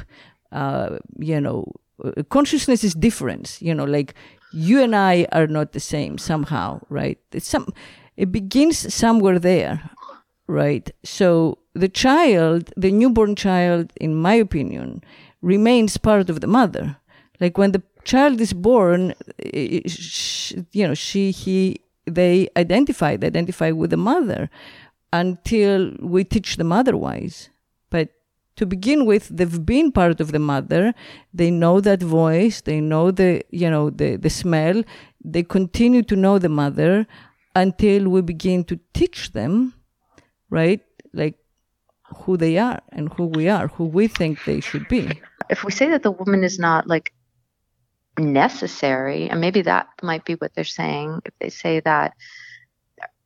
uh, 0.52 0.98
you 1.18 1.40
know, 1.40 1.72
uh, 2.04 2.22
consciousness 2.30 2.84
is 2.84 2.94
different. 2.94 3.58
You 3.60 3.74
know, 3.74 3.84
like 3.84 4.14
you 4.52 4.82
and 4.82 4.94
I 4.94 5.26
are 5.32 5.46
not 5.46 5.72
the 5.72 5.80
same 5.80 6.18
somehow, 6.18 6.80
right? 6.88 7.18
It's 7.32 7.48
some, 7.48 7.72
it 8.16 8.32
begins 8.32 8.92
somewhere 8.92 9.38
there, 9.38 9.90
right? 10.46 10.90
So 11.04 11.58
the 11.74 11.88
child, 11.88 12.72
the 12.76 12.90
newborn 12.90 13.36
child, 13.36 13.92
in 14.00 14.16
my 14.16 14.34
opinion, 14.34 15.02
remains 15.40 15.96
part 15.96 16.28
of 16.28 16.40
the 16.40 16.46
mother. 16.46 16.96
Like 17.40 17.56
when 17.56 17.72
the 17.72 17.82
child 18.04 18.40
is 18.40 18.52
born, 18.52 19.14
you 19.52 20.88
know, 20.88 20.94
she, 20.94 21.30
he, 21.30 21.80
they 22.06 22.48
identify, 22.56 23.16
they 23.16 23.28
identify 23.28 23.70
with 23.70 23.90
the 23.90 23.96
mother 23.96 24.50
until 25.12 25.92
we 26.00 26.24
teach 26.24 26.56
them 26.56 26.72
otherwise. 26.72 27.50
To 28.56 28.66
begin 28.66 29.06
with, 29.06 29.28
they've 29.28 29.64
been 29.64 29.90
part 29.90 30.20
of 30.20 30.32
the 30.32 30.38
mother. 30.38 30.94
They 31.32 31.50
know 31.50 31.80
that 31.80 32.02
voice. 32.02 32.60
They 32.60 32.80
know 32.80 33.10
the, 33.10 33.42
you 33.50 33.70
know, 33.70 33.90
the, 33.90 34.16
the 34.16 34.30
smell. 34.30 34.82
They 35.24 35.42
continue 35.42 36.02
to 36.02 36.16
know 36.16 36.38
the 36.38 36.48
mother 36.48 37.06
until 37.54 38.08
we 38.08 38.20
begin 38.20 38.64
to 38.64 38.78
teach 38.92 39.32
them, 39.32 39.74
right? 40.50 40.80
Like 41.12 41.36
who 42.24 42.36
they 42.36 42.58
are 42.58 42.80
and 42.90 43.12
who 43.14 43.26
we 43.26 43.48
are, 43.48 43.68
who 43.68 43.84
we 43.86 44.08
think 44.08 44.44
they 44.44 44.60
should 44.60 44.88
be. 44.88 45.20
If 45.48 45.64
we 45.64 45.72
say 45.72 45.88
that 45.90 46.02
the 46.02 46.10
woman 46.10 46.44
is 46.44 46.58
not 46.58 46.86
like 46.86 47.12
necessary, 48.18 49.28
and 49.30 49.40
maybe 49.40 49.62
that 49.62 49.88
might 50.02 50.24
be 50.24 50.34
what 50.34 50.54
they're 50.54 50.64
saying, 50.64 51.22
if 51.24 51.32
they 51.40 51.48
say 51.48 51.80
that 51.80 52.14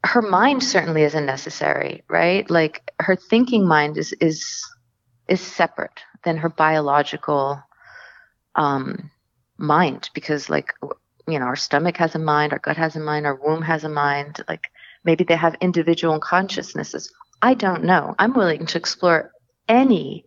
her 0.05 0.23
mind 0.23 0.63
certainly 0.63 1.03
isn't 1.03 1.27
necessary, 1.27 2.03
right? 2.09 2.49
Like 2.51 2.93
her 3.01 3.17
thinking 3.17 3.67
mind 3.67 3.97
is 3.97 4.13
is 4.21 4.63
is 5.29 5.41
separate 5.41 6.01
than 6.25 6.37
her 6.37 6.49
biological 6.49 7.63
um, 8.55 9.11
mind 9.59 10.11
because 10.15 10.49
like 10.51 10.75
you 11.27 11.39
know 11.39 11.47
our 11.47 11.57
stomach 11.57 11.97
has 11.97 12.15
a 12.15 12.19
mind 12.19 12.53
our 12.53 12.59
gut 12.59 12.77
has 12.77 12.97
a 12.97 13.01
mind 13.01 13.27
our 13.27 13.37
womb 13.37 13.63
has 13.63 13.85
a 13.85 13.89
mind 13.89 14.45
like 14.49 14.71
maybe 15.05 15.25
they 15.25 15.37
have 15.37 15.55
individual 15.61 16.19
consciousnesses. 16.19 17.13
I 17.43 17.55
don't 17.55 17.85
know. 17.85 18.15
I'm 18.19 18.33
willing 18.33 18.67
to 18.67 18.79
explore 18.79 19.33
any 19.69 20.25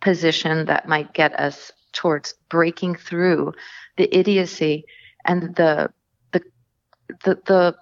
position 0.00 0.66
that 0.66 0.88
might 0.88 1.12
get 1.12 1.38
us 1.38 1.72
towards 1.92 2.34
breaking 2.48 2.94
through 2.94 3.52
the 3.96 4.14
idiocy 4.16 4.84
and 5.24 5.54
the 5.56 5.90
the 6.32 6.42
the, 7.24 7.38
the 7.46 7.76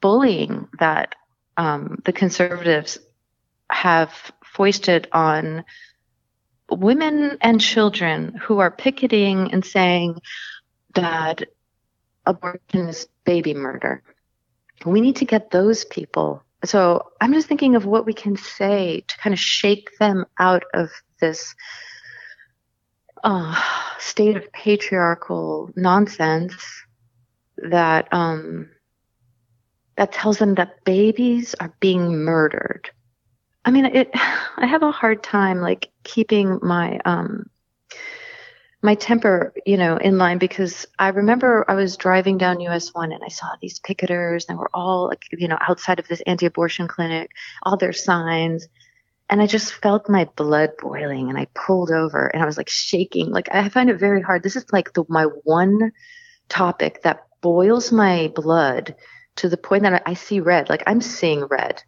bullying 0.00 0.68
that 0.78 1.14
um, 1.56 2.00
the 2.04 2.12
conservatives 2.12 2.98
have 3.70 4.30
foisted 4.56 5.06
on 5.12 5.64
women 6.70 7.36
and 7.42 7.60
children 7.60 8.34
who 8.42 8.58
are 8.58 8.70
picketing 8.70 9.52
and 9.52 9.64
saying 9.64 10.18
that 10.94 11.42
abortion 12.24 12.88
is 12.88 13.06
baby 13.24 13.52
murder. 13.52 14.02
We 14.84 15.02
need 15.02 15.16
to 15.16 15.26
get 15.26 15.50
those 15.50 15.84
people. 15.84 16.42
So 16.64 17.12
I'm 17.20 17.34
just 17.34 17.48
thinking 17.48 17.76
of 17.76 17.84
what 17.84 18.06
we 18.06 18.14
can 18.14 18.36
say 18.36 19.04
to 19.06 19.18
kind 19.18 19.34
of 19.34 19.38
shake 19.38 19.90
them 19.98 20.24
out 20.38 20.64
of 20.72 20.90
this 21.20 21.54
uh, 23.22 23.62
state 23.98 24.36
of 24.36 24.50
patriarchal 24.52 25.70
nonsense 25.76 26.54
that 27.58 28.08
um, 28.10 28.70
that 29.96 30.12
tells 30.12 30.38
them 30.38 30.54
that 30.54 30.84
babies 30.84 31.54
are 31.60 31.74
being 31.80 32.24
murdered 32.24 32.90
I 33.66 33.72
mean, 33.72 33.84
it. 33.84 34.10
I 34.58 34.66
have 34.66 34.82
a 34.82 34.92
hard 34.92 35.22
time 35.22 35.60
like 35.60 35.90
keeping 36.04 36.58
my 36.62 36.98
um 37.04 37.50
my 38.82 38.94
temper, 38.94 39.52
you 39.66 39.76
know, 39.76 39.96
in 39.96 40.16
line 40.16 40.38
because 40.38 40.86
I 40.98 41.08
remember 41.08 41.64
I 41.68 41.74
was 41.74 41.96
driving 41.96 42.38
down 42.38 42.60
US 42.60 42.94
one 42.94 43.10
and 43.10 43.22
I 43.24 43.28
saw 43.28 43.48
these 43.60 43.80
picketers 43.80 44.46
and 44.48 44.56
they 44.56 44.60
were 44.60 44.70
all 44.72 45.08
like, 45.08 45.24
you 45.32 45.48
know, 45.48 45.58
outside 45.60 45.98
of 45.98 46.06
this 46.06 46.22
anti-abortion 46.26 46.86
clinic, 46.86 47.32
all 47.64 47.76
their 47.76 47.92
signs. 47.92 48.68
And 49.28 49.42
I 49.42 49.46
just 49.48 49.74
felt 49.74 50.08
my 50.08 50.28
blood 50.36 50.70
boiling 50.78 51.28
and 51.30 51.38
I 51.38 51.48
pulled 51.52 51.90
over 51.90 52.28
and 52.28 52.42
I 52.42 52.46
was 52.46 52.56
like 52.56 52.68
shaking. 52.68 53.30
Like 53.30 53.48
I 53.52 53.68
find 53.68 53.90
it 53.90 53.98
very 53.98 54.22
hard. 54.22 54.44
This 54.44 54.56
is 54.56 54.66
like 54.72 54.92
the 54.92 55.04
my 55.08 55.24
one 55.42 55.90
topic 56.48 57.02
that 57.02 57.26
boils 57.40 57.90
my 57.90 58.30
blood 58.34 58.94
to 59.36 59.48
the 59.48 59.56
point 59.56 59.82
that 59.82 60.02
I, 60.06 60.12
I 60.12 60.14
see 60.14 60.38
red. 60.38 60.68
Like 60.68 60.84
I'm 60.86 61.00
seeing 61.00 61.44
red 61.46 61.82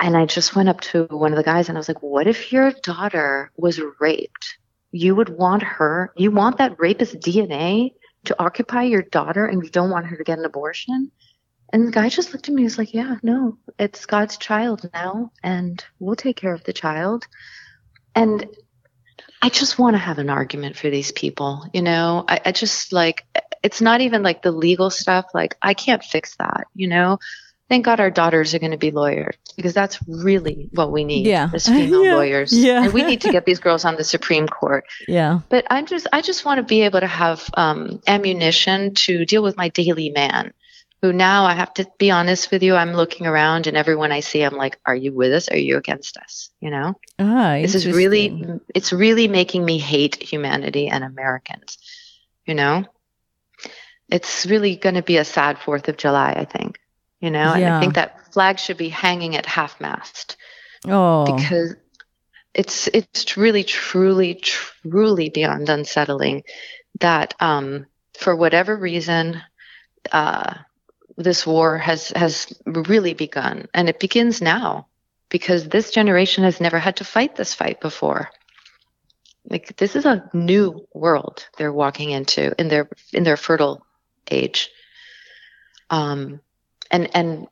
and 0.00 0.16
I 0.16 0.24
just 0.24 0.56
went 0.56 0.70
up 0.70 0.80
to 0.80 1.04
one 1.04 1.32
of 1.32 1.36
the 1.36 1.44
guys 1.44 1.68
and 1.68 1.76
I 1.76 1.80
was 1.80 1.88
like, 1.88 2.02
what 2.02 2.26
if 2.26 2.52
your 2.52 2.72
daughter 2.82 3.52
was 3.56 3.80
raped? 4.00 4.58
You 4.92 5.14
would 5.14 5.28
want 5.28 5.62
her, 5.62 6.12
you 6.16 6.30
want 6.30 6.58
that 6.58 6.80
rapist 6.80 7.20
DNA 7.20 7.92
to 8.24 8.42
occupy 8.42 8.84
your 8.84 9.02
daughter 9.02 9.44
and 9.44 9.62
you 9.62 9.68
don't 9.68 9.90
want 9.90 10.06
her 10.06 10.16
to 10.16 10.24
get 10.24 10.38
an 10.38 10.44
abortion? 10.46 11.10
And 11.72 11.86
the 11.86 11.92
guy 11.92 12.08
just 12.08 12.32
looked 12.32 12.48
at 12.48 12.54
me 12.54 12.62
and 12.62 12.66
was 12.66 12.78
like, 12.78 12.94
yeah, 12.94 13.16
no, 13.22 13.58
it's 13.78 14.06
God's 14.06 14.38
child 14.38 14.88
now 14.92 15.32
and 15.42 15.84
we'll 15.98 16.16
take 16.16 16.36
care 16.36 16.54
of 16.54 16.64
the 16.64 16.72
child. 16.72 17.26
And 18.14 18.48
I 19.42 19.50
just 19.50 19.78
want 19.78 19.94
to 19.94 19.98
have 19.98 20.18
an 20.18 20.30
argument 20.30 20.76
for 20.76 20.90
these 20.90 21.12
people. 21.12 21.66
You 21.72 21.82
know, 21.82 22.24
I, 22.26 22.40
I 22.46 22.52
just 22.52 22.92
like, 22.92 23.24
it's 23.62 23.80
not 23.80 24.00
even 24.00 24.22
like 24.22 24.42
the 24.42 24.50
legal 24.50 24.90
stuff. 24.90 25.26
Like, 25.34 25.56
I 25.62 25.74
can't 25.74 26.02
fix 26.02 26.36
that, 26.36 26.66
you 26.74 26.88
know? 26.88 27.18
Thank 27.70 27.84
God 27.84 28.00
our 28.00 28.10
daughters 28.10 28.52
are 28.52 28.58
going 28.58 28.72
to 28.72 28.76
be 28.76 28.90
lawyers 28.90 29.36
because 29.56 29.72
that's 29.72 29.98
really 30.08 30.68
what 30.72 30.90
we 30.90 31.04
need 31.04 31.26
yeah. 31.26 31.48
as 31.54 31.66
female 31.66 32.04
yeah. 32.04 32.14
lawyers. 32.16 32.52
Yeah. 32.52 32.84
And 32.84 32.92
we 32.92 33.04
need 33.04 33.22
to 33.22 33.32
get 33.32 33.46
these 33.46 33.60
girls 33.60 33.84
on 33.84 33.94
the 33.96 34.04
Supreme 34.04 34.48
Court. 34.48 34.84
Yeah. 35.06 35.40
But 35.48 35.66
I'm 35.70 35.86
just, 35.86 36.08
I 36.12 36.20
just 36.20 36.44
want 36.44 36.58
to 36.58 36.64
be 36.64 36.82
able 36.82 37.00
to 37.00 37.06
have 37.06 37.48
um, 37.54 38.02
ammunition 38.06 38.94
to 38.94 39.24
deal 39.24 39.42
with 39.42 39.56
my 39.56 39.68
daily 39.68 40.10
man 40.10 40.52
who 41.00 41.12
now 41.12 41.44
I 41.46 41.54
have 41.54 41.72
to 41.74 41.86
be 41.96 42.10
honest 42.10 42.50
with 42.50 42.62
you, 42.62 42.74
I'm 42.74 42.92
looking 42.92 43.26
around 43.26 43.66
and 43.66 43.76
everyone 43.76 44.12
I 44.12 44.20
see, 44.20 44.42
I'm 44.42 44.56
like, 44.56 44.78
are 44.84 44.94
you 44.94 45.14
with 45.14 45.32
us? 45.32 45.48
Are 45.48 45.56
you 45.56 45.78
against 45.78 46.18
us? 46.18 46.50
You 46.60 46.70
know? 46.70 46.94
Ah, 47.18 47.58
this 47.62 47.74
is 47.74 47.86
really, 47.86 48.60
it's 48.74 48.92
really 48.92 49.26
making 49.26 49.64
me 49.64 49.78
hate 49.78 50.22
humanity 50.22 50.88
and 50.88 51.02
Americans. 51.04 51.78
You 52.44 52.54
know? 52.54 52.84
It's 54.08 54.44
really 54.44 54.76
going 54.76 54.96
to 54.96 55.02
be 55.02 55.16
a 55.16 55.24
sad 55.24 55.56
4th 55.56 55.88
of 55.88 55.96
July, 55.96 56.34
I 56.36 56.44
think. 56.44 56.78
You 57.20 57.30
know? 57.30 57.54
Yeah. 57.54 57.66
And 57.66 57.74
I 57.74 57.80
think 57.80 57.94
that 57.94 58.32
flag 58.32 58.58
should 58.58 58.76
be 58.76 58.88
hanging 58.88 59.36
at 59.36 59.46
half 59.46 59.80
mast. 59.80 60.36
Oh. 60.86 61.24
Because 61.24 61.76
it's, 62.54 62.88
it's 62.88 63.36
really, 63.36 63.64
truly, 63.64 64.34
truly 64.34 65.28
beyond 65.28 65.68
unsettling 65.68 66.44
that, 66.98 67.34
um, 67.40 67.86
for 68.18 68.34
whatever 68.34 68.76
reason, 68.76 69.40
uh, 70.12 70.54
this 71.16 71.46
war 71.46 71.78
has 71.78 72.08
has 72.16 72.52
really 72.64 73.14
begun, 73.14 73.68
and 73.74 73.88
it 73.88 74.00
begins 74.00 74.40
now 74.40 74.86
because 75.28 75.68
this 75.68 75.90
generation 75.90 76.44
has 76.44 76.60
never 76.60 76.78
had 76.78 76.96
to 76.96 77.04
fight 77.04 77.36
this 77.36 77.54
fight 77.54 77.80
before. 77.80 78.30
Like 79.48 79.76
this 79.76 79.96
is 79.96 80.06
a 80.06 80.28
new 80.32 80.86
world 80.94 81.46
they're 81.56 81.72
walking 81.72 82.10
into 82.10 82.58
in 82.58 82.68
their 82.68 82.88
in 83.12 83.22
their 83.22 83.36
fertile 83.36 83.84
age. 84.30 84.70
Um, 85.90 86.40
and 86.90 87.14
and 87.14 87.46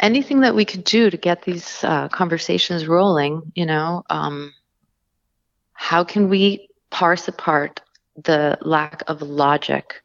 anything 0.00 0.40
that 0.40 0.54
we 0.54 0.64
could 0.64 0.84
do 0.84 1.10
to 1.10 1.16
get 1.16 1.42
these 1.42 1.84
uh, 1.84 2.08
conversations 2.08 2.86
rolling, 2.86 3.52
you 3.54 3.66
know, 3.66 4.02
um, 4.10 4.52
how 5.72 6.04
can 6.04 6.28
we 6.28 6.68
parse 6.90 7.28
apart 7.28 7.80
the 8.16 8.58
lack 8.62 9.02
of 9.08 9.22
logic, 9.22 10.02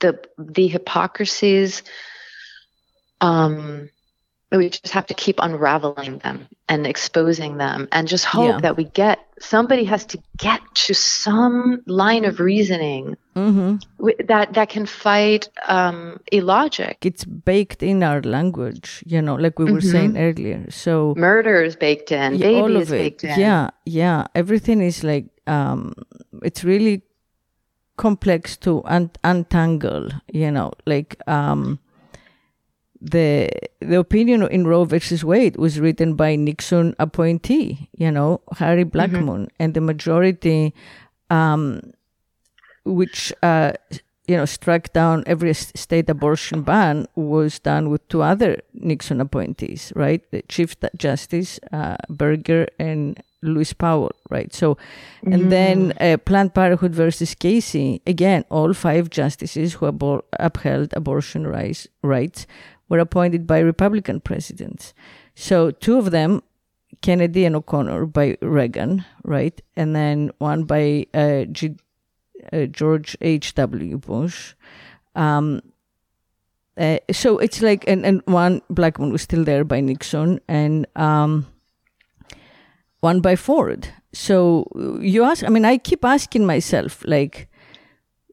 the 0.00 0.20
the 0.38 0.68
hypocrisies, 0.68 1.82
um, 3.20 3.88
we 4.52 4.70
just 4.70 4.92
have 4.92 5.06
to 5.06 5.14
keep 5.14 5.36
unraveling 5.40 6.18
them 6.18 6.46
and 6.68 6.86
exposing 6.86 7.56
them 7.56 7.88
and 7.90 8.06
just 8.06 8.24
hope 8.24 8.48
yeah. 8.48 8.60
that 8.60 8.76
we 8.76 8.84
get 8.84 9.18
somebody 9.40 9.84
has 9.84 10.04
to 10.06 10.18
get 10.36 10.60
to 10.74 10.94
some 10.94 11.82
line 11.86 12.24
of 12.24 12.38
reasoning 12.38 13.16
mm-hmm. 13.34 13.76
that 14.26 14.54
that 14.54 14.68
can 14.68 14.86
fight 14.86 15.48
um, 15.66 16.20
illogic 16.30 16.98
it's 17.02 17.24
baked 17.24 17.82
in 17.82 18.02
our 18.02 18.20
language 18.22 19.02
you 19.06 19.20
know 19.20 19.34
like 19.34 19.58
we 19.58 19.64
were 19.64 19.78
mm-hmm. 19.78 19.90
saying 19.90 20.16
earlier 20.16 20.64
so 20.70 21.14
murder 21.16 21.62
is 21.62 21.76
baked 21.76 22.12
in 22.12 22.34
yeah, 22.34 22.46
baby 22.46 22.60
all 22.60 22.76
of 22.76 22.82
is 22.82 22.92
it. 22.92 22.98
baked 22.98 23.24
in 23.24 23.38
yeah 23.38 23.70
yeah 23.84 24.26
everything 24.34 24.80
is 24.80 25.02
like 25.02 25.26
um, 25.48 25.92
it's 26.42 26.64
really 26.64 27.02
complex 27.96 28.56
to 28.56 28.82
un- 28.84 29.10
untangle 29.24 30.08
you 30.32 30.50
know 30.50 30.72
like 30.86 31.16
um, 31.26 31.78
the 33.00 33.50
the 33.80 33.98
opinion 33.98 34.42
in 34.48 34.66
Roe 34.66 34.84
versus 34.84 35.24
Wade 35.24 35.56
was 35.56 35.78
written 35.80 36.14
by 36.14 36.36
Nixon 36.36 36.94
appointee, 36.98 37.88
you 37.96 38.10
know, 38.10 38.40
Harry. 38.56 38.84
Blackmun, 38.84 39.26
mm-hmm. 39.26 39.44
and 39.58 39.74
the 39.74 39.80
majority, 39.80 40.74
um, 41.30 41.92
which 42.84 43.32
uh, 43.42 43.72
you 44.26 44.36
know 44.36 44.44
struck 44.44 44.92
down 44.92 45.24
every 45.26 45.52
state 45.54 46.08
abortion 46.08 46.62
ban, 46.62 47.06
was 47.14 47.58
done 47.58 47.90
with 47.90 48.06
two 48.08 48.22
other 48.22 48.60
Nixon 48.74 49.20
appointees, 49.20 49.92
right? 49.94 50.22
The 50.30 50.42
Chief 50.42 50.76
Justice 50.96 51.60
uh, 51.72 51.96
Burger 52.08 52.68
and 52.78 53.20
Louis 53.42 53.72
Powell, 53.72 54.12
right? 54.30 54.52
So, 54.52 54.76
and 55.22 55.44
mm. 55.44 55.50
then 55.50 55.92
uh, 56.00 56.16
Planned 56.18 56.54
Parenthood 56.54 56.94
versus 56.94 57.34
Casey, 57.34 58.00
again, 58.06 58.44
all 58.50 58.72
five 58.72 59.10
justices 59.10 59.74
who 59.74 59.86
abor- 59.92 60.22
upheld 60.40 60.92
abortion 60.94 61.46
rights, 61.46 61.86
rights 62.02 62.46
were 62.88 62.98
appointed 62.98 63.46
by 63.46 63.58
Republican 63.58 64.20
presidents. 64.20 64.94
So 65.34 65.70
two 65.70 65.98
of 65.98 66.10
them, 66.10 66.42
Kennedy 67.02 67.44
and 67.44 67.56
O'Connor 67.56 68.06
by 68.06 68.36
Reagan, 68.40 69.04
right? 69.24 69.60
And 69.76 69.94
then 69.94 70.30
one 70.38 70.64
by 70.64 71.06
uh, 71.12 71.44
G- 71.44 71.76
uh, 72.52 72.66
George 72.66 73.16
H.W. 73.20 73.98
Bush. 73.98 74.54
Um, 75.14 75.62
uh, 76.78 76.98
so 77.10 77.38
it's 77.38 77.62
like, 77.62 77.84
and, 77.88 78.04
and 78.04 78.22
one 78.26 78.60
Blackmun 78.70 79.10
was 79.10 79.22
still 79.22 79.44
there 79.44 79.64
by 79.64 79.80
Nixon, 79.80 80.40
and 80.46 80.86
um, 80.94 81.46
one 83.00 83.20
by 83.20 83.34
Ford. 83.34 83.88
So 84.12 84.68
you 85.00 85.24
ask, 85.24 85.44
I 85.44 85.48
mean, 85.48 85.64
I 85.64 85.78
keep 85.78 86.04
asking 86.04 86.44
myself, 86.44 87.02
like, 87.06 87.48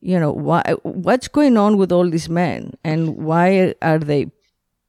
you 0.01 0.19
know, 0.19 0.31
why, 0.31 0.75
what's 0.83 1.29
going 1.29 1.57
on 1.57 1.77
with 1.77 1.91
all 1.91 2.09
these 2.09 2.29
men, 2.29 2.73
and 2.83 3.15
why 3.17 3.73
are 3.81 3.99
they 3.99 4.31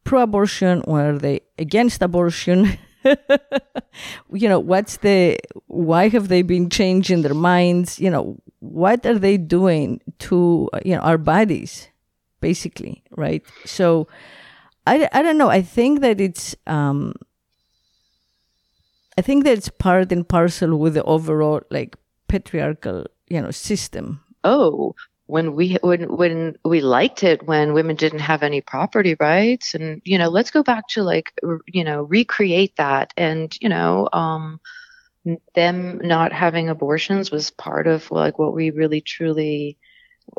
pro-abortion 0.05 0.83
or 0.87 1.11
are 1.11 1.19
they 1.19 1.41
against 1.59 2.03
abortion? 2.03 2.79
you 4.33 4.49
know, 4.49 4.61
what's 4.61 4.99
the 4.99 5.39
why 5.67 6.09
have 6.09 6.29
they 6.29 6.43
been 6.43 6.71
changing 6.71 7.23
their 7.23 7.35
minds? 7.35 7.99
You 7.99 8.11
know, 8.11 8.39
what 8.61 9.05
are 9.05 9.19
they 9.19 9.37
doing 9.37 10.01
to 10.21 10.71
you 10.85 10.95
know 10.97 11.03
our 11.03 11.19
bodies, 11.19 11.89
basically, 12.41 13.03
right? 13.17 13.43
So, 13.65 14.09
I 14.87 15.09
I 15.13 15.23
don't 15.23 15.39
know. 15.39 15.51
I 15.51 15.63
think 15.63 16.01
that 16.01 16.21
it's 16.21 16.55
um. 16.67 17.15
I 19.17 19.23
think 19.23 19.45
that 19.45 19.57
it's 19.57 19.69
part 19.69 20.11
and 20.11 20.29
parcel 20.29 20.77
with 20.77 20.95
the 20.95 21.05
overall 21.05 21.63
like 21.71 21.97
patriarchal, 22.27 23.07
you 23.29 23.41
know, 23.41 23.53
system. 23.53 24.21
Oh, 24.43 24.95
when 25.27 25.55
we 25.55 25.79
when 25.83 26.03
when 26.15 26.57
we 26.65 26.81
liked 26.81 27.23
it 27.23 27.47
when 27.47 27.73
women 27.73 27.97
didn't 27.97 28.21
have 28.21 28.43
any 28.43 28.61
property 28.61 29.17
rights 29.19 29.75
and 29.75 30.03
you 30.05 30.19
know 30.19 30.29
let's 30.29 30.51
go 30.51 30.63
back 30.63 30.87
to 30.89 31.03
like 31.03 31.33
you 31.67 31.85
know 31.85 32.03
recreate 32.03 32.77
that 32.77 33.13
and 33.17 33.57
you 33.61 33.69
know 33.69 34.09
um 34.13 34.61
them 35.55 36.01
not 36.03 36.33
having 36.33 36.69
abortions 36.69 37.31
was 37.31 37.51
part 37.51 37.87
of 37.87 38.11
like 38.11 38.39
what 38.39 38.55
we 38.55 38.71
really 38.71 39.01
truly 39.01 39.79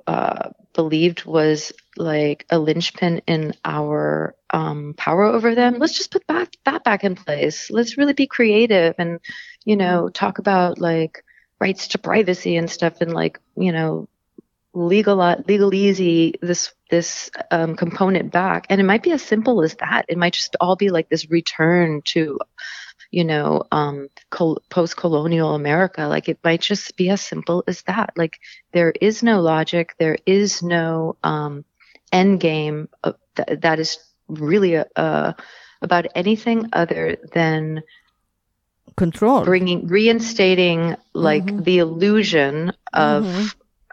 uh, 0.07 0.49
believed 0.73 1.25
was 1.25 1.71
like 1.97 2.45
a 2.49 2.59
linchpin 2.59 3.21
in 3.27 3.53
our 3.63 4.35
um, 4.51 4.93
power 4.97 5.23
over 5.25 5.55
them. 5.55 5.77
Let's 5.79 5.97
just 5.97 6.11
put 6.11 6.25
back 6.27 6.49
that 6.65 6.83
back 6.83 7.03
in 7.03 7.15
place. 7.15 7.69
Let's 7.71 7.97
really 7.97 8.13
be 8.13 8.27
creative 8.27 8.95
and 8.97 9.19
you 9.65 9.75
know 9.75 10.09
talk 10.09 10.37
about 10.39 10.79
like 10.79 11.23
rights 11.59 11.89
to 11.89 11.97
privacy 11.97 12.57
and 12.57 12.69
stuff 12.69 13.01
and 13.01 13.13
like 13.13 13.39
you 13.57 13.71
know 13.71 14.07
legal 14.75 15.17
legalize 15.47 15.97
this 16.41 16.73
this 16.89 17.31
um, 17.49 17.75
component 17.75 18.31
back. 18.31 18.67
And 18.69 18.79
it 18.79 18.83
might 18.83 19.01
be 19.01 19.11
as 19.11 19.23
simple 19.23 19.63
as 19.63 19.75
that. 19.75 20.05
It 20.07 20.17
might 20.17 20.33
just 20.33 20.55
all 20.59 20.75
be 20.75 20.89
like 20.89 21.09
this 21.09 21.29
return 21.31 22.01
to 22.05 22.39
you 23.11 23.23
know 23.23 23.63
um, 23.71 24.09
col- 24.29 24.61
post-colonial 24.69 25.55
america. 25.55 26.07
Like 26.07 26.29
it 26.29 26.39
might 26.43 26.61
just 26.61 26.95
be 26.97 27.09
as 27.09 27.21
simple 27.21 27.63
as 27.67 27.81
that. 27.83 28.13
Like 28.15 28.39
there 28.73 28.91
is 29.01 29.23
no 29.23 29.41
logic. 29.41 29.95
There 29.97 30.17
is 30.25 30.61
no 30.61 31.15
um, 31.23 31.65
end 32.11 32.39
game 32.39 32.89
th- 33.35 33.59
that 33.61 33.79
is 33.79 33.97
really 34.27 34.75
a, 34.75 34.85
a, 34.95 35.35
about 35.81 36.07
anything 36.15 36.69
other 36.73 37.17
than 37.33 37.83
control. 38.97 39.43
bringing 39.43 39.87
reinstating 39.87 40.95
like 41.13 41.45
mm-hmm. 41.45 41.63
the 41.63 41.79
illusion 41.79 42.73
of 42.93 43.23
mm-hmm 43.23 43.45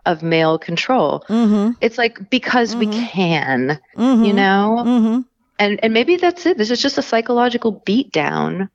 of 0.07 0.23
male 0.23 0.59
control. 0.59 1.25
Mm-hmm. 1.29 1.73
It's 1.81 1.99
like 1.99 2.31
because 2.31 2.75
mm-hmm. 2.75 2.91
we 2.91 3.07
can, 3.07 3.81
mm-hmm. 3.97 4.25
you 4.25 4.33
know? 4.33 4.83
Mm-hmm. 4.85 5.21
And 5.59 5.81
and 5.83 5.95
maybe 5.95 6.17
that's 6.17 6.47
it. 6.47 6.59
This 6.59 6.71
is 6.71 6.83
just 6.83 6.99
a 6.99 7.03
psychological 7.03 7.81
beatdown. 7.87 8.69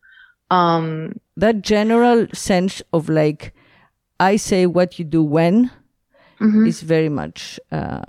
Um 0.50 1.20
that 1.36 1.62
general 1.62 2.28
sense 2.34 2.82
of 2.94 3.10
like 3.10 3.54
I 4.20 4.38
say 4.38 4.66
what 4.66 4.98
you 4.98 5.06
do 5.06 5.24
when 5.24 5.72
mm-hmm. 6.40 6.66
is 6.66 6.82
very 6.82 7.10
much 7.10 7.60
uh 7.72 8.04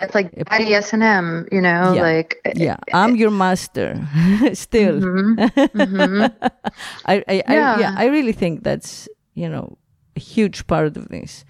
it's 0.00 0.14
like 0.14 0.32
daddy 0.50 0.74
S 0.74 0.92
and 0.92 1.02
M, 1.02 1.46
you 1.52 1.60
know, 1.60 1.94
yeah. 1.94 2.02
like 2.02 2.40
yeah, 2.56 2.76
I'm 2.92 3.14
your 3.16 3.30
master, 3.30 3.94
still. 4.52 5.00
Mm-hmm. 5.00 5.78
Mm-hmm. 5.78 6.48
I, 7.06 7.24
I, 7.28 7.32
yeah. 7.32 7.74
I, 7.76 7.80
yeah, 7.80 7.94
I 7.96 8.06
really 8.06 8.32
think 8.32 8.64
that's 8.64 9.08
you 9.34 9.48
know 9.48 9.78
a 10.16 10.20
huge 10.20 10.66
part 10.66 10.96
of 10.96 11.08
this. 11.08 11.44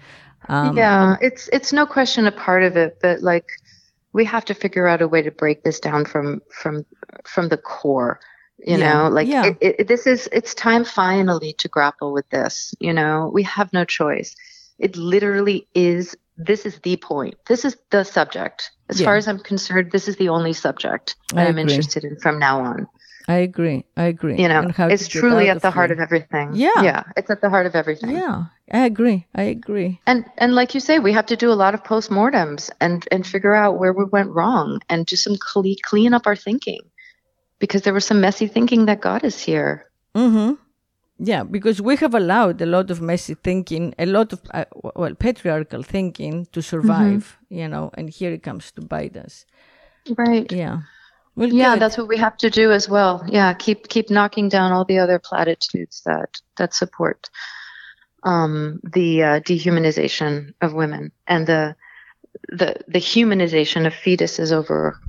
Um, 0.47 0.77
yeah, 0.77 1.17
it's 1.21 1.49
it's 1.51 1.73
no 1.73 1.85
question 1.85 2.27
a 2.27 2.31
part 2.31 2.63
of 2.63 2.77
it, 2.77 2.99
but 3.01 3.21
like 3.21 3.49
we 4.13 4.25
have 4.25 4.45
to 4.45 4.53
figure 4.53 4.87
out 4.87 5.01
a 5.01 5.07
way 5.07 5.21
to 5.21 5.31
break 5.31 5.63
this 5.63 5.79
down 5.79 6.05
from 6.05 6.41
from 6.49 6.85
from 7.25 7.49
the 7.49 7.57
core. 7.57 8.19
You 8.59 8.77
yeah, 8.77 8.93
know, 8.93 9.09
like 9.09 9.27
yeah. 9.27 9.45
it, 9.59 9.75
it, 9.79 9.87
this 9.87 10.07
is 10.07 10.29
it's 10.31 10.53
time 10.53 10.85
finally 10.85 11.53
to 11.53 11.67
grapple 11.67 12.13
with 12.13 12.29
this. 12.29 12.73
You 12.79 12.93
know, 12.93 13.29
we 13.33 13.43
have 13.43 13.73
no 13.73 13.83
choice. 13.85 14.35
It 14.79 14.95
literally 14.95 15.67
is 15.75 16.15
this 16.37 16.65
is 16.65 16.79
the 16.79 16.97
point. 16.97 17.35
This 17.47 17.65
is 17.65 17.77
the 17.91 18.03
subject. 18.03 18.71
As 18.89 18.99
yeah. 18.99 19.05
far 19.05 19.15
as 19.15 19.27
I'm 19.27 19.39
concerned, 19.39 19.91
this 19.91 20.07
is 20.07 20.17
the 20.17 20.29
only 20.29 20.53
subject 20.53 21.15
that 21.33 21.47
I'm 21.47 21.57
interested 21.57 22.03
in 22.03 22.17
from 22.19 22.39
now 22.39 22.61
on. 22.61 22.87
I 23.27 23.37
agree. 23.37 23.85
I 23.97 24.03
agree. 24.03 24.37
You 24.39 24.47
know, 24.47 24.69
it's 24.77 25.07
truly 25.07 25.49
at 25.49 25.61
the 25.61 25.71
heart 25.71 25.91
of 25.91 25.99
everything. 25.99 26.51
Yeah. 26.53 26.83
Yeah. 26.83 27.03
It's 27.17 27.29
at 27.29 27.41
the 27.41 27.49
heart 27.49 27.65
of 27.65 27.75
everything. 27.75 28.11
Yeah. 28.11 28.45
I 28.71 28.85
agree. 28.85 29.25
I 29.33 29.43
agree. 29.43 29.99
And 30.05 30.25
and 30.37 30.53
like 30.53 30.73
you 30.73 30.79
say, 30.79 30.99
we 30.99 31.13
have 31.13 31.25
to 31.27 31.35
do 31.35 31.51
a 31.51 31.57
lot 31.57 31.73
of 31.73 31.83
postmortems 31.83 32.69
and 32.79 33.07
and 33.11 33.25
figure 33.25 33.53
out 33.53 33.79
where 33.79 33.93
we 33.93 34.05
went 34.05 34.29
wrong 34.29 34.79
and 34.89 35.05
do 35.05 35.15
some 35.15 35.37
clean 35.39 35.77
clean 35.83 36.13
up 36.13 36.27
our 36.27 36.35
thinking. 36.35 36.81
Because 37.57 37.81
there 37.81 37.93
was 37.93 38.05
some 38.05 38.21
messy 38.21 38.47
thinking 38.47 38.85
that 38.85 39.01
got 39.01 39.23
us 39.23 39.39
here. 39.39 39.89
Mm-hmm. 40.13 40.53
Yeah, 41.17 41.43
because 41.43 41.81
we 41.81 41.95
have 41.97 42.13
allowed 42.13 42.61
a 42.61 42.65
lot 42.65 42.91
of 42.91 43.01
messy 43.01 43.35
thinking, 43.35 43.95
a 43.97 44.05
lot 44.05 44.33
of 44.33 44.41
uh, 44.53 44.65
well 44.95 45.15
patriarchal 45.15 45.81
thinking 45.81 46.45
to 46.51 46.61
survive, 46.61 47.37
mm-hmm. 47.45 47.55
you 47.55 47.67
know, 47.69 47.89
and 47.93 48.09
here 48.09 48.31
it 48.31 48.43
comes 48.43 48.71
to 48.73 48.81
bite 48.81 49.15
us. 49.15 49.45
Right. 50.17 50.51
Yeah. 50.51 50.81
Well, 51.35 51.49
yeah, 51.49 51.73
good. 51.73 51.81
that's 51.81 51.97
what 51.97 52.07
we 52.07 52.17
have 52.17 52.37
to 52.37 52.49
do 52.49 52.71
as 52.71 52.87
well. 52.87 53.23
Yeah, 53.27 53.53
keep 53.53 53.89
keep 53.89 54.09
knocking 54.09 54.49
down 54.49 54.71
all 54.71 54.85
the 54.85 54.99
other 54.99 55.19
platitudes 55.19 56.01
that 56.05 56.29
that 56.57 56.73
support 56.73 57.29
um, 58.23 58.79
the 58.83 59.23
uh, 59.23 59.39
dehumanization 59.41 60.53
of 60.61 60.73
women 60.73 61.11
and 61.27 61.45
the 61.45 61.75
the 62.49 62.75
the 62.87 62.99
humanization 62.99 63.85
of 63.85 63.93
fetuses 63.93 64.51
over 64.51 64.99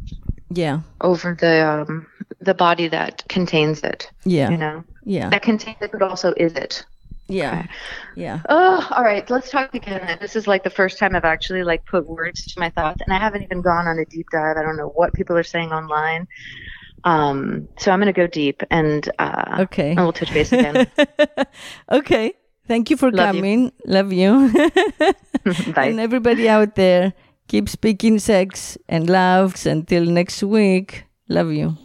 yeah 0.50 0.80
over 1.00 1.36
the 1.38 1.66
um, 1.66 2.06
the 2.40 2.54
body 2.54 2.88
that 2.88 3.24
contains 3.28 3.82
it. 3.82 4.10
Yeah, 4.24 4.50
you 4.50 4.56
know, 4.58 4.84
yeah, 5.04 5.30
that 5.30 5.42
contains 5.42 5.78
it, 5.80 5.92
but 5.92 6.02
also 6.02 6.34
is 6.36 6.52
it. 6.54 6.84
Yeah. 7.28 7.58
Okay. 7.58 7.68
Yeah. 8.14 8.40
Oh, 8.48 8.86
all 8.90 9.02
right. 9.02 9.28
Let's 9.28 9.50
talk 9.50 9.74
again. 9.74 10.18
This 10.20 10.36
is 10.36 10.46
like 10.46 10.62
the 10.62 10.70
first 10.70 10.98
time 10.98 11.16
I've 11.16 11.24
actually 11.24 11.64
like 11.64 11.84
put 11.84 12.06
words 12.06 12.46
to 12.46 12.60
my 12.60 12.70
thoughts, 12.70 13.00
and 13.04 13.12
I 13.12 13.18
haven't 13.18 13.42
even 13.42 13.62
gone 13.62 13.86
on 13.86 13.98
a 13.98 14.04
deep 14.04 14.26
dive. 14.30 14.56
I 14.56 14.62
don't 14.62 14.76
know 14.76 14.88
what 14.88 15.12
people 15.12 15.36
are 15.36 15.42
saying 15.42 15.72
online. 15.72 16.28
Um, 17.04 17.68
so 17.78 17.90
I'm 17.90 18.00
going 18.00 18.12
to 18.12 18.18
go 18.18 18.26
deep 18.26 18.62
and 18.70 19.08
uh, 19.18 19.58
okay, 19.60 19.90
and 19.90 20.00
we'll 20.00 20.12
touch 20.12 20.32
base 20.32 20.52
again. 20.52 20.86
okay. 21.90 22.34
Thank 22.66 22.90
you 22.90 22.96
for 22.96 23.12
Love 23.12 23.36
coming. 23.36 23.64
You. 23.64 23.72
Love 23.86 24.12
you. 24.12 24.50
Bye. 25.72 25.86
And 25.86 26.00
everybody 26.00 26.48
out 26.48 26.74
there, 26.74 27.14
keep 27.46 27.68
speaking 27.68 28.18
sex 28.18 28.76
and 28.88 29.08
loves. 29.08 29.66
Until 29.66 30.04
next 30.04 30.42
week. 30.42 31.04
Love 31.28 31.52
you. 31.52 31.76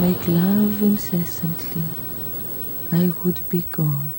make 0.00 0.28
love 0.28 0.80
incessantly, 0.80 1.82
I 2.92 3.10
would 3.24 3.40
be 3.48 3.62
God. 3.72 4.12